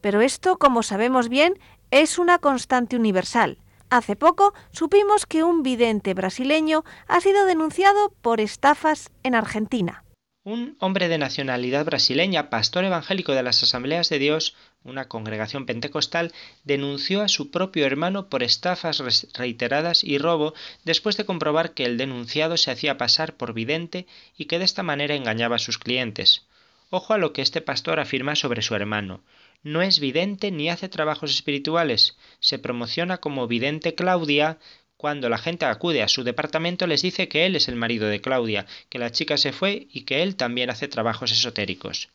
Pero 0.08 0.22
esto, 0.22 0.56
como 0.56 0.82
sabemos 0.82 1.28
bien, 1.28 1.58
es 1.90 2.18
una 2.18 2.38
constante 2.38 2.96
universal. 2.96 3.58
Hace 3.90 4.16
poco 4.16 4.54
supimos 4.72 5.26
que 5.26 5.44
un 5.44 5.62
vidente 5.62 6.14
brasileño 6.14 6.82
ha 7.08 7.20
sido 7.20 7.44
denunciado 7.44 8.14
por 8.22 8.40
estafas 8.40 9.10
en 9.22 9.34
Argentina. 9.34 10.04
Un 10.44 10.78
hombre 10.80 11.08
de 11.08 11.18
nacionalidad 11.18 11.84
brasileña, 11.84 12.48
pastor 12.48 12.86
evangélico 12.86 13.32
de 13.32 13.42
las 13.42 13.62
Asambleas 13.62 14.08
de 14.08 14.18
Dios, 14.18 14.56
una 14.82 15.08
congregación 15.08 15.66
pentecostal, 15.66 16.32
denunció 16.64 17.20
a 17.20 17.28
su 17.28 17.50
propio 17.50 17.84
hermano 17.84 18.30
por 18.30 18.42
estafas 18.42 19.02
reiteradas 19.34 20.04
y 20.04 20.16
robo 20.16 20.54
después 20.86 21.18
de 21.18 21.26
comprobar 21.26 21.74
que 21.74 21.84
el 21.84 21.98
denunciado 21.98 22.56
se 22.56 22.70
hacía 22.70 22.96
pasar 22.96 23.34
por 23.34 23.52
vidente 23.52 24.06
y 24.38 24.46
que 24.46 24.58
de 24.58 24.64
esta 24.64 24.82
manera 24.82 25.16
engañaba 25.16 25.56
a 25.56 25.58
sus 25.58 25.76
clientes. 25.76 26.46
Ojo 26.88 27.12
a 27.12 27.18
lo 27.18 27.34
que 27.34 27.42
este 27.42 27.60
pastor 27.60 28.00
afirma 28.00 28.36
sobre 28.36 28.62
su 28.62 28.74
hermano 28.74 29.20
no 29.62 29.82
es 29.82 29.98
vidente 29.98 30.50
ni 30.50 30.70
hace 30.70 30.88
trabajos 30.88 31.30
espirituales. 31.30 32.16
Se 32.40 32.58
promociona 32.58 33.18
como 33.18 33.48
vidente 33.48 33.94
Claudia. 33.94 34.58
Cuando 34.96 35.28
la 35.28 35.38
gente 35.38 35.64
acude 35.64 36.02
a 36.02 36.08
su 36.08 36.24
departamento 36.24 36.86
les 36.86 37.02
dice 37.02 37.28
que 37.28 37.46
él 37.46 37.56
es 37.56 37.68
el 37.68 37.76
marido 37.76 38.08
de 38.08 38.20
Claudia, 38.20 38.66
que 38.88 38.98
la 38.98 39.12
chica 39.12 39.36
se 39.36 39.52
fue 39.52 39.86
y 39.92 40.02
que 40.02 40.22
él 40.22 40.36
también 40.36 40.70
hace 40.70 40.88
trabajos 40.88 41.32
esotéricos. 41.32 42.08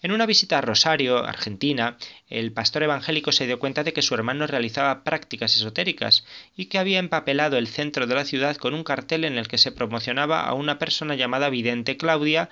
En 0.00 0.12
una 0.12 0.26
visita 0.26 0.58
a 0.58 0.60
Rosario, 0.60 1.24
Argentina, 1.24 1.96
el 2.28 2.52
pastor 2.52 2.84
evangélico 2.84 3.32
se 3.32 3.46
dio 3.46 3.58
cuenta 3.58 3.82
de 3.82 3.92
que 3.92 4.02
su 4.02 4.14
hermano 4.14 4.46
realizaba 4.46 5.02
prácticas 5.02 5.56
esotéricas 5.56 6.24
y 6.56 6.66
que 6.66 6.78
había 6.78 7.00
empapelado 7.00 7.56
el 7.56 7.66
centro 7.66 8.06
de 8.06 8.14
la 8.14 8.24
ciudad 8.24 8.56
con 8.56 8.74
un 8.74 8.84
cartel 8.84 9.24
en 9.24 9.36
el 9.36 9.48
que 9.48 9.58
se 9.58 9.72
promocionaba 9.72 10.42
a 10.42 10.54
una 10.54 10.78
persona 10.78 11.16
llamada 11.16 11.50
Vidente 11.50 11.96
Claudia 11.96 12.48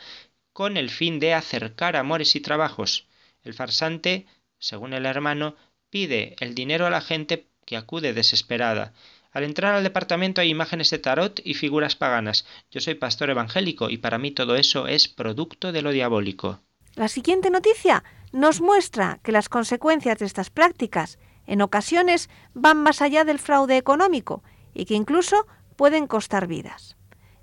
con 0.52 0.76
el 0.76 0.90
fin 0.90 1.20
de 1.20 1.34
acercar 1.34 1.94
amores 1.94 2.34
y 2.34 2.40
trabajos. 2.40 3.06
El 3.46 3.54
farsante, 3.54 4.26
según 4.58 4.92
el 4.92 5.06
hermano, 5.06 5.54
pide 5.88 6.34
el 6.40 6.56
dinero 6.56 6.84
a 6.84 6.90
la 6.90 7.00
gente 7.00 7.46
que 7.64 7.76
acude 7.76 8.12
desesperada. 8.12 8.92
Al 9.30 9.44
entrar 9.44 9.72
al 9.72 9.84
departamento 9.84 10.40
hay 10.40 10.50
imágenes 10.50 10.90
de 10.90 10.98
tarot 10.98 11.40
y 11.44 11.54
figuras 11.54 11.94
paganas. 11.94 12.44
Yo 12.72 12.80
soy 12.80 12.96
pastor 12.96 13.30
evangélico 13.30 13.88
y 13.88 13.98
para 13.98 14.18
mí 14.18 14.32
todo 14.32 14.56
eso 14.56 14.88
es 14.88 15.06
producto 15.06 15.70
de 15.70 15.82
lo 15.82 15.92
diabólico. 15.92 16.58
La 16.96 17.06
siguiente 17.06 17.50
noticia 17.50 18.02
nos 18.32 18.60
muestra 18.60 19.20
que 19.22 19.30
las 19.30 19.48
consecuencias 19.48 20.18
de 20.18 20.26
estas 20.26 20.50
prácticas 20.50 21.20
en 21.46 21.62
ocasiones 21.62 22.28
van 22.52 22.78
más 22.78 23.00
allá 23.00 23.22
del 23.22 23.38
fraude 23.38 23.76
económico 23.76 24.42
y 24.74 24.86
que 24.86 24.94
incluso 24.94 25.46
pueden 25.76 26.08
costar 26.08 26.48
vidas. 26.48 26.95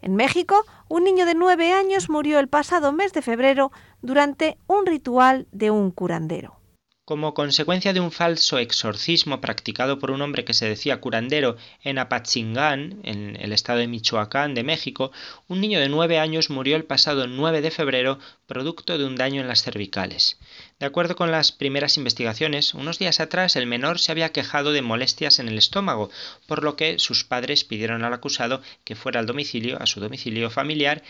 En 0.04 0.18
México, 0.18 0.66
un 0.90 1.06
niño 1.06 1.26
de 1.26 1.34
nueve 1.34 1.72
años 1.72 2.10
murió 2.10 2.40
el 2.40 2.50
pasado 2.50 2.92
mes 2.92 3.14
de 3.14 3.22
febrero 3.22 3.72
durante 4.02 4.58
un 4.68 4.86
ritual 4.86 5.48
de 5.54 5.72
un 5.72 5.92
curandero. 5.92 6.60
Como 7.06 7.34
consecuencia 7.34 7.94
de 7.94 8.02
un 8.02 8.12
falso 8.12 8.58
exorcismo 8.58 9.40
practicado 9.40 10.00
por 10.00 10.12
un 10.12 10.22
hombre 10.22 10.44
que 10.44 10.54
se 10.54 10.68
decía 10.68 11.00
curandero 11.00 11.56
en 11.84 12.00
Apatzingán, 12.00 13.00
en 13.04 13.38
el 13.40 13.54
estado 13.54 13.80
de 13.80 13.88
Michoacán 13.88 14.54
de 14.56 14.64
México, 14.64 15.14
un 15.48 15.62
niño 15.62 15.80
de 15.80 15.88
nueve 15.88 16.20
años 16.20 16.50
murió 16.50 16.76
el 16.76 16.84
pasado 16.84 17.26
9 17.26 17.62
de 17.62 17.72
febrero 17.72 18.20
producto 18.46 18.98
de 18.98 19.06
un 19.06 19.16
daño 19.16 19.40
en 19.40 19.48
las 19.48 19.64
cervicales. 19.64 20.38
De 20.84 20.88
acuerdo 20.88 21.16
con 21.16 21.32
las 21.32 21.54
primeras 21.54 21.96
investigaciones, 21.96 22.74
unos 22.74 23.00
días 23.00 23.22
atrás 23.22 23.56
el 23.56 23.68
menor 23.68 24.00
se 24.00 24.12
había 24.12 24.34
quejado 24.34 24.74
de 24.74 24.82
molestias 24.82 25.40
en 25.40 25.48
el 25.48 25.58
estómago, 25.58 26.10
por 26.46 26.62
lo 26.62 26.76
que 26.76 27.00
sus 27.00 27.24
padres 27.24 27.64
pidieron 27.64 28.04
al 28.04 28.14
acusado 28.14 28.62
que 28.84 28.98
fuera 28.98 29.22
al 29.22 29.26
domicilio, 29.26 29.82
a 29.82 29.86
su 29.86 30.02
domicilio 30.02 30.50
familiar, 30.50 31.02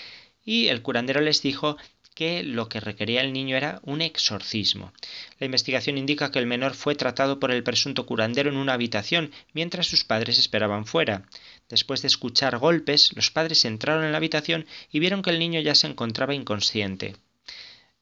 y 0.46 0.68
el 0.68 0.84
curandero 0.84 1.22
les 1.22 1.42
dijo 1.42 1.76
que 2.14 2.44
lo 2.44 2.70
que 2.70 2.82
requería 2.82 3.22
el 3.22 3.34
niño 3.34 3.58
era 3.58 3.80
un 3.82 4.04
exorcismo. 4.04 4.94
La 5.40 5.48
investigación 5.48 5.98
indica 5.98 6.30
que 6.30 6.38
el 6.38 6.46
menor 6.46 6.76
fue 6.76 6.94
tratado 6.94 7.40
por 7.40 7.50
el 7.50 7.64
presunto 7.64 8.06
curandero 8.06 8.52
en 8.52 8.58
una 8.58 8.74
habitación 8.74 9.32
mientras 9.54 9.88
sus 9.88 10.04
padres 10.04 10.38
esperaban 10.38 10.86
fuera. 10.86 11.24
Después 11.68 12.04
de 12.04 12.10
escuchar 12.10 12.60
golpes, 12.60 13.12
los 13.16 13.32
padres 13.32 13.66
entraron 13.66 14.06
en 14.06 14.12
la 14.12 14.18
habitación 14.18 14.68
y 14.92 15.00
vieron 15.00 15.24
que 15.24 15.32
el 15.32 15.40
niño 15.40 15.62
ya 15.62 15.74
se 15.74 15.88
encontraba 15.88 16.36
inconsciente. 16.36 17.16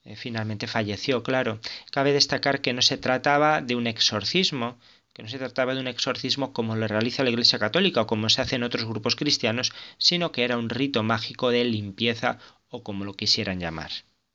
Eh, 0.04 0.16
finalmente 0.16 0.68
falleció, 0.68 1.24
claro. 1.24 1.60
Cabe 1.92 2.12
destacar 2.12 2.62
que 2.62 2.74
no 2.74 2.82
se 2.82 2.98
trataba 2.98 3.62
de 3.62 3.76
un 3.76 3.88
exorcismo, 3.88 4.78
que 5.14 5.24
no 5.24 5.30
se 5.30 5.38
trataba 5.38 5.76
de 5.76 5.82
un 5.82 5.88
exorcismo 5.88 6.54
como 6.54 6.76
lo 6.76 6.88
realiza 6.88 7.24
la 7.24 7.30
Iglesia 7.30 7.60
Católica 7.60 8.02
o 8.02 8.08
como 8.08 8.30
se 8.30 8.42
hace 8.42 8.56
en 8.56 8.64
otros 8.64 8.86
grupos 8.86 9.16
cristianos, 9.16 9.72
sino 9.98 10.32
que 10.32 10.44
era 10.44 10.58
un 10.58 10.70
rito 10.70 11.04
mágico 11.04 11.50
de 11.50 11.64
limpieza 11.66 12.40
o 12.70 12.84
como 12.84 13.06
lo 13.06 13.14
quisieran 13.14 13.60
llamar. 13.60 13.92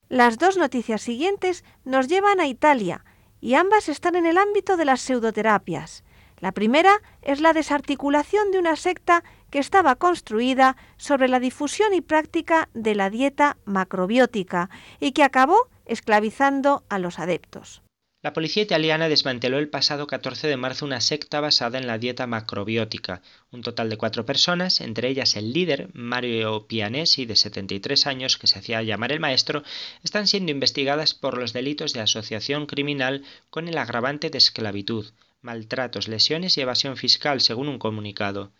Las 0.08 0.38
dos 0.38 0.56
noticias 0.56 1.02
siguientes 1.02 1.64
nos 1.84 2.06
llevan 2.06 2.38
a 2.38 2.46
Italia 2.46 3.04
y 3.40 3.54
ambas 3.54 3.88
están 3.88 4.14
en 4.14 4.26
el 4.26 4.38
ámbito 4.38 4.76
de 4.76 4.84
las 4.84 5.00
pseudoterapias. 5.00 6.04
La 6.38 6.52
primera 6.52 7.00
es 7.22 7.40
la 7.40 7.52
desarticulación 7.52 8.50
de 8.50 8.58
una 8.58 8.76
secta 8.76 9.24
que 9.50 9.58
estaba 9.58 9.96
construida 9.96 10.76
sobre 10.98 11.28
la 11.28 11.40
difusión 11.40 11.94
y 11.94 12.02
práctica 12.02 12.68
de 12.74 12.94
la 12.94 13.08
dieta 13.08 13.56
macrobiótica 13.64 14.68
y 15.00 15.12
que 15.12 15.22
acabó 15.22 15.68
esclavizando 15.86 16.84
a 16.88 16.98
los 16.98 17.18
adeptos. 17.18 17.82
La 18.22 18.32
policía 18.32 18.64
italiana 18.64 19.08
desmanteló 19.08 19.58
el 19.58 19.68
pasado 19.68 20.08
14 20.08 20.48
de 20.48 20.56
marzo 20.56 20.84
una 20.84 21.00
secta 21.00 21.40
basada 21.40 21.78
en 21.78 21.86
la 21.86 21.96
dieta 21.96 22.26
macrobiótica. 22.26 23.22
Un 23.52 23.62
total 23.62 23.88
de 23.88 23.96
cuatro 23.96 24.26
personas, 24.26 24.80
entre 24.80 25.08
ellas 25.08 25.36
el 25.36 25.52
líder, 25.52 25.90
Mario 25.92 26.66
Pianesi, 26.66 27.24
de 27.24 27.36
73 27.36 28.06
años, 28.08 28.36
que 28.36 28.48
se 28.48 28.58
hacía 28.58 28.82
llamar 28.82 29.12
el 29.12 29.20
maestro, 29.20 29.62
están 30.02 30.26
siendo 30.26 30.50
investigadas 30.50 31.14
por 31.14 31.38
los 31.38 31.52
delitos 31.52 31.92
de 31.92 32.00
asociación 32.00 32.66
criminal 32.66 33.22
con 33.48 33.68
el 33.68 33.78
agravante 33.78 34.28
de 34.28 34.38
esclavitud, 34.38 35.06
maltratos, 35.42 36.08
lesiones 36.08 36.56
y 36.56 36.60
evasión 36.60 36.96
fiscal, 36.96 37.40
según 37.40 37.68
un 37.68 37.78
comunicado. 37.78 38.52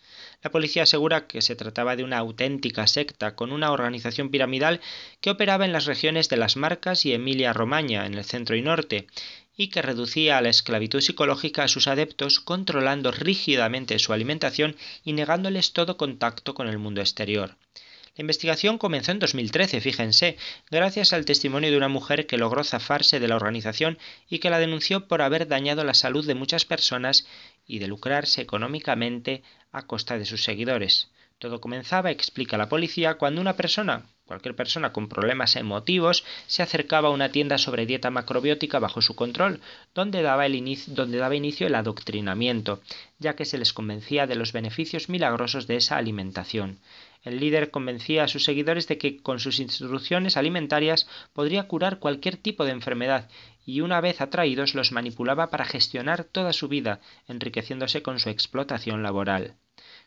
La 0.43 0.51
policía 0.51 0.85
asegura 0.85 1.27
que 1.27 1.43
se 1.43 1.57
trataba 1.57 1.97
de 1.97 2.05
una 2.05 2.19
auténtica 2.19 2.87
secta 2.87 3.35
con 3.35 3.53
una 3.53 3.73
organización 3.73 4.31
piramidal 4.31 4.81
que 5.21 5.31
operaba 5.31 5.65
en 5.65 5.73
las 5.73 5.87
regiones 5.87 6.29
de 6.29 6.37
las 6.37 6.57
Marcas 6.57 7.05
y 7.05 7.13
Emilia-Romaña, 7.13 8.07
en 8.07 8.15
el 8.15 8.25
centro 8.25 8.57
y 8.57 8.63
norte, 8.63 9.07
y 9.57 9.69
que 9.69 9.83
reducía 9.83 10.39
a 10.39 10.43
la 10.43 10.51
esclavitud 10.51 11.01
psicológica 11.01 11.65
a 11.65 11.69
sus 11.69 11.89
adeptos, 11.89 12.41
controlando 12.41 13.11
rígidamente 13.11 13.99
su 13.99 14.13
alimentación 14.13 14.77
y 15.03 15.15
negándoles 15.15 15.73
todo 15.73 15.97
contacto 15.97 16.55
con 16.55 16.69
el 16.69 16.79
mundo 16.79 17.01
exterior. 17.01 17.57
La 18.17 18.23
investigación 18.23 18.79
comenzó 18.79 19.13
en 19.13 19.19
2013, 19.19 19.83
fíjense, 19.83 20.39
gracias 20.71 21.13
al 21.13 21.27
testimonio 21.27 21.71
de 21.71 21.77
una 21.77 21.89
mujer 21.89 22.27
que 22.27 22.39
logró 22.39 22.65
zafarse 22.65 23.21
de 23.21 23.29
la 23.29 23.37
organización 23.37 23.99
y 24.31 24.39
que 24.39 24.49
la 24.49 24.59
denunció 24.59 25.07
por 25.07 25.21
haber 25.21 25.47
dañado 25.49 25.85
la 25.85 25.93
salud 25.93 26.27
de 26.27 26.35
muchas 26.35 26.65
personas 26.65 27.27
y 27.67 27.79
de 27.79 27.89
lucrarse 27.89 28.41
económicamente 28.41 29.43
a 29.71 29.83
costa 29.83 30.17
de 30.17 30.25
sus 30.25 30.43
seguidores. 30.43 31.11
Todo 31.39 31.61
comenzaba, 31.61 32.11
explica 32.11 32.57
la 32.57 32.71
policía, 32.71 33.19
cuando 33.19 33.43
una 33.43 33.57
persona, 33.57 34.07
cualquier 34.25 34.57
persona 34.57 34.95
con 34.95 35.11
problemas 35.11 35.55
emotivos, 35.55 36.25
se 36.47 36.63
acercaba 36.63 37.09
a 37.09 37.13
una 37.13 37.31
tienda 37.31 37.59
sobre 37.59 37.85
dieta 37.85 38.11
macrobiótica 38.11 38.79
bajo 38.79 39.03
su 39.03 39.15
control, 39.15 39.61
donde 39.95 40.23
daba, 40.23 40.47
donde 40.87 41.19
daba 41.19 41.37
inicio 41.37 41.67
el 41.67 41.75
adoctrinamiento, 41.75 42.81
ya 43.19 43.37
que 43.37 43.45
se 43.45 43.59
les 43.59 43.75
convencía 43.75 44.27
de 44.27 44.37
los 44.37 44.53
beneficios 44.53 45.11
milagrosos 45.11 45.67
de 45.67 45.77
esa 45.77 45.99
alimentación. 45.99 46.79
El 47.27 47.41
líder 47.41 47.73
convencía 47.73 48.23
a 48.23 48.29
sus 48.29 48.45
seguidores 48.45 48.87
de 48.87 48.99
que 48.99 49.21
con 49.21 49.41
sus 49.41 49.59
instrucciones 49.59 50.37
alimentarias 50.37 51.09
podría 51.33 51.67
curar 51.67 51.99
cualquier 51.99 52.37
tipo 52.37 52.65
de 52.65 52.71
enfermedad 52.71 53.29
y 53.65 53.81
una 53.81 54.01
vez 54.01 54.21
atraídos 54.21 54.77
los 54.77 54.93
manipulaba 54.93 55.51
para 55.51 55.65
gestionar 55.65 56.23
toda 56.23 56.53
su 56.53 56.69
vida, 56.69 57.01
enriqueciéndose 57.27 58.01
con 58.01 58.21
su 58.21 58.29
explotación 58.31 59.03
laboral. 59.03 59.57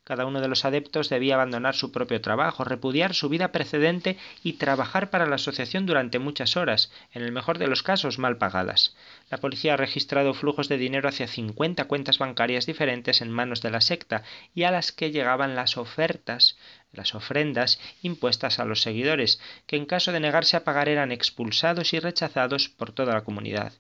Cada 0.04 0.26
uno 0.26 0.42
de 0.42 0.48
los 0.48 0.66
adeptos 0.66 1.10
debía 1.10 1.36
abandonar 1.36 1.76
su 1.76 1.92
propio 1.92 2.20
trabajo, 2.22 2.64
repudiar 2.64 3.14
su 3.14 3.30
vida 3.30 3.52
precedente 3.52 4.18
y 4.44 4.54
trabajar 4.54 5.12
para 5.12 5.28
la 5.28 5.36
asociación 5.36 5.86
durante 5.86 6.18
muchas 6.18 6.58
horas, 6.58 6.92
en 7.12 7.22
el 7.22 7.32
mejor 7.32 7.60
de 7.60 7.68
los 7.68 7.84
casos 7.84 8.18
mal 8.18 8.38
pagadas. 8.38 8.96
La 9.30 9.38
policía 9.38 9.74
ha 9.74 9.78
registrado 9.78 10.34
flujos 10.34 10.70
de 10.70 10.78
dinero 10.78 11.08
hacia 11.08 11.28
50 11.28 11.86
cuentas 11.86 12.18
bancarias 12.18 12.66
diferentes 12.66 13.22
en 13.22 13.30
manos 13.30 13.62
de 13.62 13.70
la 13.70 13.82
secta 13.82 14.24
y 14.56 14.64
a 14.64 14.72
las 14.72 14.92
que 14.92 15.12
llegaban 15.12 15.56
las 15.56 15.78
ofertas 15.78 16.58
las 16.92 17.16
ofrendas 17.16 17.80
impuestas 18.02 18.60
a 18.60 18.66
los 18.66 18.82
seguidores, 18.82 19.40
que 19.68 19.76
en 19.76 19.86
caso 19.86 20.12
de 20.12 20.20
negarse 20.20 20.58
a 20.58 20.64
pagar 20.64 20.90
eran 20.90 21.12
expulsados 21.12 21.94
y 21.94 22.00
rechazados 22.00 22.70
por 22.70 22.92
toda 22.92 23.14
la 23.14 23.24
comunidad. 23.24 23.74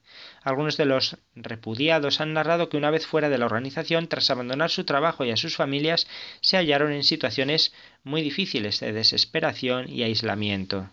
Algunos 0.43 0.77
de 0.77 0.85
los 0.85 1.17
repudiados 1.35 2.21
han 2.21 2.33
narrado 2.33 2.69
que 2.69 2.77
una 2.77 2.91
vez 2.91 3.05
fuera 3.05 3.29
de 3.29 3.37
la 3.37 3.45
organización, 3.45 4.07
tras 4.07 4.29
abandonar 4.29 4.69
su 4.69 4.83
trabajo 4.83 5.25
y 5.25 5.31
a 5.31 5.37
sus 5.37 5.55
familias, 5.55 6.07
se 6.41 6.57
hallaron 6.57 6.91
en 6.91 7.03
situaciones 7.03 7.73
muy 8.03 8.21
difíciles 8.21 8.79
de 8.79 8.93
desesperación 8.93 9.89
y 9.89 10.03
aislamiento. 10.03 10.89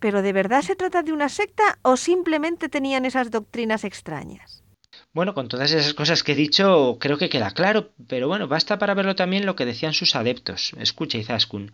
¿Pero 0.00 0.22
de 0.22 0.32
verdad 0.32 0.62
se 0.62 0.76
trata 0.76 1.02
de 1.02 1.12
una 1.12 1.28
secta 1.28 1.78
o 1.82 1.96
simplemente 1.96 2.68
tenían 2.68 3.04
esas 3.04 3.30
doctrinas 3.30 3.84
extrañas? 3.84 4.64
Bueno, 5.12 5.34
con 5.34 5.48
todas 5.48 5.72
esas 5.72 5.92
cosas 5.94 6.22
que 6.22 6.32
he 6.32 6.36
dicho, 6.36 6.98
creo 7.00 7.18
que 7.18 7.28
queda 7.28 7.50
claro, 7.50 7.90
pero 8.06 8.28
bueno, 8.28 8.46
basta 8.46 8.78
para 8.78 8.94
verlo 8.94 9.16
también 9.16 9.44
lo 9.44 9.56
que 9.56 9.66
decían 9.66 9.92
sus 9.92 10.14
adeptos. 10.14 10.72
Escucha, 10.78 11.18
Izaskun. 11.18 11.72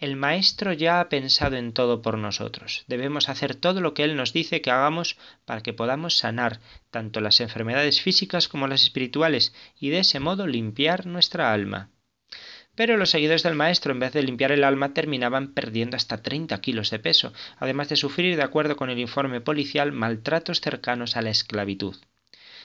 El 0.00 0.16
Maestro 0.16 0.72
ya 0.72 0.98
ha 0.98 1.08
pensado 1.08 1.54
en 1.54 1.72
todo 1.74 2.02
por 2.02 2.18
nosotros. 2.18 2.82
Debemos 2.88 3.28
hacer 3.28 3.54
todo 3.54 3.80
lo 3.80 3.94
que 3.94 4.02
Él 4.02 4.16
nos 4.16 4.32
dice 4.32 4.60
que 4.62 4.72
hagamos 4.72 5.16
para 5.44 5.60
que 5.62 5.72
podamos 5.72 6.16
sanar 6.16 6.58
tanto 6.90 7.20
las 7.20 7.38
enfermedades 7.40 8.00
físicas 8.00 8.48
como 8.48 8.66
las 8.66 8.82
espirituales 8.82 9.54
y 9.78 9.90
de 9.90 10.00
ese 10.00 10.18
modo 10.18 10.48
limpiar 10.48 11.06
nuestra 11.06 11.52
alma. 11.52 11.90
Pero 12.74 12.96
los 12.96 13.10
seguidores 13.10 13.44
del 13.44 13.54
Maestro, 13.54 13.92
en 13.92 14.00
vez 14.00 14.12
de 14.12 14.24
limpiar 14.24 14.50
el 14.50 14.64
alma, 14.64 14.92
terminaban 14.92 15.54
perdiendo 15.54 15.96
hasta 15.96 16.20
30 16.20 16.60
kilos 16.60 16.90
de 16.90 16.98
peso, 16.98 17.32
además 17.58 17.88
de 17.90 17.94
sufrir, 17.96 18.34
de 18.34 18.42
acuerdo 18.42 18.74
con 18.74 18.90
el 18.90 18.98
informe 18.98 19.40
policial, 19.40 19.92
maltratos 19.92 20.60
cercanos 20.60 21.16
a 21.16 21.22
la 21.22 21.30
esclavitud. 21.30 21.94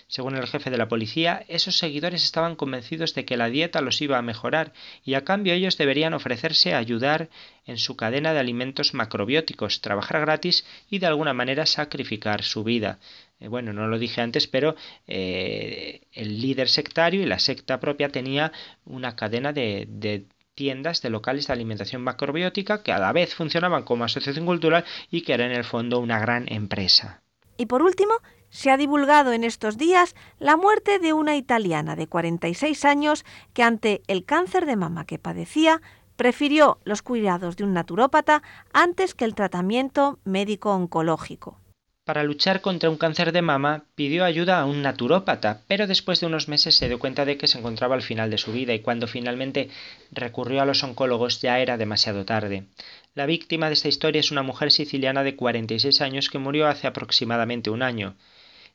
Según 0.10 0.38
el 0.38 0.48
jefe 0.48 0.70
de 0.70 0.78
la 0.78 0.88
policía, 0.88 1.44
esos 1.50 1.78
seguidores 1.78 2.24
estaban 2.24 2.56
convencidos 2.56 3.14
de 3.14 3.26
que 3.26 3.36
la 3.36 3.50
dieta 3.50 3.82
los 3.82 4.02
iba 4.02 4.18
a 4.18 4.22
mejorar 4.22 4.72
y 5.04 5.16
a 5.16 5.26
cambio 5.26 5.54
ellos 5.54 5.78
deberían 5.78 6.14
ofrecerse 6.14 6.74
a 6.74 6.78
ayudar 6.78 7.30
en 7.66 7.78
su 7.78 7.98
cadena 7.98 8.32
de 8.32 8.40
alimentos 8.40 8.94
macrobióticos, 8.94 9.82
trabajar 9.82 10.22
gratis 10.22 10.66
y 10.90 11.00
de 11.00 11.08
alguna 11.08 11.34
manera 11.34 11.66
sacrificar 11.66 12.44
su 12.44 12.64
vida. 12.64 13.00
Eh, 13.42 13.50
bueno, 13.50 13.74
no 13.74 13.88
lo 13.88 14.00
dije 14.00 14.22
antes, 14.22 14.48
pero 14.48 14.76
eh, 15.08 16.02
el 16.14 16.42
líder 16.42 16.70
sectario 16.70 17.22
y 17.22 17.26
la 17.26 17.40
secta 17.40 17.82
propia 17.82 18.08
tenía 18.08 18.54
una 18.86 19.18
cadena 19.18 19.52
de, 19.52 19.88
de 19.90 20.26
tiendas 20.56 21.02
de 21.02 21.10
locales 21.10 21.48
de 21.48 21.54
alimentación 21.54 22.02
macrobiótica 22.02 22.82
que 22.82 22.94
a 22.94 23.00
la 23.00 23.12
vez 23.12 23.36
funcionaban 23.36 23.84
como 23.84 24.06
asociación 24.06 24.46
cultural 24.46 24.86
y 25.12 25.22
que 25.22 25.34
era 25.34 25.46
en 25.46 25.52
el 25.52 25.66
fondo 25.66 26.00
una 26.00 26.18
gran 26.20 26.52
empresa. 26.52 27.22
Y 27.58 27.66
por 27.66 27.82
último, 27.82 28.14
se 28.50 28.72
ha 28.72 28.78
divulgado 28.78 29.34
en 29.34 29.44
estos 29.44 29.78
días 29.78 30.16
la 30.40 30.58
muerte 30.58 31.00
de 31.00 31.14
una 31.14 31.36
italiana 31.36 31.96
de 31.96 32.08
46 32.08 32.86
años 32.86 33.26
que 33.54 33.64
ante 33.64 34.02
el 34.08 34.26
cáncer 34.26 34.66
de 34.66 34.76
mama 34.76 35.06
que 35.06 35.20
padecía 35.20 35.82
prefirió 36.16 36.80
los 36.84 37.02
cuidados 37.02 37.56
de 37.58 37.64
un 37.64 37.74
naturópata 37.74 38.42
antes 38.74 39.14
que 39.14 39.26
el 39.26 39.36
tratamiento 39.36 40.20
médico 40.26 40.74
oncológico. 40.74 41.60
Para 42.08 42.24
luchar 42.24 42.62
contra 42.62 42.90
un 42.90 42.96
cáncer 42.96 43.34
de 43.34 43.42
mama 43.42 43.84
pidió 43.94 44.24
ayuda 44.24 44.62
a 44.62 44.66
un 44.66 44.82
naturópata, 44.82 45.64
pero 45.68 45.88
después 45.88 46.22
de 46.22 46.28
unos 46.28 46.48
meses 46.48 46.78
se 46.78 46.88
dio 46.88 47.00
cuenta 47.00 47.26
de 47.26 47.38
que 47.38 47.48
se 47.48 47.60
encontraba 47.60 47.96
al 47.96 48.02
final 48.02 48.30
de 48.30 48.38
su 48.38 48.54
vida 48.54 48.74
y 48.74 48.80
cuando 48.80 49.08
finalmente 49.08 49.70
recurrió 50.12 50.62
a 50.62 50.66
los 50.66 50.84
oncólogos 50.84 51.42
ya 51.42 51.60
era 51.60 51.76
demasiado 51.76 52.24
tarde. 52.24 52.64
La 53.14 53.26
víctima 53.26 53.68
de 53.68 53.74
esta 53.74 53.90
historia 53.90 54.22
es 54.22 54.32
una 54.32 54.42
mujer 54.42 54.72
siciliana 54.72 55.24
de 55.24 55.36
46 55.36 56.00
años 56.00 56.30
que 56.30 56.40
murió 56.40 56.68
hace 56.68 56.88
aproximadamente 56.88 57.70
un 57.72 57.82
año. 57.82 58.16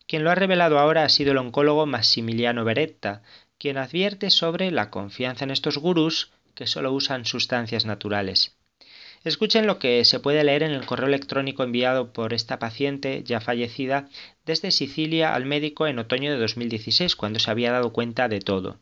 Quien 0.06 0.24
lo 0.24 0.30
ha 0.30 0.34
revelado 0.34 0.78
ahora 0.78 1.04
ha 1.04 1.08
sido 1.08 1.32
el 1.32 1.38
oncólogo 1.38 1.86
Massimiliano 1.86 2.64
Beretta, 2.64 3.22
quien 3.58 3.78
advierte 3.78 4.30
sobre 4.30 4.70
la 4.70 4.90
confianza 4.90 5.44
en 5.44 5.50
estos 5.50 5.78
gurús 5.78 6.32
que 6.54 6.66
solo 6.66 6.92
usan 6.92 7.24
sustancias 7.24 7.86
naturales. 7.86 8.56
Escuchen 9.24 9.68
lo 9.68 9.78
que 9.78 10.04
se 10.04 10.18
puede 10.18 10.42
leer 10.42 10.64
en 10.64 10.72
el 10.72 10.84
correo 10.84 11.06
electrónico 11.06 11.62
enviado 11.62 12.12
por 12.12 12.34
esta 12.34 12.58
paciente 12.58 13.22
ya 13.24 13.40
fallecida 13.40 14.08
desde 14.44 14.72
Sicilia 14.72 15.34
al 15.34 15.44
médico 15.44 15.86
en 15.86 16.00
otoño 16.00 16.32
de 16.32 16.38
2016, 16.38 17.14
cuando 17.14 17.38
se 17.38 17.50
había 17.50 17.70
dado 17.70 17.92
cuenta 17.92 18.28
de 18.28 18.40
todo. 18.40 18.80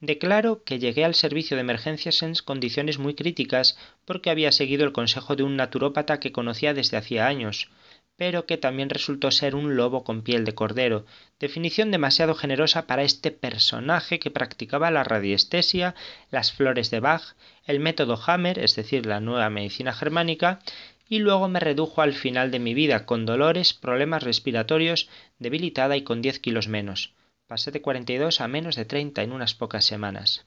Declaro 0.00 0.62
que 0.62 0.78
llegué 0.78 1.04
al 1.04 1.14
servicio 1.14 1.56
de 1.56 1.62
emergencias 1.62 2.22
en 2.22 2.34
condiciones 2.44 2.98
muy 2.98 3.14
críticas 3.14 3.76
porque 4.04 4.30
había 4.30 4.52
seguido 4.52 4.84
el 4.84 4.92
consejo 4.92 5.34
de 5.34 5.42
un 5.42 5.56
naturópata 5.56 6.20
que 6.20 6.30
conocía 6.30 6.72
desde 6.72 6.96
hacía 6.96 7.26
años 7.26 7.68
pero 8.16 8.46
que 8.46 8.56
también 8.56 8.90
resultó 8.90 9.30
ser 9.30 9.54
un 9.54 9.76
lobo 9.76 10.04
con 10.04 10.22
piel 10.22 10.44
de 10.44 10.54
cordero, 10.54 11.04
definición 11.40 11.90
demasiado 11.90 12.34
generosa 12.34 12.86
para 12.86 13.02
este 13.02 13.30
personaje 13.30 14.18
que 14.18 14.30
practicaba 14.30 14.90
la 14.90 15.04
radiestesia, 15.04 15.94
las 16.30 16.52
flores 16.52 16.90
de 16.90 17.00
Bach, 17.00 17.34
el 17.64 17.80
método 17.80 18.20
Hammer, 18.26 18.58
es 18.58 18.76
decir, 18.76 19.06
la 19.06 19.20
nueva 19.20 19.50
medicina 19.50 19.92
germánica, 19.92 20.60
y 21.08 21.18
luego 21.18 21.48
me 21.48 21.60
redujo 21.60 22.02
al 22.02 22.14
final 22.14 22.50
de 22.50 22.60
mi 22.60 22.72
vida 22.72 23.04
con 23.04 23.26
dolores, 23.26 23.74
problemas 23.74 24.22
respiratorios, 24.22 25.08
debilitada 25.38 25.96
y 25.96 26.02
con 26.02 26.22
10 26.22 26.38
kilos 26.38 26.68
menos. 26.68 27.14
Pasé 27.46 27.70
de 27.72 27.82
42 27.82 28.40
a 28.40 28.48
menos 28.48 28.76
de 28.76 28.84
30 28.84 29.22
en 29.22 29.32
unas 29.32 29.54
pocas 29.54 29.84
semanas. 29.84 30.46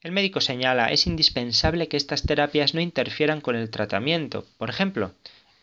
El 0.00 0.10
médico 0.10 0.40
señala, 0.40 0.88
es 0.88 1.06
indispensable 1.06 1.86
que 1.86 1.96
estas 1.96 2.24
terapias 2.24 2.74
no 2.74 2.80
interfieran 2.80 3.40
con 3.40 3.54
el 3.54 3.70
tratamiento. 3.70 4.44
Por 4.58 4.68
ejemplo, 4.68 5.14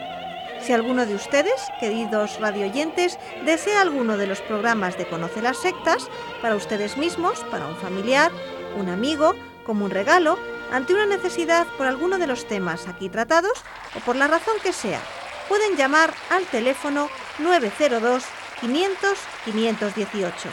Si 0.62 0.74
alguno 0.74 1.06
de 1.06 1.16
ustedes, 1.16 1.62
queridos 1.80 2.40
radioyentes, 2.40 3.20
desea 3.46 3.82
alguno 3.82 4.16
de 4.16 4.28
los 4.28 4.42
programas 4.42 4.96
de 4.98 5.08
Conoce 5.08 5.42
las 5.42 5.58
Sectas, 5.58 6.08
para 6.42 6.56
ustedes 6.56 6.96
mismos, 6.98 7.40
para 7.50 7.68
un 7.68 7.76
familiar, 7.78 8.32
un 8.78 8.90
amigo, 8.90 9.34
como 9.66 9.86
un 9.86 9.92
regalo, 9.92 10.38
ante 10.72 10.94
una 10.94 11.08
necesidad 11.08 11.66
por 11.78 11.88
alguno 11.88 12.20
de 12.20 12.28
los 12.28 12.48
temas 12.48 12.88
aquí 12.88 13.10
tratados 13.10 13.64
o 13.98 14.02
por 14.02 14.16
la 14.16 14.28
razón 14.28 14.54
que 14.64 14.72
sea, 14.72 15.02
pueden 15.50 15.76
llamar 15.76 16.14
al 16.30 16.46
teléfono 16.46 17.10
902 17.40 18.24
500 18.62 19.18
518. 19.46 20.50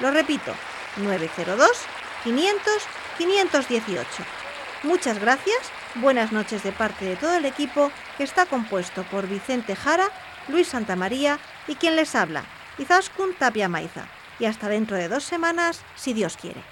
Lo 0.00 0.10
repito, 0.10 0.52
902 0.96 1.70
500 2.24 2.72
518. 3.18 4.06
Muchas 4.82 5.20
gracias, 5.20 5.58
buenas 5.94 6.32
noches 6.32 6.64
de 6.64 6.72
parte 6.72 7.04
de 7.04 7.16
todo 7.16 7.36
el 7.36 7.44
equipo 7.44 7.92
que 8.16 8.24
está 8.24 8.46
compuesto 8.46 9.04
por 9.04 9.28
Vicente 9.28 9.76
Jara, 9.76 10.08
Luis 10.48 10.68
Santamaría 10.68 11.38
y 11.68 11.76
quien 11.76 11.94
les 11.94 12.16
habla, 12.16 12.44
Izaskun 12.78 13.34
Tapia 13.34 13.68
Maiza. 13.68 14.08
Y 14.40 14.46
hasta 14.46 14.68
dentro 14.68 14.96
de 14.96 15.08
dos 15.08 15.22
semanas, 15.22 15.82
si 15.94 16.14
Dios 16.14 16.36
quiere. 16.36 16.71